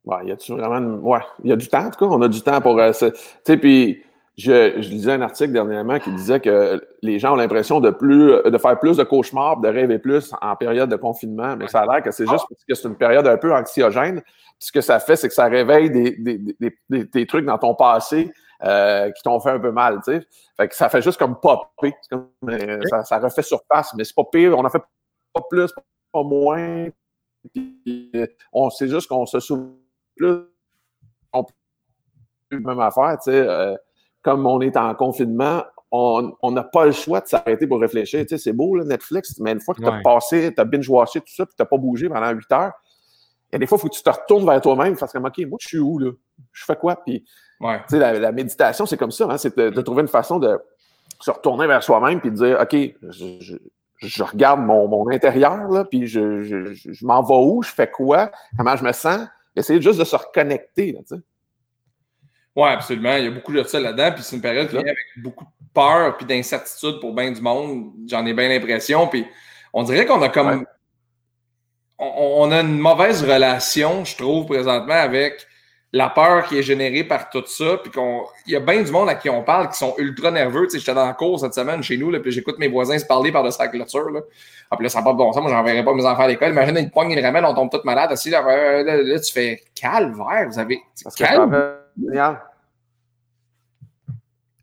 Ouais, 0.06 0.18
il 0.24 0.30
y 0.30 0.32
a 0.32 0.56
vraiment. 0.56 0.98
Ouais, 0.98 1.20
il 1.44 1.50
y 1.50 1.54
a 1.54 1.56
du 1.56 1.68
temps, 1.68 1.86
en 1.86 1.92
tout 1.92 2.00
cas. 2.00 2.06
On 2.06 2.22
a 2.22 2.28
du 2.28 2.42
temps 2.42 2.62
pour. 2.62 2.80
Euh, 2.80 2.92
tu 2.92 3.12
sais, 3.44 3.58
puis 3.58 4.04
je, 4.40 4.78
lisais 4.78 5.12
un 5.12 5.22
article 5.22 5.52
dernièrement 5.52 6.00
qui 6.00 6.12
disait 6.14 6.40
que 6.40 6.82
les 7.02 7.20
gens 7.20 7.34
ont 7.34 7.36
l'impression 7.36 7.82
de 7.82 7.90
plus 7.90 8.42
de 8.44 8.58
faire 8.58 8.80
plus 8.80 8.96
de 8.96 9.04
cauchemars, 9.04 9.60
de 9.60 9.68
rêver 9.68 10.00
plus 10.00 10.34
en 10.42 10.56
période 10.56 10.90
de 10.90 10.96
confinement, 10.96 11.58
mais 11.58 11.68
ça 11.68 11.82
a 11.82 11.86
l'air 11.86 12.02
que 12.02 12.12
c'est 12.12 12.26
juste 12.26 12.46
parce 12.50 12.64
que 12.68 12.74
c'est 12.74 12.88
une 12.88 12.96
période 12.96 13.28
un 13.28 13.38
peu 13.38 13.54
anxiogène. 13.54 14.22
ce 14.58 14.72
que 14.72 14.80
ça 14.80 15.00
fait, 15.00 15.18
c'est 15.18 15.28
que 15.28 15.34
ça 15.34 15.46
réveille 15.46 15.90
des, 15.90 17.28
trucs 17.28 17.46
dans 17.46 17.58
ton 17.58 17.76
passé 17.76 18.32
euh, 18.64 19.12
qui 19.12 19.22
t'ont 19.24 19.42
fait 19.42 19.52
un 19.52 19.60
peu 19.60 19.72
mal. 19.72 20.00
Fait 20.06 20.68
que 20.68 20.76
ça 20.76 20.88
fait 20.88 21.02
juste 21.02 21.20
comme 21.20 21.38
popper. 21.40 21.94
Euh, 22.14 22.80
ça, 23.04 23.20
refait 23.20 23.42
surface, 23.42 23.94
mais 23.96 24.06
c'est 24.06 24.16
pas 24.16 24.26
pire. 24.32 24.58
On 24.58 24.64
a 24.64 24.70
fait 24.70 24.82
pas 25.34 25.42
plus, 25.50 25.74
pas 26.14 26.24
moins. 26.24 26.88
Euh, 27.58 28.28
on 28.54 28.70
sait 28.70 28.88
juste 28.88 29.10
qu'on 29.10 29.26
se 29.26 29.42
souvient 29.42 29.76
plus. 30.16 30.44
On 31.34 31.44
peut 31.44 31.54
même 32.52 32.80
affaire, 32.80 33.18
tu 33.22 33.32
sais 33.32 33.78
comme 34.22 34.46
on 34.46 34.62
est 34.62 34.78
en 34.78 34.94
confinement, 34.96 35.64
on 35.92 36.52
n'a 36.52 36.64
pas 36.64 36.86
le 36.86 36.92
choix 36.92 37.22
de 37.22 37.28
s'arrêter 37.28 37.66
pour 37.66 37.80
réfléchir. 37.80 38.22
Tu 38.22 38.30
sais, 38.30 38.38
c'est 38.38 38.54
beau, 38.54 38.76
là, 38.76 38.84
Netflix, 38.84 39.40
mais 39.40 39.54
une 39.54 39.62
fois 39.62 39.74
que 39.74 39.82
tu 39.82 39.88
as 39.88 40.02
passé, 40.04 40.54
tu 40.54 40.62
as 40.62 40.66
binge-watché 40.66 41.20
tout 41.22 41.34
ça, 41.34 41.46
puis 41.46 41.56
tu 41.56 41.62
n'as 41.62 41.66
pas 41.66 41.78
bougé 41.78 42.10
pendant 42.10 42.30
8 42.30 42.52
heures, 42.52 42.74
il 43.52 43.54
y 43.54 43.56
a 43.56 43.60
des 43.60 43.66
fois, 43.66 43.78
il 43.80 43.82
faut 43.82 43.90
que 43.90 43.96
tu 43.96 44.04
te 44.04 44.10
retournes 44.10 44.46
vers 44.46 44.62
toi-même 44.62 44.96
parce 44.96 45.12
que, 45.12 45.18
OK, 45.18 45.38
moi, 45.48 45.58
je 45.60 45.68
suis 45.68 45.80
où, 45.80 45.98
là? 45.98 46.12
Je 46.52 46.66
fais 46.66 46.76
quoi? 46.76 46.98
Puis, 47.04 47.24
tu 47.24 47.68
sais, 47.88 48.20
la, 48.20 48.32
méditation, 48.32 48.86
c'est 48.86 48.98
comme 48.98 49.12
ça, 49.12 49.26
hein, 49.26 49.38
c'est 49.38 49.58
de, 49.58 49.82
trouver 49.82 50.02
une 50.02 50.08
façon 50.08 50.38
de 50.38 50.60
se 51.20 51.32
retourner 51.32 51.66
vers 51.66 51.82
soi-même 51.82 52.22
puis 52.22 52.30
de 52.30 52.36
dire, 52.36 52.60
OK, 52.62 52.76
je, 54.02 54.24
regarde 54.24 54.62
mon, 54.62 55.10
intérieur, 55.10 55.68
là, 55.70 55.84
puis 55.84 56.06
je, 56.06 56.44
je 56.44 57.06
m'en 57.06 57.24
vais 57.24 57.34
où? 57.34 57.64
Je 57.64 57.72
fais 57.72 57.90
quoi? 57.90 58.32
Comment 58.56 58.76
je 58.76 58.84
me 58.84 58.92
sens? 58.92 59.28
Essayer 59.56 59.82
juste 59.82 60.00
de 60.00 60.06
se 60.06 60.16
reconnecter, 60.16 60.94
tu 61.00 61.16
sais. 61.16 61.22
Oui, 62.60 62.68
absolument. 62.68 63.16
Il 63.16 63.24
y 63.24 63.28
a 63.28 63.32
beaucoup 63.32 63.54
de 63.54 63.64
ça 63.64 63.80
là-dedans. 63.80 64.12
Puis 64.14 64.24
c'est 64.24 64.36
une 64.36 64.42
période 64.42 64.68
qui 64.68 64.74
vient 64.74 64.84
avec 64.84 64.98
beaucoup 65.16 65.46
de 65.46 65.50
peur 65.74 66.18
puis 66.18 66.26
d'incertitude 66.26 67.00
pour 67.00 67.14
bien 67.14 67.32
du 67.32 67.40
monde. 67.40 67.92
J'en 68.08 68.26
ai 68.26 68.34
bien 68.34 68.50
l'impression. 68.50 69.08
Puis 69.08 69.26
on 69.72 69.84
dirait 69.84 70.06
qu'on 70.06 70.22
a 70.22 70.28
comme. 70.28 70.66
On, 72.02 72.50
a 72.52 72.62
une 72.62 72.80
mauvaise 72.80 73.24
relation, 73.24 74.06
je 74.06 74.16
trouve, 74.16 74.46
présentement, 74.46 74.94
avec 74.94 75.46
la 75.92 76.08
peur 76.10 76.46
qui 76.46 76.58
est 76.58 76.64
générée 76.64 77.04
par 77.04 77.30
tout 77.30 77.46
ça. 77.46 77.78
Puis 77.82 77.94
qu'on. 77.94 78.26
Il 78.46 78.52
y 78.52 78.56
a 78.58 78.60
bien 78.60 78.82
du 78.82 78.92
monde 78.92 79.08
à 79.08 79.16
qui 79.16 79.30
on 79.30 79.42
parle 79.42 79.70
qui 79.70 79.78
sont 79.78 79.96
ultra 79.98 80.30
nerveux. 80.30 80.66
Tu 80.66 80.72
sais, 80.72 80.80
j'étais 80.80 80.94
dans 80.94 81.06
la 81.06 81.14
cour 81.14 81.40
cette 81.40 81.54
semaine 81.54 81.82
chez 81.82 81.96
nous, 81.96 82.12
là, 82.12 82.20
puis 82.20 82.34
j'écoute 82.34 82.60
mes 82.60 82.68
voisins 82.68 83.00
se 83.00 83.06
parler 83.06 83.32
par 83.32 83.44
de 83.44 83.52
sa 83.52 83.70
clôture. 83.70 84.10
Là. 84.10 84.20
Ah, 84.70 84.76
puis 84.76 84.84
là, 84.84 84.90
ça 84.90 85.00
n'a 85.00 85.06
pas 85.06 85.14
de 85.14 85.18
bon 85.18 85.32
sens. 85.32 85.42
Moi, 85.42 85.52
j'enverrai 85.52 85.84
pas 85.86 85.94
mes 85.94 86.06
enfants 86.06 86.24
à 86.24 86.28
l'école. 86.28 86.52
Imagine 86.52 86.78
une 86.78 86.92
poigne, 86.92 87.12
ils 87.12 87.26
ramènent, 87.26 87.46
on 87.46 87.54
tombe 87.54 87.72
tous 87.72 87.86
malades. 87.86 88.12
là, 88.26 88.84
là, 88.84 89.20
tu 89.20 89.32
fais 89.32 89.64
calvaire, 89.74 90.48
vous 90.50 90.60
avez. 90.60 90.82
Calme. 91.16 91.80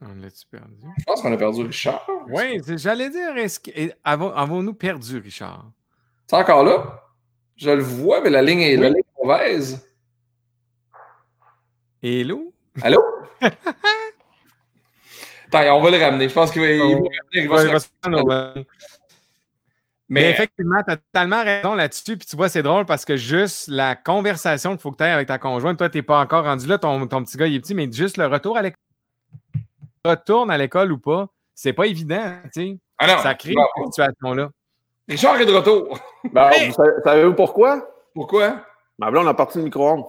On 0.09 0.15
l'a-tu 0.21 0.47
perdu? 0.51 0.87
Je 0.99 1.05
pense 1.05 1.21
qu'on 1.21 1.33
a 1.33 1.37
perdu 1.37 1.63
Richard. 1.63 2.07
Oui, 2.29 2.61
j'allais 2.77 3.11
dire, 3.11 3.35
avons-nous 4.05 4.75
perdu 4.75 5.19
Richard? 5.19 5.71
C'est 6.27 6.37
encore 6.37 6.65
là? 6.65 7.03
Je 7.57 7.71
le 7.71 7.83
vois, 7.83 8.21
mais 8.21 8.31
la 8.31 8.43
ligne 8.43 8.61
est, 8.61 8.77
la 8.77 8.91
ligne 8.91 9.03
mauvaise. 9.21 9.89
Hello? 12.03 12.53
Allô? 12.83 13.03
Attends, 15.53 15.77
on 15.77 15.83
va 15.83 15.91
le 15.91 15.99
ramener. 15.99 16.29
Je 16.29 16.35
pense 16.35 16.51
qu'il 16.51 16.61
va, 16.63 16.69
il 16.69 17.49
va, 17.49 17.79
se 17.79 17.89
mais, 20.09 20.31
effectivement, 20.31 20.83
tu 20.87 20.93
as 20.93 20.97
totalement 20.99 21.43
raison 21.43 21.75
là-dessus. 21.75 22.17
Puis 22.17 22.27
tu 22.29 22.37
vois, 22.37 22.49
c'est 22.49 22.63
drôle 22.63 22.85
parce 22.85 23.05
que 23.05 23.17
juste 23.17 23.67
la 23.69 23.97
conversation 23.97 24.71
qu'il 24.71 24.81
faut 24.81 24.93
que 24.93 24.99
tu 24.99 25.05
aies 25.05 25.11
avec 25.11 25.27
ta 25.27 25.39
conjointe, 25.39 25.79
toi, 25.79 25.89
tu 25.89 25.99
n'es 25.99 26.03
pas 26.03 26.21
encore 26.21 26.45
rendu 26.45 26.67
là, 26.67 26.79
ton, 26.79 27.07
ton, 27.07 27.25
petit 27.25 27.37
gars, 27.37 27.47
il 27.47 27.57
est 27.57 27.61
petit, 27.61 27.75
mais 27.75 27.91
juste 27.91 28.17
le 28.17 28.27
retour 28.27 28.57
à 28.57 28.63
l'école. 28.63 28.79
Retourne 30.07 30.51
à 30.51 30.59
l'école 30.59 30.93
ou 30.93 30.99
pas, 30.99 31.27
c'est 31.55 31.73
pas 31.73 31.87
évident. 31.87 32.33
tu 32.53 32.61
sais. 32.61 32.79
Ah 32.99 33.19
ça 33.19 33.35
crée 33.35 33.55
cette 33.77 33.87
situation-là. 33.93 34.51
Richard 35.09 35.41
est 35.41 35.47
de 35.47 35.55
retour. 35.55 35.99
Ben, 36.33 36.51
Savez-vous 37.05 37.35
pourquoi? 37.35 37.89
Pourquoi? 38.15 38.61
Ma 38.99 39.11
blonde 39.11 39.29
a 39.29 39.35
parti 39.35 39.59
le 39.59 39.65
micro-ondes. 39.65 40.05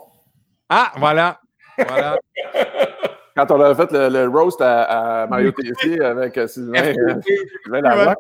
Ah, 0.70 0.92
voilà. 0.98 1.40
voilà. 1.78 2.18
Quand 3.36 3.52
on 3.52 3.62
a 3.62 3.76
fait 3.76 3.92
le, 3.92 4.28
roast 4.28 4.60
à, 4.62 5.28
Mario 5.30 5.52
Tessier 5.58 6.02
avec 6.02 6.38
euh, 6.38 6.48
Sylvain, 6.48 6.84
euh, 6.84 7.22
Sylvain 7.64 7.82
Larocque, 7.82 8.18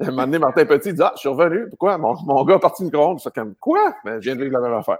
un 0.00 0.06
moment 0.06 0.22
donné, 0.22 0.38
Martin 0.38 0.64
Petit 0.64 0.94
dit 0.94 1.02
Ah, 1.02 1.12
je 1.14 1.20
suis 1.20 1.28
revenu. 1.28 1.68
Pourquoi? 1.68 1.98
Mon, 1.98 2.14
mon 2.24 2.44
gars 2.44 2.54
a 2.54 2.58
parti 2.58 2.82
une 2.82 2.86
micro-ondes. 2.86 3.20
C'est 3.20 3.34
comme 3.34 3.54
Quoi? 3.56 3.94
Ben, 4.04 4.20
je 4.20 4.24
viens 4.30 4.36
de 4.36 4.42
vivre 4.42 4.58
la 4.58 4.68
même 4.68 4.78
affaire. 4.78 4.98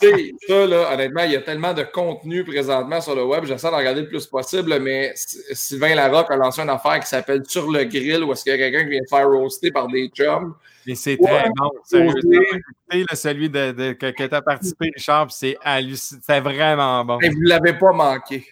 Hey, 0.00 0.34
ça, 0.46 0.66
là, 0.66 0.92
honnêtement, 0.92 1.22
il 1.24 1.32
y 1.32 1.36
a 1.36 1.42
tellement 1.42 1.72
de 1.72 1.82
contenu 1.82 2.44
présentement 2.44 3.00
sur 3.00 3.14
le 3.14 3.24
web. 3.24 3.44
J'essaie 3.44 3.70
de 3.70 3.74
regarder 3.74 4.02
le 4.02 4.08
plus 4.08 4.26
possible, 4.26 4.78
mais 4.80 5.12
Sylvain 5.14 5.94
Larocque 5.94 6.30
a 6.30 6.36
lancé 6.36 6.60
une 6.62 6.70
affaire 6.70 7.00
qui 7.00 7.06
s'appelle 7.06 7.42
Sur 7.46 7.70
le 7.70 7.84
grill, 7.84 8.24
où 8.24 8.32
est-ce 8.32 8.42
qu'il 8.42 8.52
y 8.52 8.54
a 8.54 8.58
quelqu'un 8.58 8.84
qui 8.84 8.90
vient 8.90 9.02
se 9.04 9.14
faire 9.14 9.28
roaster 9.28 9.70
par 9.70 9.88
des 9.88 10.08
chums. 10.08 10.54
Et 10.86 10.94
c'est 10.94 11.16
très 11.16 11.48
bon. 11.56 11.70
Sérieusement, 11.84 12.40
celui 13.12 13.50
de, 13.50 13.92
que, 13.92 14.10
que 14.10 14.26
tu 14.26 14.34
as 14.34 14.42
participé, 14.42 14.92
Richard, 14.94 15.30
c'est 15.30 15.56
hallucinant. 15.62 16.20
C'est 16.24 16.40
vraiment 16.40 17.04
bon. 17.04 17.18
Et 17.20 17.30
vous 17.30 17.40
ne 17.42 17.48
l'avez 17.48 17.72
pas 17.72 17.92
manqué. 17.92 18.46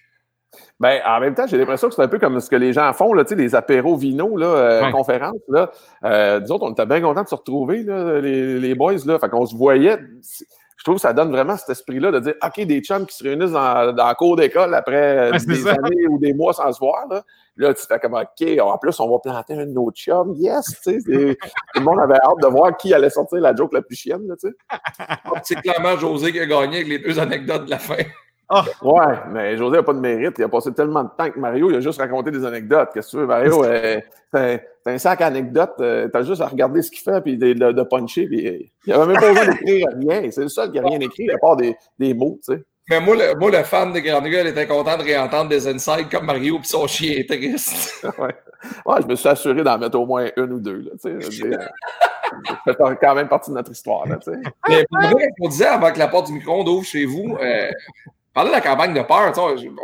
Ben, 0.81 1.01
en 1.07 1.21
même 1.21 1.35
temps, 1.35 1.47
j'ai 1.47 1.57
l'impression 1.57 1.89
que 1.89 1.95
c'est 1.95 2.03
un 2.03 2.09
peu 2.09 2.19
comme 2.19 2.41
ce 2.41 2.51
que 2.51 2.57
les 2.57 2.73
gens 2.73 2.93
font, 2.93 3.13
là, 3.13 3.23
les 3.31 3.55
apéros 3.55 3.97
vino, 3.97 4.37
là, 4.37 4.47
euh, 4.47 4.91
conférences. 4.91 5.41
Là. 5.49 5.71
Euh, 6.05 6.41
disons, 6.41 6.59
on 6.61 6.73
était 6.73 6.87
bien 6.87 7.01
contents 7.01 7.23
de 7.23 7.29
se 7.29 7.35
retrouver, 7.35 7.85
là, 7.85 8.21
les, 8.21 8.59
les 8.59 8.75
boys. 8.75 8.95
Là. 9.07 9.19
Fait 9.19 9.29
qu'on 9.29 9.47
se 9.47 9.55
voyait. 9.55 9.99
Je 10.77 10.83
trouve 10.83 10.97
que 10.97 11.03
ça 11.03 11.13
donne 11.13 11.31
vraiment 11.31 11.57
cet 11.57 11.71
esprit-là 11.71 12.11
de 12.11 12.19
dire 12.19 12.35
OK, 12.45 12.61
des 12.67 12.81
chums 12.81 13.07
qui 13.07 13.17
se 13.17 13.23
réunissent 13.23 13.53
dans, 13.53 13.95
dans 13.95 14.07
la 14.07 14.15
cour 14.15 14.37
d'école 14.37 14.75
après 14.75 15.31
des 15.47 15.69
années 15.69 16.07
ou 16.11 16.19
des 16.19 16.35
mois 16.35 16.53
sans 16.53 16.71
se 16.73 16.79
voir. 16.81 17.07
Là, 17.09 17.23
là 17.57 17.73
tu 17.73 17.87
fais 17.87 17.99
comme 18.01 18.15
OK, 18.15 18.61
en 18.61 18.77
plus, 18.77 18.99
on 18.99 19.09
va 19.09 19.19
planter 19.21 19.55
un 19.55 19.75
autre 19.77 19.97
chum. 19.97 20.35
Yes! 20.37 20.67
Tu 20.83 21.01
sais, 21.01 21.37
tout 21.73 21.81
le 21.81 21.85
monde 21.85 22.01
avait 22.01 22.17
hâte 22.17 22.43
de 22.43 22.49
voir 22.49 22.77
qui 22.77 22.93
allait 22.93 23.11
sortir 23.11 23.39
la 23.39 23.55
joke 23.55 23.73
la 23.73 23.81
plus 23.81 23.97
chienne. 23.97 24.27
Là, 24.27 24.35
tu 24.39 24.49
sais. 24.49 24.55
C'est 25.45 25.63
clairement 25.63 25.97
José 25.97 26.33
qui 26.33 26.41
a 26.41 26.47
gagné 26.47 26.79
avec 26.79 26.89
les 26.89 26.99
deux 26.99 27.19
anecdotes 27.19 27.65
de 27.67 27.71
la 27.71 27.79
fin. 27.79 28.03
Ah! 28.49 28.65
Ouais, 28.83 29.15
mais 29.31 29.57
José 29.57 29.77
n'a 29.77 29.83
pas 29.83 29.95
de 29.95 30.01
mérite. 30.01 30.35
Il 30.39 30.45
a 30.45 30.49
passé 30.49 30.73
tellement 30.73 31.03
de 31.03 31.09
temps 31.17 31.31
que 31.31 31.39
Mario, 31.39 31.71
il 31.71 31.77
a 31.77 31.81
juste 31.81 31.99
raconté 31.99 32.31
des 32.31 32.45
anecdotes. 32.45 32.91
Qu'est-ce 32.93 33.09
que 33.09 33.11
tu 33.13 33.17
veux, 33.19 33.27
Mario? 33.27 33.65
euh, 33.65 34.01
c'est 34.33 34.61
un 34.87 34.99
sac 34.99 35.21
d'anecdotes. 35.21 35.75
Euh, 35.81 36.09
T'as 36.13 36.23
juste 36.23 36.43
à 36.43 36.47
regarder 36.47 36.83
ce 36.83 36.91
qu'il 36.91 37.01
fait 37.01 37.21
puis 37.23 37.39
de, 37.39 37.53
de, 37.53 37.83
puncher. 37.83 38.27
Puis, 38.27 38.71
il 38.87 38.93
n'avait 38.93 39.07
même 39.13 39.21
pas 39.21 39.29
besoin 39.33 39.47
d'écrire 39.47 39.87
rien. 39.97 40.31
C'est 40.31 40.43
le 40.43 40.49
seul 40.49 40.71
qui 40.71 40.81
n'a 40.81 40.87
rien 40.87 41.01
écrit 41.01 41.31
à 41.31 41.39
part 41.39 41.57
des, 41.57 41.75
des 41.99 42.13
mots, 42.13 42.39
tu 42.45 42.55
sais. 42.55 42.63
Mais 42.91 43.01
moi 43.01 43.17
le, 43.17 43.35
moi, 43.39 43.51
le 43.51 43.63
fan 43.63 43.95
de 43.95 44.01
Grand 44.01 44.21
Gueule 44.21 44.49
était 44.49 44.67
content 44.67 44.99
de 44.99 45.03
réentendre 45.03 45.49
des 45.49 45.67
insides 45.67 46.11
comme 46.11 46.27
Mario 46.27 46.59
puis 46.59 46.69
son 46.69 46.87
chien 46.87 47.15
est 47.17 47.27
triste. 47.27 48.07
ouais. 48.19 48.35
ouais, 48.85 48.97
je 49.01 49.07
me 49.07 49.15
suis 49.15 49.29
assuré 49.29 49.65
d'en 49.65 49.79
mettre 49.79 49.99
au 49.99 50.05
moins 50.05 50.29
une 50.37 50.53
ou 50.53 50.61
deux. 50.61 50.81
Là, 50.81 50.91
tu 51.03 51.23
sais. 51.23 51.51
Ça 52.67 52.89
fait 52.89 52.99
quand 53.01 53.15
même 53.15 53.29
partie 53.29 53.51
de 53.51 53.57
notre 53.57 53.71
histoire. 53.71 54.07
Là. 54.07 54.19
Mais 54.69 54.85
pour 54.91 55.01
moi, 55.01 55.21
on 55.41 55.49
disait 55.49 55.67
avant 55.67 55.93
que 55.93 55.99
la 55.99 56.09
porte 56.09 56.27
du 56.27 56.35
micro-ondes 56.35 56.69
ouvre 56.69 56.85
chez 56.85 57.07
vous, 57.07 57.37
euh, 57.41 57.71
Parler 58.35 58.51
de 58.51 58.55
la 58.57 58.61
campagne 58.61 58.93
de 58.93 59.01
peur, 59.03 59.33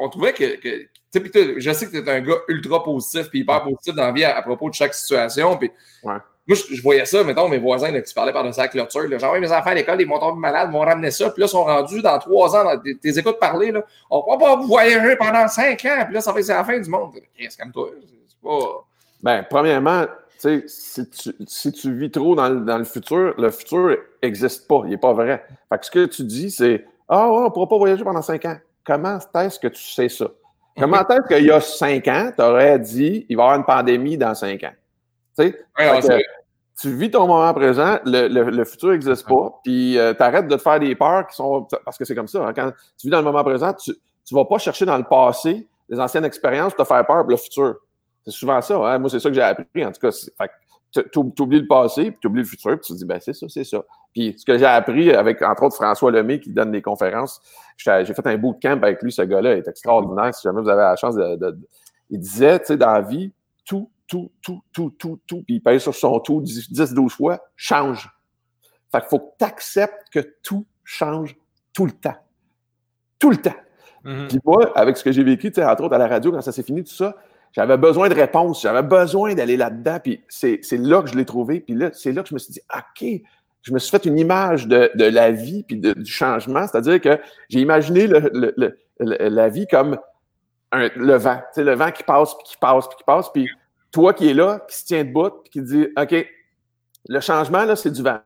on 0.00 0.08
trouvait 0.08 0.32
que, 0.32 0.56
que 0.56 0.88
je 1.12 1.72
sais 1.72 1.86
que 1.86 1.90
tu 1.90 1.98
es 1.98 2.10
un 2.10 2.20
gars 2.20 2.36
ultra 2.48 2.82
positif 2.82 3.28
puis 3.30 3.40
hyper 3.40 3.62
positif 3.62 3.94
dans 3.94 4.06
la 4.06 4.12
vie 4.12 4.24
à, 4.24 4.40
propos 4.42 4.68
de 4.68 4.74
chaque 4.74 4.94
situation. 4.94 5.56
Puis, 5.56 5.70
Moi, 6.02 6.20
je, 6.48 6.82
voyais 6.82 7.04
ça, 7.04 7.22
mettons, 7.24 7.48
mes 7.48 7.58
voisins 7.58 7.90
là, 7.90 8.00
qui 8.00 8.12
parlaient 8.14 8.32
par 8.32 8.44
de 8.44 8.52
sa 8.52 8.68
clôture. 8.68 9.08
Là, 9.08 9.18
genre, 9.18 9.38
mes 9.38 9.52
enfants 9.52 9.70
à 9.70 9.74
l'école, 9.74 10.00
ils 10.00 10.08
vont 10.08 10.18
tomber 10.18 10.40
malades, 10.40 10.70
vont 10.72 10.80
ramener 10.80 11.10
ça. 11.10 11.30
Puis 11.30 11.40
là, 11.40 11.46
ils 11.46 11.50
sont 11.50 11.64
rendus 11.64 12.02
dans 12.02 12.18
trois 12.18 12.56
ans, 12.56 12.64
dans 12.64 12.80
tes, 12.80 13.18
écoutes 13.18 13.38
parler. 13.38 13.70
Là, 13.72 13.84
on 14.10 14.24
va 14.30 14.36
pas 14.36 14.56
voyager 14.56 15.16
pendant 15.16 15.46
cinq 15.48 15.84
ans. 15.84 16.04
Puis 16.04 16.14
là, 16.14 16.20
ça 16.20 16.32
fait 16.32 16.42
c'est 16.42 16.54
la 16.54 16.64
fin 16.64 16.78
du 16.78 16.90
monde. 16.90 17.12
Qu'est-ce 17.36 17.56
comme 17.56 17.72
toi? 17.72 17.90
C'est 18.28 18.40
pas. 18.40 18.84
Ben, 19.22 19.46
premièrement, 19.48 20.06
si 20.38 21.08
tu, 21.10 21.32
si 21.46 21.72
tu 21.72 21.92
vis 21.92 22.10
trop 22.10 22.34
dans, 22.34 22.50
dans 22.50 22.78
le 22.78 22.84
futur, 22.84 23.34
le 23.36 23.50
futur 23.50 23.96
n'existe 24.22 24.66
pas. 24.66 24.82
Il 24.84 24.90
n'est 24.90 24.96
pas 24.96 25.12
vrai. 25.12 25.44
Fait 25.68 25.78
que 25.78 25.86
ce 25.86 25.90
que 25.90 26.06
tu 26.06 26.24
dis, 26.24 26.50
c'est 26.50 26.84
ah, 27.10 27.28
on 27.28 27.44
ne 27.44 27.48
pourra 27.48 27.68
pas 27.68 27.76
voyager 27.76 28.04
pendant 28.04 28.22
cinq 28.22 28.44
ans. 28.44 28.56
Comment 28.84 29.18
est-ce 29.34 29.58
que 29.58 29.68
tu 29.68 29.82
sais 29.82 30.08
ça? 30.08 30.28
Comment 30.78 31.06
est-ce 31.06 31.34
qu'il 31.34 31.44
y 31.44 31.50
a 31.50 31.60
cinq 31.60 32.06
ans, 32.06 32.30
tu 32.34 32.42
aurais 32.42 32.78
dit 32.78 33.26
il 33.28 33.36
va 33.36 33.42
y 33.42 33.46
avoir 33.46 33.58
une 33.58 33.64
pandémie 33.64 34.16
dans 34.16 34.34
cinq 34.34 34.62
ans? 34.62 34.72
Tu 35.36 35.44
sais? 35.44 36.22
tu 36.80 36.94
vis 36.94 37.10
ton 37.10 37.26
moment 37.26 37.52
présent, 37.52 37.98
le, 38.06 38.64
futur 38.64 38.90
n'existe 38.90 39.26
pas, 39.28 39.60
puis 39.62 39.98
euh, 39.98 40.14
tu 40.14 40.22
arrêtes 40.22 40.48
de 40.48 40.56
te 40.56 40.62
faire 40.62 40.80
des 40.80 40.94
peurs 40.94 41.26
qui 41.26 41.36
sont. 41.36 41.66
Parce 41.84 41.98
que 41.98 42.04
c'est 42.04 42.14
comme 42.14 42.28
ça. 42.28 42.46
Hein, 42.46 42.54
quand 42.54 42.72
tu 42.96 43.08
vis 43.08 43.10
dans 43.10 43.18
le 43.18 43.24
moment 43.24 43.44
présent, 43.44 43.74
tu 43.74 43.90
ne 43.90 44.38
vas 44.38 44.46
pas 44.46 44.58
chercher 44.58 44.86
dans 44.86 44.96
le 44.96 45.04
passé 45.04 45.68
des 45.90 46.00
anciennes 46.00 46.24
expériences 46.24 46.72
pour 46.74 46.86
te 46.86 46.88
faire 46.88 47.04
peur 47.04 47.22
pour 47.22 47.30
le 47.30 47.36
futur. 47.36 47.74
C'est 48.24 48.30
souvent 48.30 48.62
ça. 48.62 48.76
Hein? 48.76 48.98
Moi, 48.98 49.10
c'est 49.10 49.20
ça 49.20 49.28
que 49.28 49.34
j'ai 49.34 49.42
appris. 49.42 49.84
En 49.84 49.92
tout 49.92 50.00
cas, 50.00 50.10
tu 51.12 51.42
oublies 51.42 51.60
le 51.60 51.66
passé, 51.66 52.12
puis 52.12 52.18
tu 52.20 52.28
oublies 52.28 52.42
le 52.42 52.48
futur, 52.48 52.72
puis 52.72 52.86
tu 52.86 52.92
te 52.92 52.98
dis, 52.98 53.04
ben 53.04 53.18
c'est 53.20 53.34
ça, 53.34 53.46
c'est 53.48 53.64
ça. 53.64 53.82
Puis 54.12 54.34
ce 54.38 54.44
que 54.44 54.58
j'ai 54.58 54.66
appris 54.66 55.12
avec, 55.12 55.40
entre 55.42 55.64
autres, 55.64 55.76
François 55.76 56.10
Lemay 56.10 56.40
qui 56.40 56.50
donne 56.50 56.72
des 56.72 56.82
camps, 56.82 56.96
j'ai 57.76 58.04
fait 58.04 58.26
un 58.26 58.36
bout 58.36 58.54
de 58.54 58.60
camp 58.60 58.82
avec 58.82 59.02
lui, 59.02 59.12
ce 59.12 59.22
gars-là 59.22 59.56
est 59.56 59.68
extraordinaire. 59.68 60.34
Si 60.34 60.42
jamais 60.42 60.60
vous 60.60 60.68
avez 60.68 60.82
la 60.82 60.96
chance 60.96 61.14
de. 61.14 61.58
il 62.10 62.18
disait, 62.18 62.58
tu 62.60 62.66
sais, 62.66 62.76
dans 62.76 62.92
la 62.92 63.02
vie, 63.02 63.32
tout, 63.64 63.90
tout, 64.08 64.32
tout, 64.42 64.62
tout, 64.72 64.90
tout, 64.98 65.20
tout, 65.26 65.42
puis 65.44 65.56
il 65.56 65.62
paye 65.62 65.78
sur 65.78 65.94
son 65.94 66.18
tout 66.18 66.42
10-12 66.42 67.10
fois, 67.10 67.40
change. 67.54 68.10
Fait 68.90 68.98
qu'il 69.00 69.08
faut 69.08 69.20
que 69.20 69.32
tu 69.38 69.44
acceptes 69.44 70.08
que 70.12 70.20
tout 70.42 70.66
change 70.82 71.36
tout 71.72 71.86
le 71.86 71.92
temps. 71.92 72.16
Tout 73.20 73.30
le 73.30 73.36
temps. 73.36 73.54
Mm-hmm. 74.04 74.28
Puis 74.28 74.38
moi, 74.44 74.72
avec 74.76 74.96
ce 74.96 75.04
que 75.04 75.12
j'ai 75.12 75.22
vécu, 75.22 75.52
tu 75.52 75.60
sais, 75.60 75.64
entre 75.64 75.84
autres 75.84 75.94
à 75.94 75.98
la 75.98 76.08
radio, 76.08 76.32
quand 76.32 76.40
ça 76.40 76.50
s'est 76.50 76.64
fini, 76.64 76.82
tout 76.82 76.92
ça, 76.92 77.14
j'avais 77.52 77.76
besoin 77.76 78.08
de 78.08 78.14
réponses, 78.14 78.62
j'avais 78.62 78.82
besoin 78.82 79.34
d'aller 79.34 79.56
là-dedans, 79.56 79.98
puis 80.02 80.22
c'est 80.28 80.60
là 80.72 81.02
que 81.02 81.08
je 81.08 81.16
l'ai 81.16 81.24
trouvé, 81.24 81.60
puis 81.60 81.74
là, 81.74 81.90
c'est 81.92 82.12
là 82.12 82.22
que 82.22 82.28
je 82.28 82.34
me 82.34 82.38
suis 82.38 82.52
dit, 82.52 82.60
OK, 82.74 83.22
je 83.62 83.72
me 83.72 83.78
suis 83.78 83.90
fait 83.90 84.06
une 84.06 84.18
image 84.18 84.66
de, 84.66 84.90
de 84.94 85.04
la 85.04 85.30
vie 85.30 85.62
puis 85.64 85.76
du 85.76 86.06
changement, 86.06 86.66
c'est-à-dire 86.66 87.00
que 87.00 87.20
j'ai 87.48 87.60
imaginé 87.60 88.06
le, 88.06 88.30
le, 88.56 88.76
la 88.98 89.48
vie 89.48 89.66
comme 89.66 89.98
un, 90.72 90.88
le 90.96 91.14
vent, 91.16 91.36
tu 91.36 91.54
sais, 91.54 91.64
le 91.64 91.74
vent 91.74 91.90
qui 91.90 92.02
passe, 92.02 92.34
puis 92.34 92.44
qui 92.44 92.56
passe, 92.56 92.88
puis 92.88 92.96
qui 92.96 93.04
passe, 93.04 93.28
puis 93.32 93.48
toi 93.90 94.14
qui 94.14 94.30
es 94.30 94.34
là, 94.34 94.60
qui 94.68 94.76
se 94.76 94.84
tient 94.84 95.04
debout, 95.04 95.30
puis 95.30 95.50
qui 95.50 95.62
dit, 95.62 95.88
OK, 95.98 96.26
le 97.08 97.20
changement, 97.20 97.64
là, 97.64 97.76
c'est 97.76 97.90
du 97.90 98.02
vent. 98.02 98.20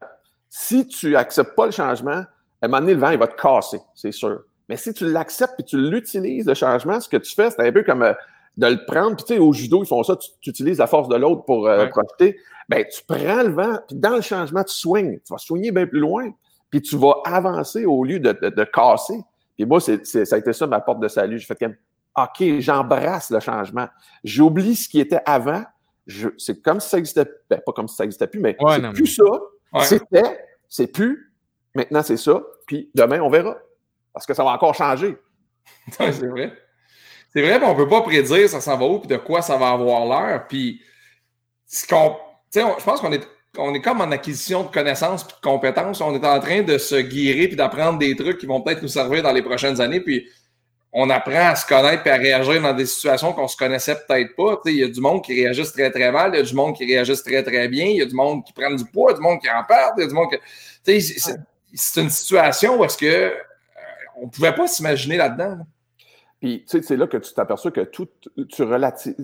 Si 0.48 0.86
tu 0.86 1.16
acceptes 1.16 1.54
pas 1.54 1.66
le 1.66 1.72
changement, 1.72 2.10
à 2.10 2.26
un 2.62 2.68
moment 2.68 2.80
donné, 2.80 2.94
le 2.94 3.00
vent, 3.00 3.10
il 3.10 3.18
va 3.18 3.26
te 3.26 3.40
casser, 3.40 3.80
c'est 3.94 4.12
sûr. 4.12 4.42
Mais 4.68 4.76
si 4.76 4.94
tu 4.94 5.10
l'acceptes 5.10 5.54
et 5.58 5.62
tu 5.62 5.76
l'utilises, 5.76 6.46
le 6.46 6.54
changement, 6.54 7.00
ce 7.00 7.08
que 7.08 7.16
tu 7.16 7.34
fais, 7.34 7.50
c'est 7.50 7.66
un 7.66 7.72
peu 7.72 7.82
comme 7.82 8.02
euh, 8.02 8.14
de 8.56 8.66
le 8.66 8.84
prendre. 8.86 9.16
Puis, 9.16 9.24
tu 9.24 9.34
sais, 9.34 9.40
au 9.40 9.52
judo, 9.52 9.82
ils 9.82 9.86
font 9.86 10.02
ça, 10.02 10.16
tu, 10.16 10.50
utilises 10.50 10.78
la 10.78 10.86
force 10.86 11.08
de 11.08 11.16
l'autre 11.16 11.44
pour 11.44 11.66
euh, 11.66 11.86
profiter. 11.86 12.38
Ben, 12.68 12.84
tu 12.90 13.02
prends 13.06 13.42
le 13.42 13.50
vent, 13.50 13.78
puis 13.86 13.96
dans 13.96 14.16
le 14.16 14.22
changement, 14.22 14.64
tu 14.64 14.74
swings. 14.74 15.18
Tu 15.20 15.32
vas 15.32 15.38
soigner 15.38 15.70
bien 15.70 15.86
plus 15.86 16.00
loin, 16.00 16.30
puis 16.70 16.80
tu 16.80 16.96
vas 16.96 17.16
avancer 17.24 17.84
au 17.84 18.04
lieu 18.04 18.20
de, 18.20 18.32
de, 18.32 18.64
casser. 18.64 19.20
Puis 19.56 19.66
moi, 19.66 19.80
c'est, 19.80 20.04
ça 20.04 20.36
a 20.36 20.38
été 20.38 20.52
ça 20.52 20.66
ma 20.66 20.80
porte 20.80 21.00
de 21.00 21.08
salut. 21.08 21.38
J'ai 21.38 21.46
fait 21.46 21.58
comme, 21.58 21.74
OK, 22.16 22.60
j'embrasse 22.60 23.30
le 23.30 23.40
changement. 23.40 23.88
J'oublie 24.22 24.76
ce 24.76 24.88
qui 24.88 25.00
était 25.00 25.20
avant. 25.26 25.64
c'est 26.38 26.62
comme 26.62 26.80
si 26.80 26.88
ça 26.88 26.98
existait, 26.98 27.28
ben, 27.50 27.60
pas 27.64 27.72
comme 27.72 27.88
si 27.88 27.96
ça 27.96 28.04
existait 28.04 28.26
plus, 28.26 28.40
mais 28.40 28.56
c'est 28.58 28.92
plus 28.92 29.06
ça. 29.06 29.84
C'était, 29.84 30.38
c'est 30.68 30.86
plus. 30.86 31.32
Maintenant, 31.74 32.02
c'est 32.02 32.16
ça. 32.16 32.40
Puis 32.66 32.90
demain, 32.94 33.20
on 33.20 33.28
verra. 33.28 33.58
Parce 34.12 34.26
que 34.26 34.34
ça 34.34 34.44
va 34.44 34.52
encore 34.52 34.74
changer. 34.74 35.18
c'est 35.90 36.26
vrai. 36.28 36.52
C'est 37.34 37.42
vrai, 37.42 37.60
on 37.64 37.72
ne 37.72 37.76
peut 37.76 37.88
pas 37.88 38.02
prédire 38.02 38.48
ça 38.48 38.60
s'en 38.60 38.76
va 38.76 38.86
où, 38.86 39.00
puis 39.00 39.08
de 39.08 39.16
quoi 39.16 39.42
ça 39.42 39.56
va 39.56 39.70
avoir 39.70 40.06
l'air. 40.06 40.46
Puis, 40.46 40.80
ce 41.66 41.86
qu'on, 41.86 42.16
je 42.54 42.84
pense 42.84 43.00
qu'on 43.00 43.12
est, 43.12 43.26
on 43.58 43.74
est 43.74 43.80
comme 43.80 44.00
en 44.00 44.10
acquisition 44.12 44.62
de 44.62 44.68
connaissances 44.68 45.24
et 45.24 45.26
de 45.26 45.40
compétences. 45.42 46.00
On 46.00 46.14
est 46.14 46.24
en 46.24 46.38
train 46.38 46.62
de 46.62 46.78
se 46.78 46.94
guérir 46.94 47.48
puis 47.48 47.56
d'apprendre 47.56 47.98
des 47.98 48.14
trucs 48.14 48.38
qui 48.38 48.46
vont 48.46 48.60
peut-être 48.60 48.82
nous 48.82 48.88
servir 48.88 49.22
dans 49.24 49.32
les 49.32 49.42
prochaines 49.42 49.80
années. 49.80 50.00
Puis, 50.00 50.28
on 50.92 51.10
apprend 51.10 51.48
à 51.48 51.56
se 51.56 51.66
connaître 51.66 52.06
et 52.06 52.10
à 52.10 52.16
réagir 52.16 52.62
dans 52.62 52.72
des 52.72 52.86
situations 52.86 53.32
qu'on 53.32 53.48
se 53.48 53.56
connaissait 53.56 53.96
peut-être 54.06 54.36
pas. 54.36 54.60
Il 54.66 54.76
y 54.76 54.84
a 54.84 54.88
du 54.88 55.00
monde 55.00 55.24
qui 55.24 55.34
réagisse 55.34 55.72
très, 55.72 55.90
très 55.90 56.12
mal. 56.12 56.30
Il 56.34 56.36
y 56.36 56.40
a 56.40 56.44
du 56.44 56.54
monde 56.54 56.76
qui 56.76 56.86
réagisse 56.86 57.24
très, 57.24 57.42
très 57.42 57.66
bien. 57.66 57.86
Il 57.86 57.96
y 57.96 58.02
a 58.02 58.06
du 58.06 58.14
monde 58.14 58.44
qui 58.44 58.52
prend 58.52 58.70
du 58.70 58.84
poids, 58.84 59.10
il 59.10 59.14
y 59.14 59.14
a 59.14 59.16
du 59.16 59.22
monde 59.22 59.40
qui 59.40 59.50
en 59.50 59.64
perd. 59.64 59.94
Il 59.96 60.02
y 60.02 60.04
a 60.04 60.06
du 60.06 60.14
monde 60.14 60.28
qui. 60.30 61.00
C'est 61.76 62.00
une 62.00 62.10
situation 62.10 62.78
où 62.78 62.84
est-ce 62.84 62.96
que 62.96 63.06
euh, 63.06 63.30
on 64.18 64.26
ne 64.26 64.30
pouvait 64.30 64.54
pas 64.54 64.68
s'imaginer 64.68 65.16
là-dedans. 65.16 65.48
là 65.48 65.54
dedans 65.54 65.66
puis, 66.44 66.62
tu 66.68 66.76
sais, 66.76 66.82
c'est 66.82 66.98
là 66.98 67.06
que 67.06 67.16
tu 67.16 67.32
t'aperçois 67.32 67.70
que 67.70 67.80
tout, 67.80 68.06
tu 68.50 68.62
relativises. 68.64 69.16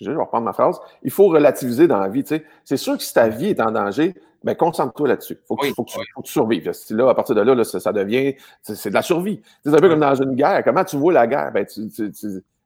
je 0.00 0.10
vais 0.10 0.16
reprendre 0.16 0.44
ma 0.46 0.52
phrase. 0.52 0.80
Il 1.04 1.12
faut 1.12 1.28
relativiser 1.28 1.86
dans 1.86 2.00
la 2.00 2.08
vie. 2.08 2.24
Tu 2.24 2.38
sais. 2.38 2.44
C'est 2.64 2.76
sûr 2.76 2.96
que 2.96 3.04
si 3.04 3.14
ta 3.14 3.28
vie 3.28 3.50
est 3.50 3.60
en 3.60 3.70
danger, 3.70 4.16
ben, 4.42 4.56
concentre-toi 4.56 5.06
là-dessus. 5.06 5.38
Il 5.40 5.46
faut, 5.46 5.54
que, 5.54 5.68
faut, 5.68 5.84
que 5.84 5.92
tu 6.24 6.32
survives. 6.32 6.72
Là, 6.90 7.08
à 7.08 7.14
partir 7.14 7.36
de 7.36 7.40
là, 7.42 7.62
ça, 7.62 7.92
devient. 7.92 8.34
C'est 8.62 8.88
de 8.88 8.94
la 8.94 9.02
survie. 9.02 9.42
C'est 9.62 9.72
un 9.72 9.78
peu 9.78 9.88
comme 9.88 10.00
dans 10.00 10.20
une 10.20 10.34
guerre. 10.34 10.64
Comment 10.64 10.82
tu 10.82 10.96
vois 10.96 11.12
la 11.12 11.28
guerre? 11.28 11.52
Ben, 11.52 11.64
tu, 11.64 11.88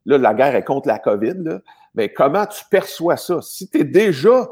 là, 0.07 0.16
la 0.16 0.33
guerre 0.33 0.57
est 0.57 0.64
contre 0.64 0.88
la 0.88 0.98
COVID. 0.98 1.35
Là. 1.44 1.59
Ben, 1.94 2.09
comment 2.16 2.46
tu 2.46 2.64
perçois 2.70 3.18
ça? 3.18 3.42
Si 3.42 3.68
tu 3.68 3.81
es 3.81 3.85
déjà 3.85 4.48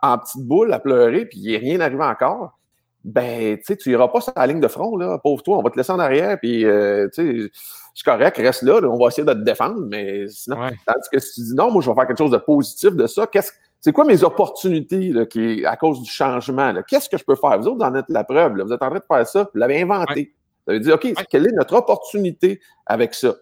en 0.00 0.16
petite 0.16 0.46
boule 0.46 0.72
à 0.72 0.78
pleurer 0.78 1.26
puis 1.26 1.40
il 1.40 1.50
n'est 1.50 1.58
rien 1.58 1.80
arrivé 1.80 2.04
encore, 2.04 2.56
ben, 3.04 3.56
tu 3.58 3.64
sais, 3.64 3.76
tu 3.76 3.90
iras 3.90 4.08
pas 4.08 4.20
sur 4.20 4.32
la 4.36 4.46
ligne 4.46 4.60
de 4.60 4.68
front, 4.68 4.96
là, 4.96 5.18
pauvre 5.18 5.42
toi, 5.42 5.58
on 5.58 5.62
va 5.62 5.70
te 5.70 5.76
laisser 5.76 5.92
en 5.92 5.98
arrière, 5.98 6.38
puis, 6.38 6.64
euh, 6.64 7.08
tu 7.14 7.48
sais, 7.48 7.50
c'est 7.94 8.04
correct, 8.04 8.36
reste 8.36 8.62
là, 8.62 8.80
on 8.82 8.98
va 8.98 9.08
essayer 9.08 9.24
de 9.26 9.32
te 9.32 9.38
défendre, 9.38 9.80
mais 9.88 10.28
sinon, 10.28 10.56
tandis 10.56 11.08
que 11.12 11.18
si 11.18 11.34
tu 11.34 11.40
dis 11.48 11.54
non, 11.54 11.70
moi, 11.70 11.82
je 11.82 11.88
vais 11.88 11.94
faire 11.94 12.06
quelque 12.06 12.18
chose 12.18 12.30
de 12.30 12.38
positif 12.38 12.94
de 12.94 13.06
ça, 13.06 13.26
qu'est-ce 13.26 13.52
c'est 13.80 13.92
quoi 13.92 14.04
mes 14.04 14.22
opportunités 14.24 15.10
là, 15.12 15.24
qui, 15.24 15.64
à 15.64 15.76
cause 15.76 16.02
du 16.02 16.10
changement? 16.10 16.74
Qu'est-ce 16.86 17.08
que 17.08 17.16
je 17.16 17.24
peux 17.24 17.34
faire? 17.34 17.58
Vous 17.58 17.68
autres, 17.68 17.84
en 17.84 17.94
êtes 17.94 18.08
la 18.10 18.24
preuve. 18.24 18.56
Là. 18.56 18.64
Vous 18.64 18.72
êtes 18.72 18.82
en 18.82 18.90
train 18.90 18.98
de 18.98 19.04
faire 19.10 19.26
ça. 19.26 19.48
Vous 19.52 19.58
l'avez 19.58 19.80
inventé. 19.80 20.34
Vous 20.66 20.72
avez 20.72 20.80
dit, 20.80 20.92
OK, 20.92 21.14
quelle 21.30 21.46
est 21.46 21.52
notre 21.52 21.74
opportunité 21.74 22.60
avec 22.84 23.14
ça? 23.14 23.34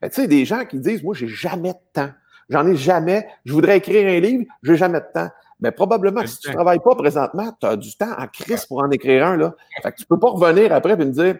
Ben, 0.00 0.08
tu 0.08 0.22
sais, 0.22 0.26
des 0.26 0.46
gens 0.46 0.64
qui 0.64 0.78
disent, 0.78 1.02
moi, 1.02 1.14
j'ai 1.14 1.28
jamais 1.28 1.72
de 1.72 1.78
temps. 1.92 2.10
J'en 2.48 2.66
ai 2.66 2.76
jamais. 2.76 3.28
Je 3.44 3.52
voudrais 3.52 3.76
écrire 3.76 4.08
un 4.08 4.20
livre, 4.20 4.44
j'ai 4.62 4.76
jamais 4.76 5.00
de 5.00 5.06
temps. 5.12 5.28
Mais 5.62 5.70
probablement, 5.70 6.26
si 6.26 6.40
tu 6.40 6.48
ne 6.48 6.54
travailles 6.54 6.80
pas 6.80 6.96
présentement, 6.96 7.56
tu 7.58 7.66
as 7.66 7.76
du 7.76 7.96
temps 7.96 8.12
en 8.18 8.26
crise 8.26 8.66
pour 8.66 8.82
en 8.82 8.90
écrire 8.90 9.24
un. 9.24 9.36
Là. 9.36 9.54
Fait 9.80 9.92
que 9.92 9.96
tu 9.96 10.02
ne 10.02 10.06
peux 10.08 10.18
pas 10.18 10.30
revenir 10.30 10.72
après 10.72 10.94
et 10.94 10.96
me 10.96 11.04
dire 11.04 11.36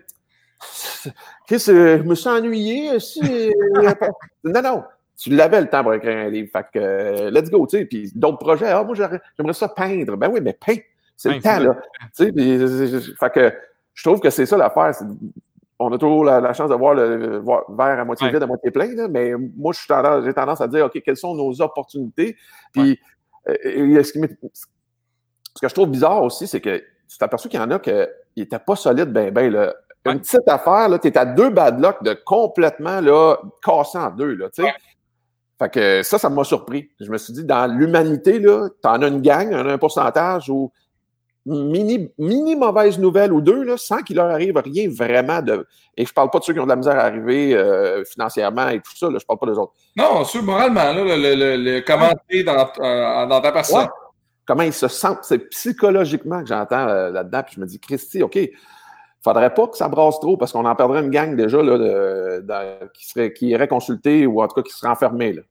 Chris, 1.49 1.65
euh, 1.69 1.99
je 1.99 2.03
me 2.05 2.15
suis 2.15 2.29
ennuyé. 2.29 3.01
Si, 3.01 3.21
euh, 3.21 3.93
non, 4.45 4.63
non. 4.63 4.85
Tu 5.19 5.31
l'avais 5.31 5.61
le 5.61 5.69
temps 5.69 5.83
pour 5.83 5.95
écrire 5.95 6.17
un 6.17 6.29
livre. 6.29 6.51
Fait 6.53 6.65
que 6.73 6.79
euh, 6.79 7.31
let's 7.31 7.51
go. 7.51 7.67
Tu 7.67 7.79
sais. 7.79 7.85
Puis 7.85 8.13
d'autres 8.15 8.39
projets. 8.39 8.69
Ah, 8.69 8.85
moi, 8.85 8.95
j'aimerais 8.95 9.55
ça 9.55 9.69
peindre. 9.69 10.17
Ben 10.17 10.31
oui, 10.31 10.41
mais 10.41 10.53
peins. 10.53 10.81
C'est 11.17 11.35
le 11.35 11.41
temps, 11.41 11.59
là. 11.59 11.77
Tu 12.17 12.33
sais, 12.33 13.15
fait 13.19 13.33
que 13.33 13.53
je 13.93 14.09
trouve 14.09 14.21
que 14.21 14.31
c'est 14.31 14.47
ça 14.47 14.57
l'affaire. 14.57 14.93
On 15.79 15.93
a 15.93 15.99
toujours 15.99 16.25
la, 16.25 16.53
chance 16.53 16.71
de 16.71 16.77
voir 16.77 16.95
le 16.95 17.43
verre 17.71 17.99
à 17.99 18.05
moitié 18.05 18.31
vide, 18.31 18.43
à 18.43 18.47
moitié 18.47 18.71
plein, 18.71 18.95
là, 18.95 19.09
mais 19.09 19.33
moi, 19.57 19.73
j'ai 19.73 19.87
tendance, 19.89 20.33
tendance 20.33 20.61
à 20.61 20.69
dire, 20.69 20.87
OK, 20.87 21.01
quelles 21.05 21.17
sont 21.17 21.35
nos 21.35 21.61
opportunités? 21.61 22.37
Puis, 22.73 23.01
euh, 23.49 24.03
ce, 24.03 24.13
que 24.13 25.69
je 25.69 25.75
trouve 25.75 25.91
bizarre 25.91 26.23
aussi, 26.23 26.47
c'est 26.47 26.61
que 26.61 26.79
tu 27.09 27.19
t'aperçois 27.19 27.51
qu'il 27.51 27.61
y 27.61 27.63
en 27.63 27.71
a 27.71 27.79
qui 27.79 27.91
n'étaient 28.37 28.59
pas 28.59 28.77
solides, 28.77 29.13
ben, 29.13 29.31
ben, 29.31 29.53
là. 29.53 29.75
Une 30.05 30.19
petite 30.19 30.49
affaire, 30.49 30.89
tu 31.01 31.09
es 31.09 31.17
à 31.17 31.25
deux 31.25 31.51
bad 31.51 31.81
luck 31.81 32.03
de 32.03 32.13
complètement 32.25 33.01
là, 33.01 33.37
casser 33.65 33.99
en 33.99 34.11
deux. 34.11 34.35
Là, 34.35 34.49
sais. 34.53 34.65
Fait 35.61 35.71
que 35.71 36.03
ça, 36.03 36.19
ça 36.19 36.29
m'a 36.29 36.43
surpris. 36.43 36.91
Je 36.99 37.09
me 37.09 37.17
suis 37.19 37.33
dit, 37.33 37.45
dans 37.45 37.73
l'humanité, 37.73 38.43
tu 38.43 38.49
en 38.49 39.03
as 39.03 39.07
une 39.07 39.23
gang, 39.23 39.53
as 39.55 39.59
un 39.59 39.79
pourcentage 39.79 40.51
où 40.51 40.73
mini, 41.47 42.11
mini 42.19 42.57
mauvaise 42.57 42.99
nouvelle 42.99 43.33
ou 43.33 43.41
deux, 43.41 43.63
là, 43.63 43.77
sans 43.77 43.99
qu'il 43.99 44.17
leur 44.17 44.31
arrive 44.31 44.57
rien 44.57 44.89
vraiment 44.89 45.43
de. 45.43 45.67
Et 45.97 46.07
je 46.07 46.13
parle 46.13 46.31
pas 46.31 46.39
de 46.39 46.45
ceux 46.45 46.53
qui 46.53 46.61
ont 46.61 46.65
de 46.65 46.69
la 46.69 46.77
misère 46.77 46.99
à 46.99 47.03
arriver 47.03 47.55
euh, 47.55 48.05
financièrement 48.05 48.69
et 48.69 48.81
tout 48.81 48.97
ça, 48.97 49.11
là, 49.11 49.19
je 49.21 49.27
parle 49.27 49.39
pas 49.39 49.47
des 49.47 49.59
autres. 49.59 49.73
Non, 49.97 50.25
ceux 50.25 50.43
moralement, 50.43 50.93
là, 50.93 51.05
le, 51.05 51.17
le, 51.17 51.57
le 51.57 51.81
commenter 51.81 52.45
dans, 52.45 52.71
euh, 52.81 53.27
dans, 53.27 53.41
ta 53.41 53.53
personne. 53.53 53.89
Comment 54.47 54.63
ils 54.63 54.73
se 54.73 54.89
sentent, 54.89 55.21
c'est 55.23 55.39
psychologiquement 55.51 56.41
que 56.41 56.49
j'entends 56.49 56.89
euh, 56.89 57.11
là-dedans, 57.11 57.43
puis 57.45 57.55
je 57.57 57.61
me 57.61 57.67
dis, 57.67 57.79
Christy, 57.79 58.23
OK, 58.23 58.39
faudrait 59.23 59.55
pas 59.55 59.69
que 59.69 59.77
ça 59.77 59.89
brasse 59.89 60.19
trop 60.19 60.37
parce 60.37 60.53
qu'on 60.53 60.65
en 60.65 60.75
perdrait 60.75 61.01
une 61.01 61.11
gang 61.11 61.37
déjà 61.37 61.63
là, 61.63 61.79
de, 61.79 62.89
qui, 62.93 63.07
serait, 63.07 63.33
qui 63.33 63.49
irait 63.49 63.69
consulter 63.69 64.27
ou 64.27 64.43
en 64.43 64.49
tout 64.49 64.55
cas 64.55 64.63
qui 64.63 64.73
serait 64.73 64.91
enfermée. 64.91 65.33
Là. 65.33 65.43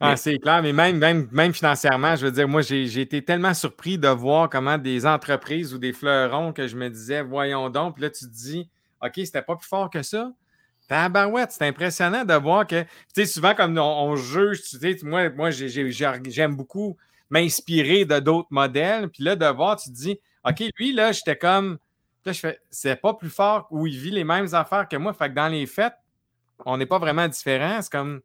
Ah, 0.00 0.16
c'est 0.16 0.38
clair, 0.38 0.62
mais 0.62 0.74
même, 0.74 0.98
même, 0.98 1.28
même 1.32 1.54
financièrement, 1.54 2.16
je 2.16 2.26
veux 2.26 2.32
dire, 2.32 2.46
moi, 2.46 2.60
j'ai 2.60 3.00
été 3.00 3.24
tellement 3.24 3.54
surpris 3.54 3.96
de 3.96 4.08
voir 4.08 4.50
comment 4.50 4.76
des 4.76 5.06
entreprises 5.06 5.72
ou 5.72 5.78
des 5.78 5.94
fleurons 5.94 6.52
que 6.52 6.66
je 6.66 6.76
me 6.76 6.90
disais, 6.90 7.22
voyons 7.22 7.70
donc, 7.70 7.94
puis 7.94 8.02
là, 8.02 8.10
tu 8.10 8.26
te 8.26 8.30
dis, 8.30 8.68
OK, 9.02 9.12
c'était 9.16 9.42
pas 9.42 9.56
plus 9.56 9.68
fort 9.68 9.88
que 9.88 10.02
ça. 10.02 10.30
Tabarouette, 10.88 11.50
c'est 11.50 11.66
impressionnant 11.66 12.24
de 12.24 12.34
voir 12.34 12.66
que, 12.66 12.82
tu 12.82 12.88
sais, 13.14 13.26
souvent, 13.26 13.54
comme 13.54 13.76
on, 13.78 14.14
juge, 14.16 14.62
tu 14.62 14.78
sais, 14.78 14.96
moi, 15.02 15.30
moi 15.30 15.50
j'aime 15.50 16.54
beaucoup 16.54 16.96
m'inspirer 17.30 18.04
de 18.04 18.20
d'autres 18.20 18.48
modèles, 18.50 19.08
puis 19.08 19.24
là, 19.24 19.34
de 19.34 19.46
voir, 19.46 19.76
tu 19.76 19.90
te 19.90 19.94
dis, 19.94 20.20
OK, 20.44 20.62
lui, 20.78 20.92
là, 20.92 21.10
j'étais 21.12 21.36
comme, 21.36 21.78
là, 22.24 22.32
je 22.32 22.38
fais, 22.38 22.60
c'est 22.70 23.00
pas 23.00 23.14
plus 23.14 23.30
fort 23.30 23.66
où 23.70 23.86
il 23.86 23.98
vit 23.98 24.10
les 24.10 24.24
mêmes 24.24 24.48
affaires 24.52 24.86
que 24.88 24.96
moi, 24.96 25.12
fait 25.14 25.30
que 25.30 25.34
dans 25.34 25.48
les 25.48 25.66
fêtes, 25.66 25.96
on 26.64 26.76
n'est 26.76 26.86
pas 26.86 26.98
vraiment 26.98 27.28
différents. 27.28 27.82
C'est 27.82 27.92
comme, 27.92 28.20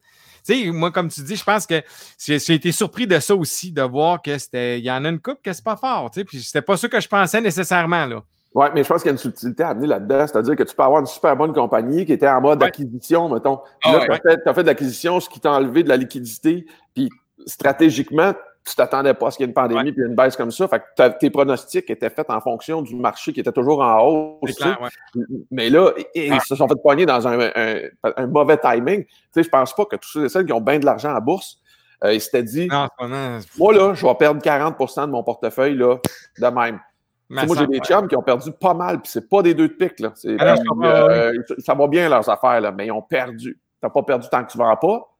tu 0.46 0.64
sais, 0.66 0.72
moi, 0.72 0.92
comme 0.92 1.10
tu 1.10 1.22
dis, 1.22 1.36
je 1.36 1.44
pense 1.44 1.66
que 1.66 1.82
j'ai 2.18 2.54
été 2.54 2.72
surpris 2.72 3.08
de 3.08 3.20
ça 3.20 3.36
aussi, 3.36 3.72
de 3.72 3.82
voir 3.82 4.22
que 4.22 4.38
c'était. 4.38 4.80
Il 4.80 4.86
y 4.86 4.92
en 4.92 5.04
a 5.06 5.10
une 5.10 5.20
coupe 5.20 5.42
que 5.44 5.54
c'est 5.54 5.64
pas 5.64 5.76
fort, 5.76 6.12
tu 6.12 6.20
sais, 6.20 6.26
puis 6.26 6.42
c'était 6.42 6.62
pas 6.62 6.78
ça 6.78 6.88
que 6.88 7.00
je 7.00 7.08
pensais 7.08 7.42
nécessairement, 7.42 8.06
là. 8.06 8.22
Oui, 8.54 8.68
mais 8.76 8.84
je 8.84 8.90
pense 8.90 9.02
qu'il 9.02 9.08
y 9.08 9.12
a 9.12 9.14
une 9.14 9.18
subtilité 9.18 9.64
à 9.64 9.70
amener 9.70 9.88
là-dedans. 9.88 10.28
C'est-à-dire 10.28 10.58
que 10.58 10.64
tu 10.64 10.76
peux 10.76 10.84
avoir 10.84 11.00
une 11.00 11.08
super 11.08 11.38
bonne 11.38 11.54
compagnie 11.54 12.06
qui 12.06 12.12
était 12.12 12.28
en 12.28 12.42
mode 12.42 12.62
acquisition, 12.62 13.30
mettons. 13.30 13.62
Puis 13.80 13.92
là, 13.92 14.06
ah 14.10 14.20
tu 14.20 14.50
as, 14.50 14.54
fait 14.54 14.64
de 14.64 14.68
l'acquisition, 14.68 15.22
ce 15.22 15.30
qui 15.30 15.40
t'a 15.40 15.54
enlevé 15.54 15.84
de 15.84 15.90
la 15.90 15.96
liquidité. 15.96 16.66
Puis 16.94 17.10
stratégiquement, 17.46 18.34
tu 18.64 18.76
t'attendais 18.76 19.14
pas 19.14 19.28
à 19.28 19.32
ce 19.32 19.38
qu'il 19.38 19.46
y 19.46 19.48
ait 19.48 19.50
une 19.50 19.54
pandémie 19.54 19.90
et 19.90 20.02
une 20.02 20.16
baisse 20.16 20.36
comme 20.36 20.52
ça. 20.52 20.68
Fait 20.68 20.80
que 20.80 21.18
tes 21.18 21.30
pronostics 21.30 21.90
étaient 21.90 22.10
faits 22.10 22.30
en 22.30 22.40
fonction 22.40 22.82
du 22.82 22.96
marché 22.96 23.34
qui 23.34 23.40
était 23.40 23.52
toujours 23.52 23.82
en 23.82 24.00
hausse. 24.00 24.64
Mais 25.50 25.70
là, 25.70 25.92
ils 26.14 26.40
se 26.42 26.56
sont 26.56 26.68
fait 26.68 26.82
poigner 26.82 27.06
dans 27.06 27.28
un, 27.28 27.50
mauvais 28.28 28.58
timing. 28.58 29.04
Tu 29.06 29.14
sais, 29.32 29.44
je 29.44 29.50
pense 29.50 29.74
pas 29.74 29.86
que 29.86 29.96
tous 29.96 30.10
ceux 30.10 30.26
et 30.26 30.30
celles 30.30 30.46
qui 30.46 30.54
ont 30.54 30.62
bien 30.62 30.80
de 30.80 30.86
l'argent 30.86 31.16
en 31.16 31.22
bourse 31.22 31.62
il 32.10 32.22
s'était 32.22 32.44
dit 32.44 32.68
Moi, 33.58 33.74
là, 33.74 33.94
je 33.94 34.06
vais 34.06 34.16
perdre 34.16 34.42
40% 34.42 35.06
de 35.06 35.12
mon 35.12 35.24
portefeuille 35.24 35.76
là, 35.76 35.98
de 36.40 36.48
même. 36.48 36.80
moi, 37.30 37.56
j'ai 37.58 37.68
des 37.68 37.80
chums 37.80 38.08
qui 38.08 38.16
ont 38.16 38.24
perdu 38.24 38.52
pas 38.52 38.74
mal, 38.74 39.02
puis 39.02 39.12
c'est 39.12 39.30
pas 39.30 39.42
des 39.42 39.54
deux 39.54 39.68
de 39.68 39.74
pique. 39.74 40.00
Là. 40.00 40.14
ça 40.16 41.74
va 41.74 41.88
bien 41.88 42.10
leurs 42.10 42.28
affaires, 42.28 42.62
là, 42.62 42.72
mais 42.72 42.88
ils 42.88 42.92
ont 42.92 43.02
perdu. 43.02 43.54
Tu 43.54 43.88
n'as 43.88 43.90
pas 43.90 44.04
perdu 44.04 44.28
tant 44.30 44.44
que 44.44 44.52
tu 44.52 44.58
ne 44.58 44.64
vends 44.64 44.78
pas, 44.78 45.16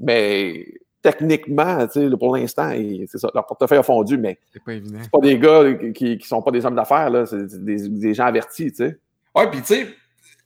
mais 0.00 0.66
techniquement, 1.06 1.86
pour 2.18 2.36
l'instant, 2.36 2.72
c'est 3.06 3.18
ça, 3.18 3.30
leur 3.32 3.46
portefeuille 3.46 3.78
a 3.78 3.84
fondu, 3.84 4.18
mais 4.18 4.38
c'est 4.52 4.62
pas 4.62 4.72
évident. 4.72 4.98
Pas 5.12 5.18
des 5.20 5.38
gars 5.38 5.62
qui, 5.94 6.18
qui 6.18 6.26
sont 6.26 6.42
pas 6.42 6.50
des 6.50 6.66
hommes 6.66 6.74
d'affaires, 6.74 7.12
c'est 7.28 7.64
des, 7.64 7.88
des, 7.88 8.12
gens 8.12 8.24
avertis, 8.24 8.72
tu 8.72 8.78
sais. 8.78 8.98
Ouais, 9.32 9.48
puis 9.48 9.60
tu 9.60 9.66
sais, 9.66 9.86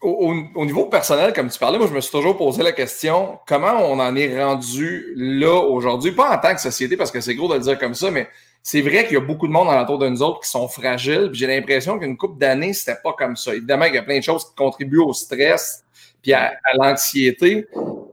au, 0.02 0.66
niveau 0.66 0.84
personnel, 0.86 1.32
comme 1.32 1.48
tu 1.48 1.58
parlais, 1.58 1.78
moi, 1.78 1.86
je 1.88 1.94
me 1.94 2.00
suis 2.02 2.10
toujours 2.10 2.36
posé 2.36 2.62
la 2.62 2.72
question 2.72 3.38
comment 3.46 3.72
on 3.90 3.98
en 4.00 4.14
est 4.16 4.42
rendu 4.42 5.14
là 5.16 5.62
aujourd'hui, 5.62 6.12
pas 6.12 6.36
en 6.36 6.38
tant 6.38 6.54
que 6.54 6.60
société, 6.60 6.98
parce 6.98 7.10
que 7.10 7.22
c'est 7.22 7.34
gros 7.34 7.48
de 7.48 7.54
le 7.54 7.60
dire 7.60 7.78
comme 7.78 7.94
ça, 7.94 8.10
mais 8.10 8.28
c'est 8.62 8.82
vrai 8.82 9.04
qu'il 9.04 9.14
y 9.14 9.16
a 9.16 9.20
beaucoup 9.20 9.46
de 9.46 9.52
monde 9.52 9.68
alentour 9.70 9.96
de 9.96 10.08
nous 10.10 10.22
autres 10.22 10.40
qui 10.40 10.50
sont 10.50 10.68
fragiles. 10.68 11.30
J'ai 11.32 11.46
l'impression 11.46 11.98
qu'une 11.98 12.18
couple 12.18 12.38
d'années, 12.38 12.74
c'était 12.74 12.98
pas 13.02 13.14
comme 13.14 13.34
ça. 13.34 13.54
Évidemment, 13.54 13.86
il 13.86 13.94
y 13.94 13.98
a 13.98 14.02
plein 14.02 14.18
de 14.18 14.24
choses 14.24 14.44
qui 14.44 14.54
contribuent 14.54 14.98
au 14.98 15.14
stress 15.14 15.84
puis 16.20 16.34
à, 16.34 16.52
à 16.64 16.76
l'anxiété. 16.76 17.66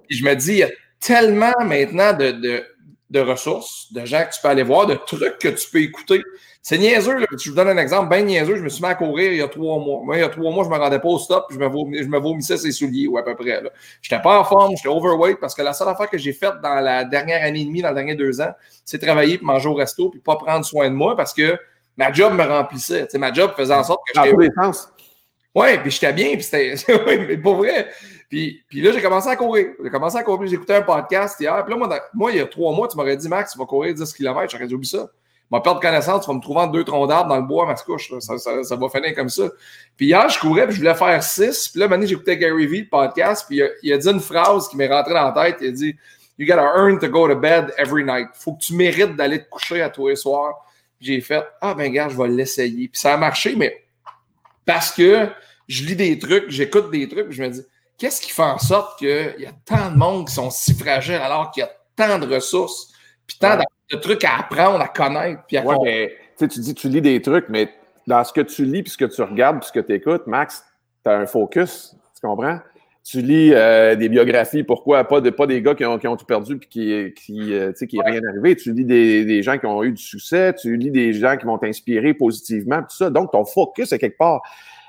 Puis 0.07 0.17
je 0.17 0.23
me 0.23 0.33
dis, 0.33 0.53
il 0.53 0.57
y 0.59 0.63
a 0.63 0.69
tellement 0.99 1.53
maintenant 1.63 2.13
de, 2.13 2.31
de, 2.31 2.63
de, 3.09 3.19
ressources, 3.19 3.91
de 3.93 4.05
gens 4.05 4.23
que 4.25 4.35
tu 4.35 4.41
peux 4.41 4.47
aller 4.49 4.63
voir, 4.63 4.85
de 4.85 4.95
trucs 4.95 5.39
que 5.39 5.49
tu 5.49 5.69
peux 5.69 5.81
écouter. 5.81 6.21
C'est 6.61 6.77
niaiseux, 6.77 7.19
là. 7.19 7.25
Je 7.31 7.49
vous 7.49 7.55
donne 7.55 7.69
un 7.69 7.77
exemple 7.77 8.09
bien 8.09 8.23
niaiseux. 8.23 8.57
Je 8.57 8.61
me 8.61 8.67
suis 8.67 8.83
mis 8.83 8.89
à 8.89 8.95
courir 8.95 9.31
il 9.31 9.37
y 9.37 9.41
a 9.41 9.47
trois 9.47 9.79
mois. 9.79 10.01
Moi, 10.03 10.17
il 10.17 10.19
y 10.19 10.23
a 10.23 10.27
trois 10.27 10.51
mois, 10.51 10.65
je 10.65 10.69
me 10.69 10.75
rendais 10.75 10.99
pas 10.99 11.07
au 11.07 11.17
stop, 11.17 11.45
je 11.49 11.57
me, 11.57 12.03
je 12.03 12.09
me 12.09 12.19
vomissais 12.19 12.57
ses 12.57 12.73
souliers, 12.73 13.07
ou 13.07 13.17
à 13.17 13.23
peu 13.23 13.35
près. 13.35 13.61
Je 14.01 14.13
n'étais 14.13 14.21
pas 14.21 14.37
en 14.37 14.43
forme, 14.43 14.75
j'étais 14.75 14.89
overweight 14.89 15.39
parce 15.39 15.55
que 15.55 15.61
la 15.61 15.71
seule 15.71 15.87
affaire 15.87 16.09
que 16.09 16.17
j'ai 16.17 16.33
faite 16.33 16.55
dans 16.61 16.75
la 16.81 17.05
dernière 17.05 17.41
année 17.43 17.61
et 17.61 17.65
demie, 17.65 17.81
dans 17.81 17.89
les 17.89 17.95
derniers 17.95 18.15
deux 18.15 18.41
ans, 18.41 18.51
c'est 18.83 18.99
travailler, 18.99 19.37
puis 19.37 19.45
manger 19.45 19.69
au 19.69 19.75
resto, 19.75 20.09
puis 20.09 20.19
pas 20.19 20.35
prendre 20.35 20.65
soin 20.65 20.89
de 20.89 20.95
moi 20.95 21.15
parce 21.15 21.33
que 21.33 21.57
ma 21.95 22.11
job 22.11 22.33
me 22.33 22.43
remplissait. 22.43 23.07
ma 23.13 23.31
job 23.31 23.53
faisait 23.55 23.73
en 23.73 23.85
sorte 23.85 24.01
que 24.05 24.21
j'étais. 24.21 24.35
Ouais, 25.55 25.79
puis 25.79 25.89
j'étais 25.89 26.13
bien, 26.13 26.33
puis 26.33 26.43
c'était. 26.43 26.75
mais 27.27 27.37
pour 27.37 27.55
vrai. 27.55 27.87
Puis, 28.29 28.63
puis 28.67 28.81
là, 28.81 28.91
j'ai 28.91 29.01
commencé 29.01 29.29
à 29.29 29.35
courir. 29.35 29.67
J'ai 29.81 29.89
commencé 29.89 30.17
à 30.17 30.23
courir. 30.23 30.51
Écouté 30.51 30.75
un 30.75 30.81
podcast 30.81 31.39
hier. 31.39 31.63
Puis 31.63 31.73
là, 31.73 31.77
moi, 31.77 31.99
moi, 32.13 32.31
il 32.31 32.37
y 32.37 32.41
a 32.41 32.45
trois 32.45 32.75
mois, 32.75 32.87
tu 32.87 32.97
m'aurais 32.97 33.15
dit, 33.15 33.29
Max, 33.29 33.53
tu 33.53 33.57
vas 33.59 33.65
courir 33.65 33.93
10 33.93 34.13
km. 34.13 34.51
J'aurais 34.51 34.67
dit, 34.67 34.73
oublie 34.73 34.87
ça. 34.87 35.09
Ma 35.49 35.61
perte 35.61 35.77
de 35.77 35.81
connaissance, 35.81 36.25
tu 36.25 36.27
vas 36.29 36.35
me 36.35 36.41
trouver 36.41 36.59
en 36.59 36.67
deux 36.67 36.83
troncs 36.83 37.07
d'arbres 37.07 37.29
dans 37.29 37.37
le 37.37 37.47
bois 37.47 37.63
à 37.63 37.67
ma 37.67 37.75
couche. 37.75 38.11
Ça, 38.19 38.37
ça, 38.37 38.63
ça, 38.63 38.75
va 38.75 38.89
finir 38.89 39.15
comme 39.15 39.29
ça. 39.29 39.43
Puis 39.95 40.07
hier, 40.07 40.27
je 40.27 40.37
courais, 40.39 40.65
puis 40.65 40.75
je 40.75 40.81
voulais 40.81 40.95
faire 40.95 41.23
six. 41.23 41.69
Puis 41.69 41.79
là, 41.79 41.87
maintenant, 41.87 42.05
j'écoutais 42.05 42.35
Gary 42.35 42.67
Vee, 42.67 42.81
le 42.81 42.89
podcast. 42.89 43.45
Puis 43.47 43.61
il 43.81 43.93
a, 43.93 43.97
dit 43.97 44.09
une 44.09 44.19
phrase 44.19 44.67
qui 44.67 44.75
m'est 44.75 44.89
rentrée 44.89 45.13
dans 45.13 45.31
la 45.31 45.45
tête. 45.45 45.57
Il 45.61 45.69
a 45.69 45.71
dit, 45.71 45.95
You 46.37 46.45
gotta 46.45 46.63
earn 46.75 46.99
to 46.99 47.07
go 47.07 47.27
to 47.27 47.35
bed 47.35 47.73
every 47.77 48.03
night. 48.03 48.27
Faut 48.33 48.53
que 48.53 48.59
tu 48.59 48.73
mérites 48.73 49.15
d'aller 49.15 49.43
te 49.43 49.49
coucher 49.49 49.81
à 49.81 49.89
tous 49.89 50.09
les 50.09 50.15
soirs. 50.15 50.53
J'ai 50.99 51.21
fait, 51.21 51.43
ah 51.61 51.73
ben, 51.73 51.91
gars, 51.91 52.09
je 52.09 52.17
vais 52.17 52.27
l'essayer. 52.27 52.87
Puis 52.87 52.99
ça 52.99 53.13
a 53.13 53.17
marché, 53.17 53.55
mais 53.55 53.85
parce 54.65 54.91
que 54.91 55.29
je 55.67 55.85
lis 55.85 55.95
des 55.95 56.19
trucs, 56.19 56.49
j'écoute 56.49 56.91
des 56.91 57.07
trucs, 57.07 57.31
je 57.31 57.41
me 57.41 57.49
dis, 57.49 57.63
Qu'est-ce 57.97 58.21
qui 58.21 58.31
fait 58.31 58.43
en 58.43 58.59
sorte 58.59 58.99
qu'il 58.99 59.35
y 59.39 59.45
a 59.45 59.51
tant 59.65 59.91
de 59.91 59.97
monde 59.97 60.27
qui 60.27 60.33
sont 60.33 60.51
si 60.51 60.73
fragiles 60.75 61.15
alors 61.15 61.49
qu'il 61.51 61.61
y 61.61 61.63
a 61.65 61.71
tant 61.95 62.19
de 62.19 62.31
ressources, 62.31 62.93
puis 63.25 63.37
tant 63.39 63.57
de, 63.57 63.97
trucs 63.97 64.23
à 64.23 64.37
apprendre, 64.37 64.79
à 64.79 64.87
connaître, 64.87 65.41
puis 65.47 65.57
à 65.57 65.63
ouais, 65.63 65.75
mais, 65.83 66.13
tu 66.37 66.59
dis 66.59 66.75
tu 66.75 66.89
lis 66.89 67.01
des 67.01 67.21
trucs, 67.21 67.49
mais 67.49 67.69
dans 68.05 68.23
ce 68.23 68.31
que 68.31 68.41
tu 68.41 68.65
lis, 68.65 68.83
puis 68.83 68.91
ce 68.91 68.97
que 68.97 69.05
tu 69.05 69.21
regardes, 69.23 69.59
puis 69.59 69.67
ce 69.67 69.71
que 69.71 69.79
tu 69.79 69.93
écoutes, 69.93 70.27
Max, 70.27 70.63
tu 71.03 71.09
as 71.09 71.15
un 71.15 71.25
focus, 71.25 71.95
tu 72.15 72.27
comprends? 72.27 72.59
Tu 73.03 73.21
lis 73.21 73.53
euh, 73.53 73.95
des 73.95 74.09
biographies, 74.09 74.63
pourquoi? 74.63 75.05
Pas, 75.05 75.21
de, 75.21 75.29
pas 75.29 75.47
des 75.47 75.61
gars 75.61 75.73
qui 75.73 75.85
ont, 75.85 75.97
qui 75.97 76.07
ont 76.07 76.17
tout 76.17 76.25
perdu 76.25 76.57
puis 76.57 76.67
qui, 76.67 77.13
qui, 77.15 77.53
euh, 77.53 77.71
qui 77.71 77.99
rien 78.01 78.19
arrivé. 78.29 78.55
Tu 78.57 78.73
lis 78.73 78.83
des, 78.83 79.23
des, 79.23 79.41
gens 79.41 79.57
qui 79.57 79.65
ont 79.65 79.81
eu 79.81 79.93
du 79.93 80.03
succès, 80.03 80.53
tu 80.53 80.75
lis 80.75 80.91
des 80.91 81.13
gens 81.13 81.37
qui 81.37 81.45
vont 81.45 81.57
t'inspirer 81.57 82.13
positivement, 82.13 82.81
tout 82.81 82.95
ça. 82.97 83.09
Donc, 83.09 83.31
ton 83.31 83.45
focus 83.45 83.93
est 83.93 83.97
quelque 83.97 84.17
part. 84.17 84.41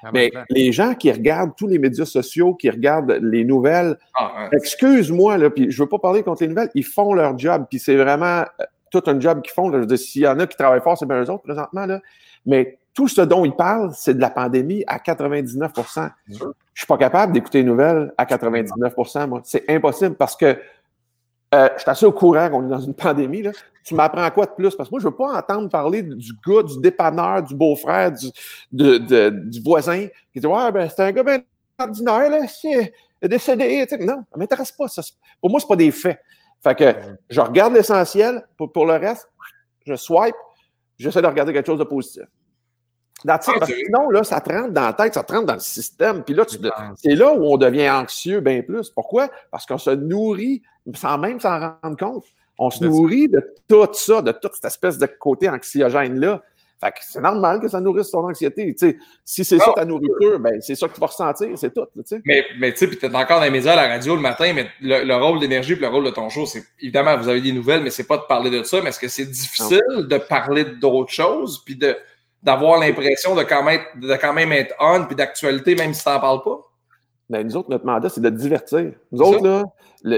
Ah, 0.02 0.10
Mais 0.12 0.30
les 0.50 0.72
gens 0.72 0.94
qui 0.94 1.10
regardent 1.10 1.54
tous 1.56 1.66
les 1.66 1.78
médias 1.78 2.04
sociaux, 2.04 2.54
qui 2.54 2.70
regardent 2.70 3.18
les 3.22 3.44
nouvelles, 3.44 3.96
ah, 4.14 4.48
excuse-moi, 4.52 5.38
là, 5.38 5.50
puis 5.50 5.70
je 5.70 5.82
veux 5.82 5.88
pas 5.88 5.98
parler 5.98 6.22
contre 6.22 6.42
les 6.42 6.48
nouvelles, 6.48 6.70
ils 6.74 6.84
font 6.84 7.12
leur 7.14 7.38
job, 7.38 7.66
puis 7.68 7.78
c'est 7.78 7.96
vraiment 7.96 8.42
euh, 8.60 8.64
tout 8.90 9.02
un 9.06 9.18
job 9.20 9.42
qu'ils 9.42 9.52
font. 9.52 9.70
S'il 9.96 10.22
y 10.22 10.26
en 10.26 10.38
a 10.38 10.46
qui 10.46 10.56
travaillent 10.56 10.80
fort, 10.80 10.96
c'est 10.96 11.06
bien 11.06 11.22
eux 11.22 11.30
autres 11.30 11.42
présentement, 11.42 11.86
là. 11.86 12.00
Mais 12.46 12.78
tout 12.94 13.08
ce 13.08 13.20
dont 13.20 13.44
ils 13.44 13.54
parlent, 13.54 13.92
c'est 13.94 14.14
de 14.14 14.20
la 14.20 14.30
pandémie 14.30 14.82
à 14.86 14.98
99% 14.98 16.10
Je 16.28 16.34
suis 16.74 16.86
pas 16.86 16.96
capable 16.96 17.32
d'écouter 17.32 17.58
les 17.58 17.64
nouvelles 17.64 18.12
à 18.16 18.26
99 18.26 18.94
moi. 19.28 19.40
C'est 19.44 19.68
impossible 19.68 20.16
parce 20.16 20.34
que 20.34 20.58
euh, 21.54 21.68
je 21.76 21.82
suis 21.82 21.90
assez 21.90 22.06
au 22.06 22.12
courant 22.12 22.50
qu'on 22.50 22.66
est 22.66 22.70
dans 22.70 22.80
une 22.80 22.94
pandémie. 22.96 23.42
Là. 23.42 23.52
Tu 23.88 23.94
m'apprends 23.94 24.30
quoi 24.30 24.44
de 24.44 24.50
plus? 24.50 24.74
Parce 24.74 24.90
que 24.90 24.94
moi, 24.94 25.00
je 25.00 25.06
ne 25.06 25.10
veux 25.10 25.16
pas 25.16 25.38
entendre 25.38 25.70
parler 25.70 26.02
du 26.02 26.32
gars, 26.46 26.62
du 26.62 26.78
dépanneur, 26.78 27.42
du 27.42 27.54
beau-frère, 27.54 28.12
du, 28.12 28.30
du 28.70 29.62
voisin 29.62 30.08
qui 30.30 30.40
dit 30.40 30.46
Ouais, 30.46 30.70
ben, 30.70 30.90
c'est 30.94 31.02
un 31.02 31.10
gars 31.10 31.22
bien 31.22 31.38
ordinaire, 31.78 32.28
là, 32.28 32.46
c'est 32.46 32.92
décédé. 33.22 33.86
Non, 34.00 34.06
ça 34.06 34.34
ne 34.34 34.40
m'intéresse 34.40 34.72
pas. 34.72 34.88
Ça. 34.88 35.00
Pour 35.40 35.50
moi, 35.50 35.58
ce 35.58 35.66
pas 35.66 35.76
des 35.76 35.90
faits. 35.90 36.20
Fait 36.62 36.74
que 36.74 36.94
je 37.30 37.40
regarde 37.40 37.72
l'essentiel. 37.72 38.46
Pour, 38.58 38.70
pour 38.72 38.84
le 38.84 38.94
reste, 38.94 39.26
je 39.86 39.94
swipe, 39.94 40.36
j'essaie 40.98 41.22
de 41.22 41.26
regarder 41.26 41.54
quelque 41.54 41.66
chose 41.66 41.78
de 41.78 41.84
positif. 41.84 42.24
Ah, 43.26 43.40
sinon, 43.40 44.10
là, 44.10 44.22
ça 44.22 44.40
te 44.40 44.52
rentre 44.52 44.70
dans 44.70 44.82
la 44.82 44.92
tête, 44.92 45.14
ça 45.14 45.24
te 45.24 45.32
rentre 45.32 45.46
dans 45.46 45.54
le 45.54 45.60
système. 45.60 46.22
Puis 46.22 46.34
là, 46.34 46.44
c'est 46.94 47.14
là 47.14 47.32
où 47.32 47.42
on 47.42 47.56
devient 47.56 47.90
anxieux 47.90 48.40
bien 48.40 48.60
plus. 48.60 48.90
Pourquoi? 48.90 49.28
Parce 49.50 49.64
qu'on 49.64 49.78
se 49.78 49.90
nourrit 49.90 50.62
sans 50.94 51.16
même 51.16 51.40
s'en 51.40 51.58
rendre 51.82 51.96
compte. 51.96 52.24
On 52.58 52.70
se 52.70 52.84
nourrit 52.84 53.28
de 53.28 53.54
tout 53.68 53.88
ça, 53.92 54.20
de 54.20 54.32
toute 54.32 54.54
cette 54.54 54.64
espèce 54.64 54.98
de 54.98 55.06
côté 55.06 55.48
anxiogène-là. 55.48 56.42
Fait 56.80 56.92
que 56.92 56.98
c'est 57.00 57.20
normal 57.20 57.60
que 57.60 57.66
ça 57.66 57.80
nourrisse 57.80 58.10
ton 58.10 58.24
anxiété. 58.24 58.74
si 59.24 59.44
c'est 59.44 59.58
ça 59.58 59.72
ta 59.74 59.84
nourriture, 59.84 60.38
ben, 60.38 60.60
c'est 60.60 60.76
ça 60.76 60.86
que 60.86 60.94
tu 60.94 61.00
vas 61.00 61.08
ressentir, 61.08 61.48
c'est 61.56 61.74
tout. 61.74 61.86
Mais, 62.24 62.44
mais 62.58 62.72
tu 62.72 62.78
sais, 62.78 62.86
puis 62.86 62.96
tu 62.96 63.06
es 63.06 63.08
encore 63.08 63.38
dans 63.38 63.44
les 63.44 63.50
médias, 63.50 63.72
à 63.72 63.76
la 63.76 63.88
radio 63.88 64.14
le 64.14 64.22
matin, 64.22 64.52
mais 64.54 64.68
le, 64.80 65.14
rôle 65.16 65.40
d'énergie 65.40 65.72
et 65.72 65.76
le 65.76 65.88
rôle 65.88 66.04
de 66.04 66.10
ton 66.10 66.28
show, 66.28 66.46
c'est 66.46 66.62
évidemment, 66.80 67.16
vous 67.16 67.28
avez 67.28 67.40
des 67.40 67.52
nouvelles, 67.52 67.82
mais 67.82 67.90
c'est 67.90 68.06
pas 68.06 68.16
de 68.16 68.22
parler 68.28 68.50
de 68.50 68.62
ça, 68.62 68.80
mais 68.80 68.90
est-ce 68.90 69.00
que 69.00 69.08
c'est 69.08 69.26
difficile 69.26 70.06
de 70.08 70.18
parler 70.18 70.64
d'autres 70.64 71.12
choses, 71.12 71.64
puis 71.64 71.76
d'avoir 72.44 72.78
l'impression 72.78 73.34
de 73.34 73.42
quand 73.42 73.64
même 73.64 73.80
de 73.96 74.14
quand 74.14 74.32
même 74.32 74.52
être 74.52 74.72
on 74.78 75.04
puis 75.04 75.16
d'actualité 75.16 75.74
même 75.74 75.92
si 75.92 76.04
tu 76.04 76.08
n'en 76.08 76.20
parles 76.20 76.42
pas? 76.44 76.60
Ben, 77.30 77.46
nous 77.46 77.56
autres, 77.56 77.70
notre 77.70 77.84
mandat, 77.84 78.08
c'est 78.08 78.22
de 78.22 78.30
divertir. 78.30 78.92
Nous 79.12 79.20
autres, 79.20 79.44
là, 79.44 79.64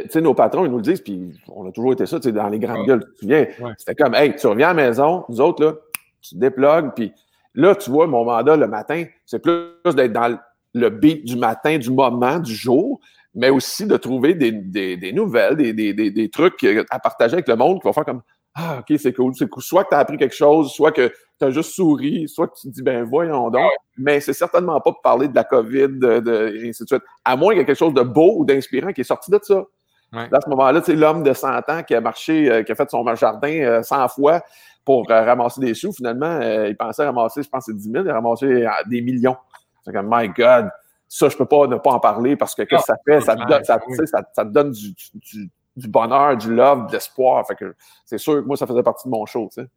sais, 0.08 0.20
nos 0.20 0.34
patrons, 0.34 0.64
ils 0.64 0.70
nous 0.70 0.76
le 0.76 0.82
disent, 0.82 1.00
puis 1.00 1.32
on 1.48 1.68
a 1.68 1.72
toujours 1.72 1.92
été 1.92 2.06
ça, 2.06 2.18
dans 2.18 2.48
les 2.48 2.58
grandes 2.58 2.86
gueules, 2.86 3.04
tu 3.18 3.26
viens. 3.26 3.46
C'était 3.78 3.94
comme, 3.94 4.14
hey, 4.14 4.34
tu 4.36 4.46
reviens 4.46 4.68
à 4.70 4.74
la 4.74 4.88
maison, 4.88 5.24
nous 5.28 5.40
autres, 5.40 5.64
là, 5.64 5.72
tu 6.20 6.36
déplogues, 6.36 6.92
puis 6.94 7.12
là, 7.54 7.74
tu 7.74 7.90
vois, 7.90 8.06
mon 8.06 8.24
mandat 8.24 8.56
le 8.56 8.68
matin, 8.68 9.04
c'est 9.26 9.40
plus 9.40 9.94
d'être 9.94 10.12
dans 10.12 10.38
le 10.74 10.90
beat 10.90 11.24
du 11.24 11.36
matin, 11.36 11.78
du 11.78 11.90
moment, 11.90 12.38
du 12.38 12.54
jour, 12.54 13.00
mais 13.34 13.50
aussi 13.50 13.86
de 13.86 13.96
trouver 13.96 14.34
des, 14.34 14.52
des, 14.52 14.96
des 14.96 15.12
nouvelles, 15.12 15.56
des, 15.56 15.72
des, 15.72 16.30
trucs 16.30 16.64
à 16.90 16.98
partager 16.98 17.34
avec 17.34 17.48
le 17.48 17.56
monde 17.56 17.80
qui 17.80 17.84
vont 17.86 17.92
faire 17.92 18.04
comme, 18.04 18.22
ah, 18.54 18.80
OK, 18.80 18.98
c'est 18.98 19.12
cool. 19.12 19.32
C'est 19.34 19.48
cool. 19.48 19.62
Soit 19.62 19.84
que 19.84 19.90
tu 19.90 19.94
as 19.94 19.98
appris 19.98 20.16
quelque 20.16 20.34
chose, 20.34 20.72
soit 20.72 20.92
que 20.92 21.12
tu 21.38 21.44
as 21.44 21.50
juste 21.50 21.72
souri, 21.72 22.28
soit 22.28 22.48
que 22.48 22.54
tu 22.60 22.68
te 22.68 22.74
dis, 22.74 22.82
ben 22.82 23.04
voyons 23.04 23.50
donc. 23.50 23.70
Mais 23.96 24.20
c'est 24.20 24.32
certainement 24.32 24.80
pas 24.80 24.92
pour 24.92 25.02
parler 25.02 25.28
de 25.28 25.34
la 25.34 25.44
COVID, 25.44 25.88
de, 25.88 26.52
et 26.56 26.68
ainsi 26.68 26.82
de 26.82 26.88
suite. 26.88 27.02
À 27.24 27.36
moins 27.36 27.50
qu'il 27.50 27.58
y 27.58 27.62
ait 27.62 27.66
quelque 27.66 27.78
chose 27.78 27.94
de 27.94 28.02
beau 28.02 28.36
ou 28.38 28.44
d'inspirant 28.44 28.92
qui 28.92 29.02
est 29.02 29.04
sorti 29.04 29.30
de 29.30 29.38
ça. 29.42 29.64
Là, 30.12 30.28
à 30.32 30.40
ce 30.40 30.50
moment-là, 30.50 30.82
c'est 30.84 30.96
l'homme 30.96 31.22
de 31.22 31.32
100 31.32 31.68
ans 31.68 31.82
qui 31.86 31.94
a 31.94 32.00
marché, 32.00 32.50
euh, 32.50 32.62
qui 32.64 32.72
a 32.72 32.74
fait 32.74 32.90
son 32.90 33.06
jardin 33.14 33.82
100 33.82 33.96
euh, 33.96 34.08
fois 34.08 34.42
pour 34.84 35.08
euh, 35.10 35.24
ramasser 35.24 35.60
des 35.60 35.74
sous. 35.74 35.92
Finalement, 35.92 36.40
il 36.40 36.76
pensait 36.76 37.04
ramasser, 37.04 37.42
je 37.44 37.48
pense, 37.48 37.66
c'est 37.66 37.76
10 37.76 37.90
000, 37.92 38.04
il 38.04 38.10
a 38.10 38.14
ramassé 38.14 38.66
des 38.86 39.02
millions. 39.02 39.36
C'est 39.84 39.92
comme, 39.92 40.08
my 40.10 40.28
God, 40.28 40.68
ça, 41.08 41.28
je 41.28 41.36
peux 41.36 41.46
pas 41.46 41.66
ne 41.68 41.76
pas 41.76 41.92
en 41.92 42.00
parler 42.00 42.36
parce 42.36 42.54
que 42.54 42.62
qu'est-ce 42.62 42.82
que 42.82 42.86
ça 42.86 42.96
fait? 43.06 43.20
Ça 43.20 43.36
te, 43.36 43.46
donne, 43.46 43.64
ça, 43.64 43.78
ça, 44.06 44.22
ça 44.32 44.44
te 44.44 44.50
donne 44.50 44.72
du, 44.72 44.94
du, 45.14 45.50
du 45.76 45.88
bonheur, 45.88 46.36
du 46.36 46.54
love, 46.54 46.88
de 46.88 46.92
l'espoir. 46.92 47.46
Fait 47.46 47.54
que 47.54 47.74
c'est 48.04 48.18
sûr 48.18 48.34
que 48.34 48.46
moi, 48.46 48.56
ça 48.56 48.66
faisait 48.66 48.82
partie 48.82 49.08
de 49.08 49.10
mon 49.10 49.26
show, 49.26 49.48
tu 49.52 49.62
sais. 49.62 49.68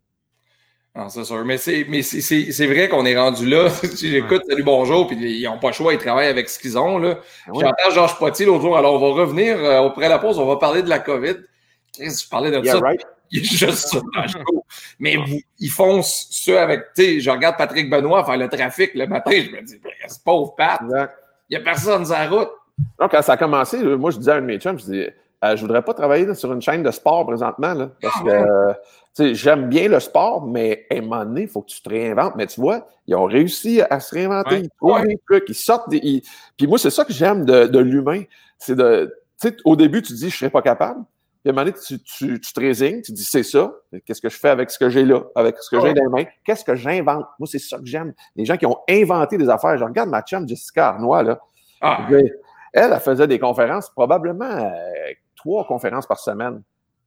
Ah, 0.96 1.08
c'est 1.10 1.24
sûr. 1.24 1.44
Mais 1.44 1.58
c'est, 1.58 1.86
mais 1.90 2.04
c'est, 2.04 2.68
vrai 2.68 2.88
qu'on 2.88 3.06
est 3.06 3.18
rendu 3.18 3.50
là. 3.50 3.70
si 3.84 4.12
j'écoute 4.12 4.44
Salut 4.48 4.64
Bonjour, 4.64 5.08
puis 5.08 5.18
ils 5.18 5.44
n'ont 5.46 5.58
pas 5.58 5.70
le 5.70 5.74
choix, 5.74 5.92
ils 5.94 6.00
travaillent 6.00 6.28
avec 6.28 6.50
ce 6.50 6.60
qu'ils 6.60 6.78
ont. 6.78 7.00
Là. 7.00 7.18
Ah 7.48 7.52
J'entends 7.54 7.90
Georges 7.92 8.18
Potier 8.20 8.46
l'autre 8.46 8.62
jour. 8.62 8.78
Alors, 8.78 9.02
on 9.02 9.14
va 9.14 9.22
revenir 9.22 9.58
euh, 9.58 9.82
auprès 9.82 10.06
de 10.06 10.12
la 10.12 10.20
pause, 10.20 10.38
on 10.38 10.46
va 10.46 10.58
parler 10.58 10.84
de 10.84 10.90
la 10.90 11.00
COVID. 11.00 11.36
Je 11.98 12.30
parlais 12.30 12.52
de 12.52 12.64
ça. 12.64 12.80
Il 13.32 13.42
est 13.42 13.44
juste 13.44 13.88
ça 13.88 14.00
Mais 15.00 15.16
ils 15.58 15.70
font 15.70 16.04
ça 16.04 16.62
avec, 16.62 16.94
tu 16.96 17.04
sais, 17.04 17.20
je 17.20 17.30
regarde 17.32 17.58
Patrick 17.58 17.90
Benoît 17.90 18.24
faire 18.24 18.38
le 18.38 18.48
trafic 18.48 18.94
le 18.94 19.08
matin, 19.08 19.32
je 19.32 19.50
me 19.50 19.62
dis, 19.64 19.80
ben, 19.84 19.92
c'est 20.06 20.24
pauvre 20.24 20.54
Pat. 20.56 20.80
Il 21.50 21.58
n'y 21.58 21.58
a 21.58 21.60
personne 21.62 22.06
sur 22.06 22.14
la 22.14 22.30
route. 22.30 22.50
Donc, 23.00 23.10
quand 23.10 23.22
ça 23.24 23.34
a 23.34 23.38
commencé, 23.38 23.82
moi, 23.82 24.12
je 24.12 24.18
disais 24.18 24.32
à 24.32 24.36
un 24.36 24.42
de 24.42 24.46
mes 24.46 24.60
chums, 24.60 24.78
je 24.78 24.86
dis, 24.86 25.08
euh, 25.44 25.56
je 25.56 25.62
voudrais 25.62 25.82
pas 25.82 25.94
travailler 25.94 26.34
sur 26.36 26.54
une 26.54 26.62
chaîne 26.62 26.84
de 26.84 26.92
sport 26.92 27.26
présentement, 27.26 27.74
là, 27.74 27.90
parce 28.02 28.16
ah 28.30 28.76
que 29.18 29.34
j'aime 29.34 29.68
bien 29.68 29.90
le 29.90 30.00
sport, 30.00 30.46
mais 30.46 30.86
à 30.90 30.96
un 30.96 31.02
moment 31.02 31.26
donné, 31.26 31.42
il 31.44 31.48
faut 31.48 31.62
que 31.62 31.70
tu 31.70 31.82
te 31.82 31.90
réinventes. 31.90 32.36
Mais 32.36 32.48
tu 32.48 32.62
vois, 32.62 32.88
ils 33.08 33.16
ont 33.16 33.26
réussi 33.26 33.82
à 33.90 34.00
se 34.00 34.16
réinventer, 34.16 34.60
ils 34.60 34.70
trouvent 34.78 35.04
des 35.04 35.20
trucs, 35.30 35.44
ils 35.48 35.56
sortent 35.56 35.90
des. 35.90 36.24
Puis 36.58 36.68
moi, 36.68 36.78
c'est 36.78 36.90
ça 36.90 37.06
que 37.06 37.14
j'aime 37.14 37.46
de, 37.46 37.68
de 37.68 37.80
l'humain. 37.80 38.24
C'est 38.58 38.76
de. 38.76 39.14
Tu 39.42 39.50
sais, 39.50 39.58
au 39.66 39.76
début, 39.76 40.02
tu 40.02 40.14
dis, 40.14 40.22
je 40.22 40.26
ne 40.26 40.32
serais 40.32 40.50
pas 40.50 40.62
capable. 40.62 41.02
Puis 41.44 41.50
à 41.50 41.52
un 41.52 41.56
moment 41.56 41.66
donné, 41.66 41.78
tu, 41.86 42.02
tu, 42.02 42.40
tu 42.40 42.54
te 42.54 42.60
résignes, 42.60 43.02
tu 43.02 43.12
dis 43.12 43.26
c'est 43.26 43.44
ça. 43.44 43.74
Qu'est-ce 44.06 44.22
que 44.22 44.30
je 44.30 44.38
fais 44.38 44.48
avec 44.50 44.72
ce 44.72 44.80
que 44.80 44.90
j'ai 44.90 45.04
là, 45.04 45.24
avec 45.36 45.58
ce 45.60 45.70
que 45.70 45.82
j'ai 45.82 45.94
dans 45.94 46.04
les 46.04 46.24
mains? 46.24 46.30
Qu'est-ce 46.46 46.64
que 46.64 46.76
j'invente? 46.76 47.26
Moi, 47.38 47.48
c'est 47.52 47.60
ça 47.60 47.78
que 47.78 47.86
j'aime. 47.86 48.14
Les 48.38 48.46
gens 48.46 48.56
qui 48.56 48.66
ont 48.66 48.78
inventé 48.90 49.38
des 49.38 49.50
affaires. 49.50 49.78
Je 49.78 49.84
regarde 49.84 50.10
ma 50.10 50.22
chum 50.22 50.48
Jessica 50.48 50.88
Arnois, 50.90 51.22
là. 51.22 51.40
Ah, 51.82 52.08
Elle, 52.10 52.32
elle 52.74 53.00
faisait 53.02 53.28
des 53.28 53.40
conférences, 53.40 53.90
probablement 53.90 54.46
euh, 54.46 55.12
trois 55.44 55.66
conférences 55.66 56.08
par 56.08 56.20
semaine. 56.20 56.62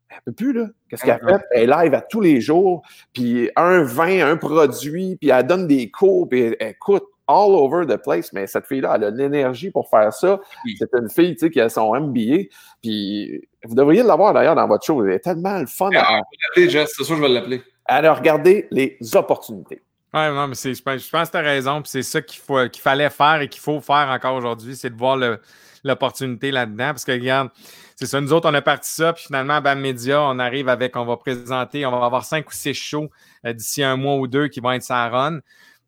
Elle 0.09 0.19
peut 0.25 0.33
plus, 0.33 0.53
là. 0.53 0.67
Qu'est-ce 0.89 1.05
qu'elle 1.05 1.19
fait? 1.21 1.43
Elle 1.53 1.71
live 1.71 1.95
à 1.95 2.01
tous 2.01 2.21
les 2.21 2.41
jours, 2.41 2.83
puis 3.13 3.51
un 3.57 3.83
vin, 3.83 4.25
un 4.31 4.37
produit, 4.37 5.17
puis 5.17 5.31
elle 5.31 5.47
donne 5.47 5.67
des 5.67 5.91
cours, 5.91 6.29
puis 6.29 6.43
elle, 6.43 6.57
elle 6.61 6.79
coûte 6.79 7.03
all 7.29 7.51
over 7.51 7.85
the 7.87 7.97
place. 8.01 8.33
Mais 8.33 8.47
cette 8.47 8.67
fille-là, 8.67 8.93
elle 8.95 9.05
a 9.05 9.11
l'énergie 9.11 9.71
pour 9.73 9.89
faire 9.91 10.13
ça. 10.13 10.39
Oui. 10.65 10.77
C'est 10.79 10.89
une 10.97 11.11
fille, 11.11 11.35
tu 11.35 11.41
sais, 11.47 11.51
qui 11.51 11.61
a 11.61 11.69
son 11.69 11.93
MBA, 11.93 12.45
puis 12.81 13.43
vous 13.65 13.75
devriez 13.75 14.05
l'avoir 14.05 14.33
d'ailleurs 14.33 14.55
dans 14.55 14.69
votre 14.69 14.85
show. 14.85 15.05
Elle 15.05 15.15
est 15.15 15.19
tellement 15.19 15.59
le 15.59 15.67
fun. 15.67 15.91
ah, 15.97 16.21
l'appeler, 16.49 16.71
Jess, 16.71 16.95
c'est 16.97 17.03
sûr 17.03 17.17
que 17.17 17.23
je 17.23 17.27
vais 17.27 17.35
l'appeler. 17.35 17.63
Elle 17.89 18.07
a 18.07 18.15
regardé 18.15 18.69
les 18.71 18.97
opportunités. 19.15 19.83
Ouais, 20.15 20.31
non, 20.33 20.47
mais 20.47 20.55
c'est, 20.55 20.73
je 20.73 20.83
pense, 20.83 21.05
je 21.05 21.11
pense 21.11 21.29
que 21.29 21.33
tu 21.33 21.39
as 21.39 21.43
raison. 21.43 21.83
Puis 21.83 21.91
c'est 21.91 22.03
ça 22.05 22.23
qu'il, 22.23 22.41
faut, 22.41 22.69
qu'il 22.69 22.81
fallait 22.83 23.11
faire 23.11 23.41
et 23.41 23.49
qu'il 23.49 23.61
faut 23.61 23.81
faire 23.81 24.09
encore 24.09 24.37
aujourd'hui, 24.37 24.77
c'est 24.77 24.91
de 24.91 24.97
voir 24.97 25.17
le- 25.17 25.41
l'opportunité 25.85 26.53
là-dedans. 26.53 26.87
Parce 26.91 27.05
que, 27.05 27.13
regarde, 27.13 27.51
c'est 27.97 28.07
ça, 28.07 28.21
nous 28.21 28.33
autres, 28.33 28.49
on 28.49 28.55
a 28.55 28.63
parti 28.63 28.91
ça. 28.91 29.13
Puis 29.13 29.25
finalement, 29.27 29.61
BAM 29.61 29.81
Media, 29.81 30.23
on 30.23 30.39
arrive 30.39 30.69
avec, 30.69 30.95
on 30.97 31.05
va 31.05 31.17
présenter, 31.17 31.85
on 31.87 31.91
va 31.99 32.05
avoir 32.07 32.25
cinq 32.25 32.49
ou 32.49 32.53
six 32.53 32.75
shows 32.75 33.11
euh, 33.45 33.53
d'ici 33.53 33.83
un 33.83 33.97
mois 33.97 34.17
ou 34.17 34.27
deux 34.29 34.49
qui 34.49 34.61
vont 34.61 34.71
être 34.73 34.83
sa 34.83 35.09
run. 35.09 35.41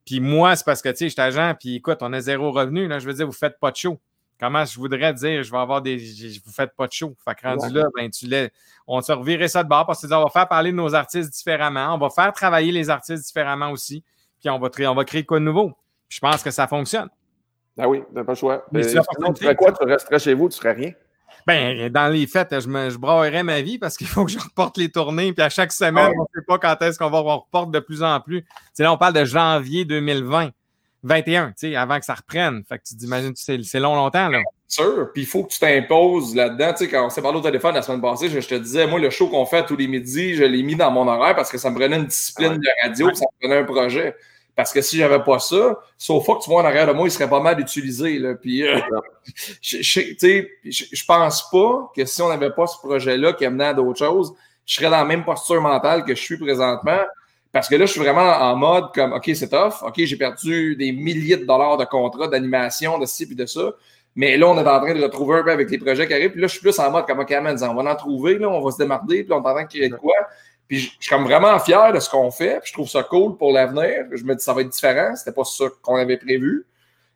Puis 0.04 0.20
moi, 0.20 0.56
c'est 0.56 0.64
parce 0.64 0.80
que, 0.82 0.88
tu 0.88 0.96
sais, 0.96 1.04
je 1.08 1.12
suis 1.12 1.20
agent, 1.20 1.54
puis 1.60 1.76
écoute, 1.76 1.98
on 2.00 2.12
a 2.14 2.20
zéro 2.20 2.50
revenu. 2.50 2.88
Là, 2.88 2.98
je 2.98 3.06
veux 3.06 3.12
dire, 3.12 3.26
vous 3.26 3.32
faites 3.32 3.60
pas 3.60 3.70
de 3.70 3.76
show. 3.76 4.00
Comment 4.40 4.64
je 4.64 4.78
voudrais 4.78 5.12
dire, 5.12 5.42
je 5.42 5.50
vais 5.50 5.58
avoir 5.58 5.82
des. 5.82 5.98
j- 5.98 6.40
Vous 6.46 6.52
faites 6.52 6.74
pas 6.76 6.86
de 6.86 6.92
show. 6.92 7.14
Fait 7.24 7.34
que 7.34 7.46
rendu 7.46 7.66
Ouais. 7.66 7.72
là, 7.82 7.88
ben, 7.96 8.08
tu 8.08 8.26
l'as. 8.26 8.48
On 8.86 9.00
se 9.02 9.10
revirait 9.12 9.48
ça 9.48 9.64
de 9.64 9.68
bord 9.68 9.84
parce 9.84 10.00
que 10.00 10.14
on 10.14 10.22
va 10.22 10.30
faire 10.30 10.46
parler 10.48 10.70
de 10.70 10.76
nos 10.76 10.94
artistes 10.94 11.32
différemment. 11.32 11.92
On 11.94 11.98
va 11.98 12.08
faire 12.08 12.32
travailler 12.32 12.70
les 12.72 12.88
artistes 12.88 13.26
différemment 13.26 13.70
aussi. 13.72 14.02
Puis 14.40 14.48
on 14.48 14.58
va, 14.60 14.70
on 14.90 14.94
va 14.94 15.04
créer 15.04 15.24
quoi 15.24 15.40
de 15.40 15.44
nouveau. 15.44 15.70
Puis 16.08 16.16
je 16.16 16.20
pense 16.20 16.42
que 16.42 16.52
ça 16.52 16.68
fonctionne. 16.68 17.08
Ah 17.76 17.88
oui, 17.88 18.02
t'as 18.14 18.22
pas 18.24 18.32
le 18.32 18.36
choix. 18.38 18.64
Mais 18.72 18.84
Euh, 18.96 19.02
sinon, 19.18 19.32
tu 19.32 19.42
ferais 19.42 19.56
quoi? 19.56 19.72
Tu 19.72 19.84
resterais 19.84 20.18
chez 20.20 20.34
vous, 20.34 20.48
tu 20.48 20.56
ferais 20.56 20.72
rien? 20.72 20.92
Ben, 21.48 21.88
dans 21.88 22.08
les 22.12 22.26
fêtes, 22.26 22.60
je, 22.60 22.68
me, 22.68 22.90
je 22.90 22.98
braillerais 22.98 23.42
ma 23.42 23.62
vie 23.62 23.78
parce 23.78 23.96
qu'il 23.96 24.06
faut 24.06 24.26
que 24.26 24.30
je 24.30 24.38
reporte 24.38 24.76
les 24.76 24.90
tournées. 24.90 25.32
Puis 25.32 25.42
à 25.42 25.48
chaque 25.48 25.72
semaine, 25.72 26.12
on 26.14 26.22
ne 26.22 26.26
sait 26.40 26.44
pas 26.46 26.58
quand 26.58 26.76
est-ce 26.82 26.98
qu'on 26.98 27.08
va 27.08 27.20
on 27.20 27.38
reporte 27.38 27.70
de 27.70 27.78
plus 27.80 28.02
en 28.02 28.20
plus. 28.20 28.44
Là, 28.78 28.92
on 28.92 28.98
parle 28.98 29.14
de 29.14 29.24
janvier 29.24 29.86
2020. 29.86 30.50
21, 31.04 31.48
tu 31.48 31.54
sais, 31.56 31.76
avant 31.76 31.98
que 32.00 32.04
ça 32.04 32.14
reprenne. 32.14 32.64
Fait 32.68 32.76
que 32.78 32.82
tu 32.86 32.96
t'imagines, 32.96 33.32
c'est 33.34 33.62
c'est 33.62 33.80
long, 33.80 33.94
longtemps, 33.94 34.28
là. 34.28 34.40
Sûr. 34.66 35.08
Puis 35.14 35.22
il 35.22 35.26
faut 35.26 35.44
que 35.44 35.52
tu 35.52 35.58
t'imposes 35.58 36.34
là-dedans. 36.34 36.72
Tu 36.72 36.84
sais, 36.84 36.88
quand 36.90 37.06
on 37.06 37.08
s'est 37.08 37.22
parlé 37.22 37.38
au 37.38 37.40
téléphone 37.40 37.74
la 37.74 37.82
semaine 37.82 38.02
passée, 38.02 38.28
je, 38.28 38.40
je 38.40 38.48
te 38.48 38.54
disais, 38.56 38.86
moi, 38.86 38.98
le 39.00 39.08
show 39.08 39.28
qu'on 39.28 39.46
fait 39.46 39.64
tous 39.64 39.76
les 39.76 39.86
midis, 39.86 40.34
je 40.34 40.44
l'ai 40.44 40.62
mis 40.62 40.74
dans 40.76 40.90
mon 40.90 41.06
horaire 41.08 41.34
parce 41.34 41.50
que 41.50 41.56
ça 41.56 41.70
me 41.70 41.76
prenait 41.76 41.96
une 41.96 42.06
discipline 42.06 42.50
Ouais. 42.52 42.58
de 42.58 42.88
radio, 42.88 43.14
ça 43.14 43.24
me 43.24 43.40
prenait 43.48 43.60
un 43.62 43.64
projet. 43.64 44.14
Parce 44.58 44.72
que 44.72 44.82
si 44.82 44.96
j'avais 44.96 45.22
pas 45.22 45.38
ça, 45.38 45.78
sauf 45.96 46.26
que 46.26 46.42
tu 46.42 46.50
vois 46.50 46.62
en 46.62 46.64
arrière 46.64 46.88
de 46.88 46.92
moi, 46.92 47.06
il 47.06 47.12
serait 47.12 47.30
pas 47.30 47.38
mal 47.38 47.60
utilisé. 47.60 48.18
Là. 48.18 48.34
Puis, 48.34 48.66
euh, 48.66 48.76
je, 49.62 49.82
je, 49.82 50.42
je 50.64 51.04
pense 51.06 51.48
pas 51.48 51.92
que 51.94 52.04
si 52.04 52.20
on 52.22 52.28
n'avait 52.28 52.50
pas 52.50 52.66
ce 52.66 52.76
projet-là 52.78 53.34
qui 53.34 53.44
amenait 53.44 53.66
à 53.66 53.74
d'autres 53.74 54.00
choses, 54.00 54.34
je 54.66 54.74
serais 54.74 54.90
dans 54.90 54.96
la 54.96 55.04
même 55.04 55.24
posture 55.24 55.60
mentale 55.60 56.04
que 56.04 56.12
je 56.12 56.20
suis 56.20 56.38
présentement. 56.38 56.98
Parce 57.52 57.68
que 57.68 57.76
là, 57.76 57.86
je 57.86 57.92
suis 57.92 58.00
vraiment 58.00 58.32
en 58.32 58.56
mode 58.56 58.92
comme, 58.92 59.12
OK, 59.12 59.30
c'est 59.32 59.48
tough. 59.48 59.74
OK, 59.86 59.94
j'ai 59.96 60.16
perdu 60.16 60.74
des 60.74 60.90
milliers 60.90 61.36
de 61.36 61.44
dollars 61.44 61.76
de 61.76 61.84
contrats 61.84 62.26
d'animation, 62.26 62.98
de 62.98 63.06
ci 63.06 63.26
puis 63.28 63.36
de 63.36 63.46
ça. 63.46 63.70
Mais 64.16 64.36
là, 64.36 64.48
on 64.48 64.56
est 64.56 64.68
en 64.68 64.80
train 64.80 64.92
de 64.92 65.00
retrouver 65.00 65.38
un 65.38 65.44
peu 65.44 65.52
avec 65.52 65.70
les 65.70 65.78
projets 65.78 66.08
qui 66.08 66.14
arrivent. 66.14 66.32
Puis 66.32 66.40
là, 66.40 66.48
je 66.48 66.54
suis 66.54 66.60
plus 66.60 66.76
en 66.80 66.90
mode 66.90 67.06
comme, 67.06 67.20
OK, 67.20 67.30
man, 67.40 67.56
on 67.62 67.74
va 67.74 67.92
en 67.92 67.94
trouver, 67.94 68.38
là, 68.38 68.48
on 68.48 68.60
va 68.60 68.72
se 68.72 68.78
démarrer, 68.78 69.22
puis 69.22 69.26
là, 69.28 69.36
on 69.36 69.42
est 69.44 69.48
en 69.48 69.54
train 69.54 69.62
de 69.62 69.68
créer 69.68 69.88
de 69.88 69.94
quoi. 69.94 70.16
Puis 70.68 70.78
je 70.78 70.90
je 70.90 70.96
suis 71.00 71.08
comme 71.10 71.24
vraiment 71.24 71.58
fier 71.58 71.92
de 71.92 71.98
ce 71.98 72.10
qu'on 72.10 72.30
fait. 72.30 72.60
Puis 72.60 72.68
je 72.68 72.72
trouve 72.74 72.88
ça 72.88 73.02
cool 73.02 73.36
pour 73.36 73.52
l'avenir. 73.52 74.04
Je 74.12 74.22
me 74.24 74.34
dis, 74.34 74.44
ça 74.44 74.52
va 74.52 74.60
être 74.60 74.68
différent. 74.68 75.16
C'était 75.16 75.32
pas 75.32 75.44
ça 75.44 75.64
qu'on 75.82 75.96
avait 75.96 76.18
prévu. 76.18 76.66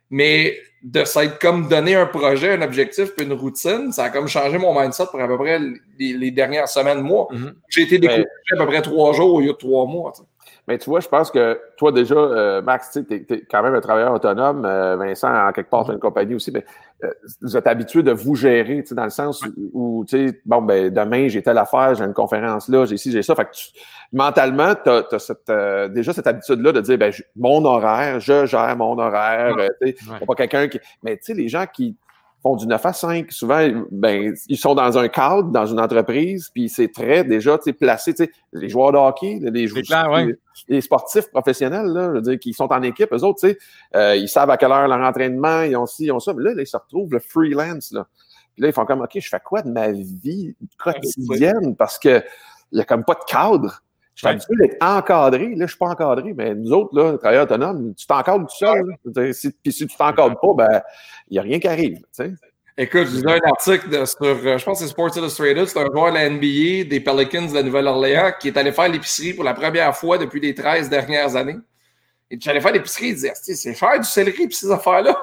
Mais 0.09 0.57
de 0.83 1.05
s'être 1.05 1.39
comme 1.39 1.69
donné 1.69 1.95
un 1.95 2.05
projet, 2.05 2.53
un 2.53 2.61
objectif, 2.61 3.15
puis 3.15 3.25
une 3.25 3.33
routine, 3.33 3.91
ça 3.91 4.05
a 4.05 4.09
comme 4.09 4.27
changé 4.27 4.57
mon 4.57 4.79
mindset 4.79 5.05
pour 5.09 5.19
à 5.19 5.27
peu 5.27 5.37
près 5.37 5.59
les, 5.97 6.13
les 6.13 6.31
dernières 6.31 6.67
semaines, 6.67 7.01
mois. 7.01 7.27
Mhm. 7.31 7.55
J'ai 7.69 7.83
été 7.83 7.99
découvert 7.99 8.25
à 8.51 8.57
peu 8.57 8.65
près 8.65 8.81
trois 8.81 9.13
jours 9.13 9.35
au 9.35 9.41
lieu 9.41 9.53
de 9.53 9.57
trois 9.57 9.85
mois. 9.85 10.11
tu 10.13 10.21
sais. 10.21 10.27
Mais 10.67 10.77
tu 10.77 10.89
vois, 10.89 11.01
je 11.01 11.09
pense 11.09 11.29
que 11.29 11.59
toi, 11.75 11.91
déjà, 11.91 12.15
euh, 12.15 12.61
Max, 12.61 12.97
tu 13.07 13.13
es, 13.13 13.45
quand 13.51 13.61
même 13.61 13.75
un 13.75 13.81
travailleur 13.81 14.13
autonome. 14.13 14.63
Euh, 14.65 14.95
Vincent, 14.95 15.27
en 15.47 15.51
quelque 15.51 15.69
part, 15.69 15.83
tu 15.83 15.91
as 15.91 15.93
une 15.95 15.99
compagnie 15.99 16.35
aussi. 16.35 16.51
Mais 16.51 16.63
euh, 17.03 17.09
vous 17.41 17.57
êtes 17.57 17.67
habitué 17.67 18.01
de 18.01 18.11
vous 18.13 18.35
gérer, 18.35 18.81
tu 18.81 18.87
sais, 18.87 18.95
dans 18.95 19.03
le 19.03 19.09
sens 19.09 19.43
où, 19.73 20.05
tu 20.07 20.29
sais, 20.29 20.41
bon, 20.45 20.61
ben, 20.61 20.89
demain, 20.89 21.27
j'ai 21.27 21.41
telle 21.43 21.57
affaire, 21.57 21.95
j'ai 21.95 22.05
une 22.05 22.13
conférence 22.13 22.69
là, 22.69 22.85
j'ai 22.85 22.95
ci, 22.95 23.11
j'ai 23.11 23.23
ça. 23.23 23.35
Fait 23.35 23.43
que 23.45 23.51
tu- 23.51 23.71
mentalement, 24.13 24.73
tu 24.81 24.89
as, 24.89 25.19
cette, 25.19 25.49
euh, 25.49 25.89
déjà 25.89 26.13
cette 26.13 26.27
habitude-là 26.27 26.71
de 26.71 26.79
dire, 26.81 26.97
ben, 26.97 27.11
mon 27.35 27.65
horaire, 27.65 28.19
je 28.21 28.45
gère 28.45 28.77
mon 28.77 28.97
horaire. 28.97 29.55
euh, 29.57 29.67
tu 29.81 29.89
sais, 29.89 30.09
Ouais. 30.09 30.17
y 30.19 30.23
a 30.23 30.25
pas 30.25 30.35
quelqu'un 30.35 30.67
qui. 30.69 30.79
Mais 31.03 31.17
tu 31.17 31.23
sais, 31.23 31.33
les 31.33 31.49
gens 31.49 31.65
qui 31.71 31.95
font 32.43 32.57
du 32.57 32.67
9 32.67 32.85
à 32.85 32.93
5, 32.93 33.31
souvent, 33.31 33.65
ben, 33.89 34.35
ils 34.49 34.57
sont 34.57 34.75
dans 34.75 34.97
un 34.97 35.07
cadre, 35.07 35.49
dans 35.49 35.65
une 35.65 35.79
entreprise, 35.79 36.49
puis 36.53 36.67
c'est 36.67 36.89
très 36.89 37.23
déjà 37.23 37.57
placé. 37.79 38.13
Les 38.51 38.67
joueurs 38.67 38.91
de 38.91 38.97
hockey, 38.97 39.39
les, 39.41 39.65
joueurs, 39.65 39.83
clair, 39.83 40.11
ouais. 40.11 40.25
les, 40.25 40.35
les 40.67 40.81
sportifs 40.81 41.31
professionnels, 41.31 41.87
là, 41.87 42.09
je 42.09 42.11
veux 42.11 42.21
dire, 42.21 42.39
qui 42.39 42.53
sont 42.53 42.71
en 42.71 42.81
équipe, 42.81 43.13
eux 43.13 43.23
autres, 43.23 43.47
euh, 43.95 44.15
ils 44.17 44.27
savent 44.27 44.49
à 44.49 44.57
quelle 44.57 44.73
heure 44.73 44.87
leur 44.87 44.99
entraînement, 44.99 45.61
ils 45.61 45.77
ont 45.77 45.85
ci, 45.85 46.05
ils 46.05 46.11
ont 46.11 46.19
ça. 46.19 46.33
Mais 46.33 46.43
là, 46.43 46.53
là, 46.53 46.61
ils 46.61 46.67
se 46.67 46.77
retrouvent 46.77 47.13
le 47.13 47.19
freelance. 47.19 47.93
Là. 47.93 48.07
Puis 48.53 48.61
là, 48.61 48.67
ils 48.67 48.73
font 48.73 48.85
comme 48.85 49.01
OK, 49.01 49.11
je 49.15 49.29
fais 49.29 49.39
quoi 49.43 49.61
de 49.61 49.71
ma 49.71 49.91
vie 49.91 50.53
quotidienne? 50.77 51.75
Parce 51.77 51.97
que 51.97 52.21
il 52.71 52.77
n'y 52.77 52.81
a 52.81 52.85
comme 52.85 53.05
pas 53.05 53.13
de 53.13 53.23
cadre. 53.25 53.83
Je 54.15 54.19
suis 54.19 54.27
Ouais. 54.27 54.31
habitué 54.33 54.53
d'être 54.59 54.77
encadré. 54.83 55.55
Là, 55.55 55.65
je 55.65 55.71
suis 55.71 55.77
pas 55.77 55.87
encadré, 55.87 56.33
mais 56.35 56.53
nous 56.53 56.71
autres, 56.71 56.95
là, 56.95 57.17
travailleurs 57.17 57.43
autonomes, 57.45 57.93
tu 57.95 58.05
t'encadres 58.05 58.45
tout 58.47 58.55
seul. 58.55 58.83
dire, 59.05 59.33
si- 59.33 59.51
Puis 59.63 59.71
si 59.73 59.87
tu 59.87 59.95
t'encadres 59.97 60.39
pas, 60.39 60.53
ben, 60.67 60.81
il 61.29 61.33
n'y 61.33 61.39
a 61.39 61.41
rien 61.41 61.59
qui 61.59 61.67
arrive. 61.67 61.97
Écoute, 62.77 63.05
je 63.05 63.11
lisais 63.17 63.29
un 63.31 63.47
article 63.49 63.89
de- 63.89 64.05
sur, 64.05 64.17
euh, 64.23 64.57
je 64.57 64.65
pense 64.65 64.79
que 64.79 64.85
c'est 64.85 64.91
Sports 64.91 65.15
Illustrated, 65.15 65.65
c'est 65.67 65.79
un 65.79 65.85
joueur 65.85 66.09
de 66.11 66.15
la 66.17 66.25
NBA 66.29 66.83
des 66.89 66.99
Pelicans 66.99 67.45
de 67.47 67.53
la 67.53 67.61
Nouvelle-Orléans 67.63 68.31
qui 68.39 68.47
est 68.47 68.57
allé 68.57 68.71
faire 68.71 68.87
l'épicerie 68.89 69.33
pour 69.33 69.43
la 69.43 69.53
première 69.53 69.95
fois 69.95 70.17
depuis 70.17 70.39
les 70.39 70.53
13 70.55 70.89
dernières 70.89 71.35
années. 71.35 71.57
Et 72.31 72.37
j'allais 72.39 72.61
faire 72.61 72.71
l'épicerie, 72.71 73.09
il 73.09 73.13
disait, 73.15 73.29
Asti, 73.31 73.55
c'est 73.55 73.75
cher 73.75 73.99
du 73.99 74.05
céleri 74.07 74.47
puis 74.47 74.55
ces 74.55 74.71
affaires-là. 74.71 75.15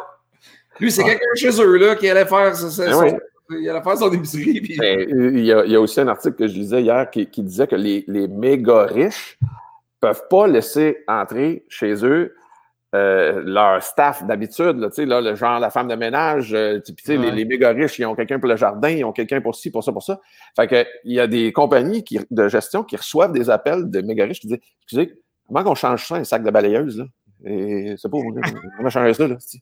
Lui, 0.78 0.92
c'est 0.92 1.02
quelqu'un 1.04 1.24
chez 1.34 1.60
eux 1.60 1.76
là, 1.76 1.96
qui 1.96 2.08
allait 2.08 2.24
faire, 2.26 2.54
ce- 2.56 2.70
ce- 2.70 2.82
Ben 2.82 2.94
oui. 2.96 3.10
Il 3.50 3.68
allait 3.68 3.82
faire 3.82 3.96
son 3.96 4.12
épicerie. 4.12 4.60
Puis... 4.60 4.76
Mais, 4.78 4.96
euh, 4.96 5.30
il, 5.34 5.44
y 5.44 5.52
a, 5.52 5.64
il 5.64 5.72
y 5.72 5.76
a 5.76 5.80
aussi 5.80 6.00
un 6.00 6.08
article 6.08 6.36
que 6.36 6.46
je 6.46 6.54
lisais 6.54 6.82
hier 6.82 7.10
qui, 7.10 7.26
qui 7.26 7.42
disait 7.42 7.66
que 7.66 7.76
les, 7.76 8.04
les 8.08 8.28
méga 8.28 8.84
riches 8.84 9.38
peuvent 10.00 10.22
pas 10.28 10.46
laisser 10.46 11.04
entrer 11.06 11.64
chez 11.68 12.04
eux 12.04 12.34
euh, 12.92 13.42
leur 13.44 13.80
staff 13.84 14.26
d'habitude, 14.26 14.78
là, 14.78 14.88
là, 14.96 15.20
le 15.20 15.36
genre 15.36 15.60
la 15.60 15.70
femme 15.70 15.86
de 15.86 15.94
ménage, 15.94 16.52
euh, 16.54 16.80
les, 17.06 17.44
méga 17.44 17.70
riches, 17.70 18.00
ils 18.00 18.04
ont 18.04 18.16
quelqu'un 18.16 18.40
pour 18.40 18.48
le 18.48 18.56
jardin, 18.56 18.88
ils 18.88 19.04
ont 19.04 19.12
quelqu'un 19.12 19.40
pour 19.40 19.54
ci, 19.54 19.70
pour 19.70 19.84
ça, 19.84 19.92
pour 19.92 20.02
ça. 20.02 20.20
Fait 20.56 20.66
que 20.66 20.84
il 21.04 21.12
y 21.12 21.20
a 21.20 21.28
des 21.28 21.52
compagnies 21.52 22.02
qui, 22.02 22.18
de 22.28 22.48
gestion 22.48 22.82
qui 22.82 22.96
reçoivent 22.96 23.32
des 23.32 23.48
appels 23.48 23.88
de 23.88 24.00
méga 24.00 24.24
riches 24.24 24.40
qui 24.40 24.48
disent 24.48 24.58
Excusez, 24.82 25.14
comment 25.46 25.62
qu'on 25.62 25.76
change 25.76 26.04
ça, 26.04 26.16
un 26.16 26.24
sac 26.24 26.42
de 26.42 26.50
balayeuse, 26.50 26.98
là? 26.98 27.04
Et 27.44 27.94
c'est 27.96 28.10
pas, 28.10 28.18
on 28.18 28.82
va 28.82 28.90
changer 28.90 29.14
ça, 29.14 29.26
là. 29.28 29.36
Tu 29.36 29.58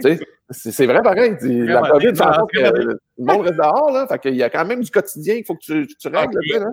sais, 0.00 0.18
c'est 0.50 0.70
c'est 0.70 0.86
vrai 0.86 1.02
pareil. 1.02 1.36
tu- 1.40 1.66
La 1.66 1.80
COVID 1.90 2.14
fait 2.14 2.24
que 2.52 2.58
le 2.58 2.98
monde 3.18 3.40
reste 3.42 3.56
dehors, 3.56 3.90
là. 3.90 4.06
Fait 4.06 4.18
qu'il 4.20 4.34
y 4.36 4.42
a 4.42 4.50
quand 4.50 4.64
même 4.64 4.80
du 4.82 4.90
quotidien 4.90 5.34
qu'il 5.34 5.44
faut 5.44 5.54
que 5.54 5.60
tu, 5.60 5.86
tu 5.86 6.08
règles, 6.08 6.38
Ah, 6.38 6.52
sais, 6.52 6.58
là. 6.60 6.66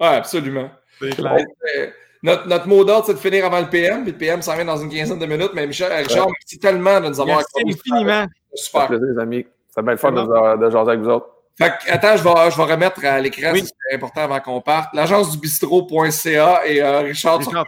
Ouais, 0.00 0.16
absolument. 0.16 0.70
C'est 1.00 1.10
C'est 1.10 1.16
clair. 1.16 1.44
Euh, 1.78 1.86
Notre, 2.22 2.46
notre 2.48 2.68
mot 2.68 2.84
d'ordre, 2.84 3.06
c'est 3.06 3.14
de 3.14 3.18
finir 3.18 3.46
avant 3.46 3.60
le 3.60 3.68
PM, 3.70 4.02
puis 4.02 4.12
le 4.12 4.18
PM 4.18 4.42
s'en 4.42 4.54
vient 4.54 4.64
dans 4.66 4.76
une 4.76 4.90
quinzaine 4.90 5.18
de 5.18 5.26
minutes. 5.26 5.52
Mais 5.54 5.66
Michel, 5.66 5.90
Richard, 5.90 6.26
merci 6.28 6.58
tellement 6.58 7.00
de 7.00 7.08
nous 7.08 7.20
avoir 7.20 7.38
Merci 7.38 7.78
infiniment. 7.78 8.26
Ça 8.54 8.62
Super. 8.64 8.82
fait 8.82 8.86
plaisir, 8.88 9.06
les 9.14 9.18
amis. 9.22 9.46
C'est 9.74 9.82
bien 9.82 9.92
le 9.92 9.96
fun 9.98 10.12
de, 10.12 10.56
de 10.64 10.70
jaser 10.70 10.90
avec 10.90 11.00
vous 11.00 11.08
autres. 11.08 11.28
Fait 11.60 11.70
que, 11.70 11.92
attends, 11.92 12.16
je 12.16 12.24
vais, 12.24 12.50
je 12.50 12.56
vais 12.56 12.72
remettre 12.72 13.04
à 13.04 13.20
l'écran, 13.20 13.50
Oui. 13.52 13.62
c'est 13.64 13.94
important 13.94 14.22
avant 14.22 14.40
qu'on 14.40 14.60
parte. 14.62 14.94
L'agence 14.94 15.30
du 15.32 15.38
bistrot.ca 15.38 16.66
et 16.66 16.80
euh, 16.82 17.00
Richard. 17.00 17.38
Richard 17.38 17.64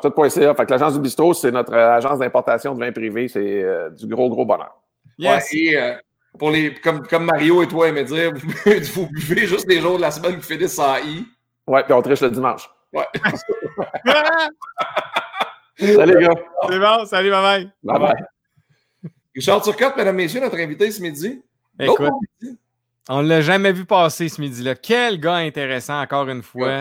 tout.ca. 0.00 0.54
Fait 0.54 0.64
que 0.66 0.70
l'agence 0.70 0.94
du 0.94 1.00
bistrot, 1.00 1.34
c'est 1.34 1.50
notre 1.50 1.72
euh, 1.74 1.96
agence 1.96 2.18
d'importation 2.20 2.74
de 2.74 2.80
vin 2.84 2.92
privé. 2.92 3.26
C'est 3.28 3.40
euh, 3.62 3.90
du 3.90 4.06
gros, 4.06 4.28
gros 4.30 4.44
bonheur. 4.46 4.74
Yes. 5.18 5.50
Ouais, 5.52 5.58
et 5.58 5.76
euh, 5.76 5.94
pour 6.38 6.50
les, 6.50 6.74
comme, 6.74 7.06
comme 7.06 7.24
Mario 7.24 7.62
et 7.62 7.68
toi 7.68 7.88
aimaient 7.88 8.04
dire, 8.04 8.32
vous, 8.34 8.46
buvez- 8.46 8.80
vous 8.92 9.06
buvez 9.08 9.46
juste 9.46 9.66
les 9.68 9.80
jours 9.80 9.96
de 9.96 10.02
la 10.02 10.10
semaine 10.10 10.36
qui 10.38 10.46
finissent 10.54 10.78
en 10.78 10.96
I. 10.98 11.26
Ouais, 11.66 11.82
puis 11.84 11.92
on 11.92 12.02
triche 12.02 12.20
le 12.20 12.30
dimanche. 12.30 12.70
Ouais. 12.92 13.06
Salut, 15.78 16.14
les 16.18 16.24
gars. 16.26 16.34
C'est 16.68 16.78
bon, 16.78 17.04
salut, 17.06 17.30
bye 17.30 17.42
bye. 17.42 17.72
Bye 17.82 17.98
bye. 17.98 18.24
Richard 19.34 19.62
Turcotte, 19.62 19.96
mesdames, 19.96 20.14
messieurs, 20.16 20.40
notre 20.40 20.58
invité 20.58 20.90
ce 20.90 21.00
midi. 21.02 21.42
Écoute, 21.82 22.10
midi. 22.42 22.58
on 23.08 23.22
ne 23.22 23.28
l'a 23.28 23.40
jamais 23.40 23.72
vu 23.72 23.84
passer 23.84 24.28
ce 24.28 24.40
midi-là. 24.40 24.74
Quel 24.74 25.18
gars 25.20 25.36
intéressant, 25.36 26.00
encore 26.00 26.28
une 26.28 26.42
fois. 26.42 26.80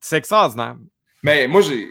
C'est 0.00 0.16
extraordinaire. 0.16 0.76
Mais 1.22 1.46
moi, 1.46 1.60
j'ai 1.60 1.90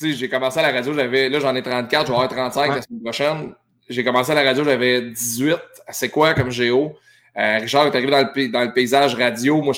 j'ai 0.00 0.28
commencé 0.28 0.58
à 0.58 0.62
la 0.62 0.72
radio, 0.72 0.92
j'avais. 0.94 1.28
Là, 1.28 1.38
j'en 1.38 1.54
ai 1.54 1.62
34, 1.62 2.06
je 2.06 2.12
vais 2.12 2.14
avoir 2.14 2.28
35 2.28 2.68
Ouais. 2.70 2.76
la 2.76 2.82
semaine 2.82 3.02
prochaine. 3.02 3.54
J'ai 3.88 4.02
commencé 4.04 4.32
à 4.32 4.34
la 4.34 4.42
radio, 4.42 4.64
j'avais 4.64 5.02
18. 5.10 5.56
C'est 5.90 6.08
quoi 6.08 6.34
comme 6.34 6.50
géo? 6.50 6.96
Richard 7.34 7.86
est 7.86 7.94
arrivé 7.96 8.10
dans 8.10 8.18
le, 8.20 8.48
dans 8.48 8.64
le 8.64 8.72
paysage 8.72 9.14
radio. 9.14 9.62
Moi, 9.62 9.74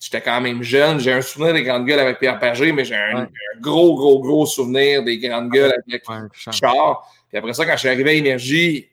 j'étais 0.00 0.20
quand 0.20 0.40
même 0.40 0.62
jeune. 0.62 0.98
J'ai 1.00 1.12
un 1.12 1.20
souvenir 1.22 1.52
des 1.54 1.62
grandes 1.62 1.84
gueules 1.86 1.98
avec 2.00 2.18
Pierre 2.18 2.38
Pagé, 2.38 2.72
mais 2.72 2.84
j'ai 2.84 2.96
un, 2.96 3.28
gros, 3.60 3.94
gros, 3.96 4.20
gros 4.20 4.46
souvenir 4.46 5.02
des 5.04 5.18
grandes 5.18 5.50
gueules 5.50 5.74
avec 5.86 6.04
Richard. 6.46 7.08
Puis 7.28 7.38
après 7.38 7.52
ça, 7.52 7.64
quand 7.66 7.72
je 7.72 7.78
suis 7.80 7.88
arrivé 7.88 8.10
à 8.10 8.14
Énergie, 8.14 8.88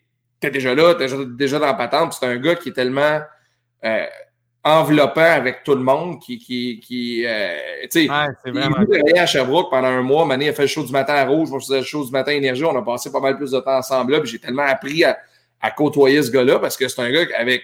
t'es 0.48 0.52
déjà 0.52 0.76
là, 0.76 0.94
t'es 0.96 1.06
déjà, 1.06 1.18
déjà 1.26 1.60
dans 1.60 1.66
la 1.66 1.74
patente. 1.74 2.14
C'est 2.14 2.26
un 2.26 2.38
gars 2.38 2.56
qui 2.56 2.70
est 2.70 2.74
tellement 2.74 3.20
euh, 3.86 4.06
enveloppant 4.64 5.22
avec 5.22 5.64
tout 5.64 5.76
le 5.76 5.82
monde, 5.82 6.20
qui, 6.22 6.38
qui, 6.38 6.80
qui 6.80 7.26
euh, 7.26 7.56
tu 7.92 8.08
sais, 8.08 8.10
il 8.46 9.16
est 9.16 9.20
à 9.20 9.26
Sherbrooke 9.26 9.70
pendant 9.70 9.88
un 9.88 10.02
mois. 10.02 10.26
Mané 10.26 10.50
a 10.50 10.54
fait 10.54 10.64
le 10.64 10.68
show 10.68 10.84
du 10.84 10.92
matin 10.92 11.14
à 11.16 11.26
Rouge, 11.26 11.50
moi 11.50 11.60
je 11.60 11.66
faisais 11.66 11.80
le 11.80 11.86
show 11.86 12.06
du 12.06 12.12
matin 12.12 12.32
à 12.32 12.36
Énergie. 12.36 12.64
On 12.66 12.78
a 12.78 12.82
passé 12.82 13.12
pas 13.12 13.20
mal 13.20 13.38
plus 13.38 13.52
de 13.52 13.60
temps 13.60 13.78
ensemble 13.78 14.14
là. 14.14 14.20
Puis 14.22 14.32
j'ai 14.32 14.40
tellement 14.40 14.64
appris 14.64 15.04
à, 15.04 15.18
côtoyer 15.78 16.22
ce 16.22 16.30
gars-là 16.30 16.60
parce 16.60 16.76
que 16.76 16.88
c'est 16.88 17.02
un 17.02 17.10
gars 17.10 17.26
avec 17.38 17.64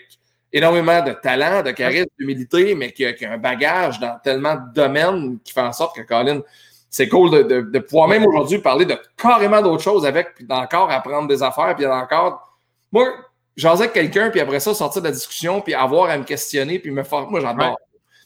énormément 0.52 1.02
de 1.04 1.12
talent, 1.12 1.62
de 1.62 1.72
charisme, 1.72 2.08
d'humilité, 2.18 2.74
mais 2.74 2.92
qui 2.92 3.06
a, 3.06 3.14
qui 3.14 3.26
a, 3.26 3.34
un 3.34 3.38
bagage 3.38 4.00
dans 4.00 4.18
tellement 4.24 4.56
de 4.56 4.74
domaines 4.74 5.38
qui 5.44 5.54
fait 5.54 5.62
en 5.62 5.74
sorte 5.74 5.96
que 5.96 6.02
Colin, 6.02 6.42
c'est 6.90 7.08
cool 7.08 7.30
de, 7.30 7.80
pouvoir 7.80 8.08
même 8.08 8.26
aujourd'hui 8.26 8.60
parler 8.60 8.86
de 8.86 8.98
carrément 9.16 9.62
d'autres 9.62 9.84
choses 9.84 10.06
avec, 10.06 10.34
puis 10.34 10.46
d'encore 10.46 10.90
apprendre 10.90 11.28
des 11.28 11.44
affaires, 11.44 11.76
puis 11.76 11.86
d'encore. 11.86 12.49
Moi, 12.92 13.08
j'osais 13.56 13.84
avec 13.84 13.94
quelqu'un, 13.94 14.30
puis 14.30 14.40
après 14.40 14.60
ça, 14.60 14.74
sortir 14.74 15.02
de 15.02 15.08
la 15.08 15.14
discussion, 15.14 15.62
puis 15.62 15.74
avoir 15.74 16.10
à 16.10 16.18
me 16.18 16.24
questionner, 16.24 16.80
puis 16.80 16.92
me 16.92 17.04
faire. 17.04 17.30
Moi, 17.30 17.40
j'adore. 17.42 17.78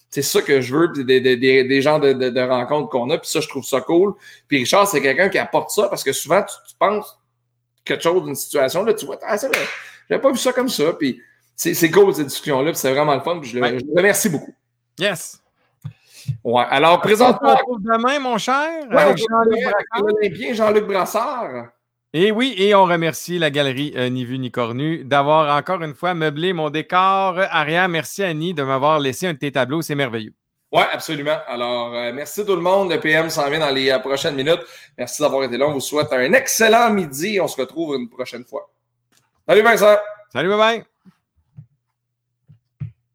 C'est 0.10 0.22
ça 0.22 0.44
que 0.44 0.62
je 0.62 0.76
veux, 0.76 0.90
des, 0.90 1.22
des, 1.22 1.36
des, 1.36 1.82
gens 1.82 1.98
de, 1.98 2.48
rencontres 2.48 2.90
qu'on 2.90 3.10
a, 3.10 3.18
puis 3.18 3.28
ça, 3.28 3.40
je 3.40 3.48
trouve 3.48 3.64
ça 3.64 3.82
cool. 3.82 4.14
Puis 4.48 4.60
Richard, 4.60 4.88
c'est 4.88 5.02
quelqu'un 5.02 5.28
qui 5.28 5.40
apporte 5.40 5.72
ça 5.72 5.88
parce 5.88 6.04
que 6.04 6.14
souvent, 6.14 6.44
tu, 6.44 6.76
penses 6.78 7.20
quelque 7.84 8.04
chose 8.04 8.24
d'une 8.24 8.36
situation, 8.36 8.84
là, 8.84 8.94
tu 8.94 9.08
vois, 9.08 9.18
ah, 9.24 9.38
c'est 9.38 9.48
vrai, 9.48 9.66
j'avais 10.08 10.22
pas 10.22 10.32
vu 10.32 10.38
ça 10.38 10.54
comme 10.54 10.70
ça, 10.70 10.94
puis 10.94 11.20
c'est 11.56 11.90
cool 11.90 12.14
cette 12.14 12.28
discussion-là, 12.28 12.72
puis 12.72 12.80
c'est 12.80 12.92
vraiment 12.92 13.16
le 13.16 13.22
fun, 13.22 13.40
puis 13.40 13.50
je, 13.50 13.60
le, 13.60 13.80
je 13.80 13.86
le 13.86 13.98
remercie 13.98 14.30
beaucoup. 14.30 14.54
Yes. 15.00 15.42
Ouais. 16.44 16.64
Alors, 16.70 17.02
présente-toi. 17.02 17.60
demain, 17.80 18.20
mon 18.20 18.38
cher? 18.38 18.70
Jean-Luc 18.92 20.54
Jean-Luc 20.54 20.86
Brassard. 20.86 21.70
Et 22.16 22.32
oui, 22.32 22.54
et 22.60 22.76
on 22.76 22.86
remercie 22.86 23.40
la 23.40 23.50
galerie 23.50 23.92
euh, 23.96 24.08
Ni 24.08 24.24
Vu 24.24 24.38
Ni 24.38 24.52
Cornu 24.52 25.04
d'avoir 25.04 25.58
encore 25.58 25.82
une 25.82 25.96
fois 25.96 26.14
meublé 26.14 26.54
mon 26.54 26.70
décor 26.70 27.40
arrière. 27.40 27.90
Merci 27.90 28.24
Annie 28.24 28.54
de 28.54 28.62
m'avoir 28.62 29.00
laissé 29.00 29.26
un 29.26 29.34
de 29.34 29.40
tes 29.40 29.52
tableaux, 29.52 29.82
c'est 29.82 29.96
merveilleux. 29.96 30.34
Oui, 30.72 30.84
absolument. 30.92 31.38
Alors, 31.48 31.94
euh, 31.96 32.12
merci 32.14 32.46
tout 32.46 32.56
le 32.56 32.62
monde. 32.62 32.92
Le 32.92 33.00
PM 33.00 33.32
s'en 33.32 33.50
vient 33.50 33.60
dans 33.60 33.72
les 33.72 33.90
euh, 33.90 33.98
prochaines 33.98 34.36
minutes. 34.36 34.62
Merci 34.96 35.24
d'avoir 35.24 35.44
été 35.44 35.58
là. 35.58 35.68
On 35.68 35.74
vous 35.74 35.80
souhaite 35.80 36.14
un 36.14 36.34
excellent 36.34 36.92
midi. 36.92 37.40
On 37.42 37.48
se 37.48 37.60
retrouve 37.60 37.96
une 37.96 38.10
prochaine 38.10 38.44
fois. 38.44 38.72
Salut 39.48 39.62
Vincent. 39.62 39.98
Salut, 40.32 40.50
bye 40.50 40.58
bye. 40.58 40.84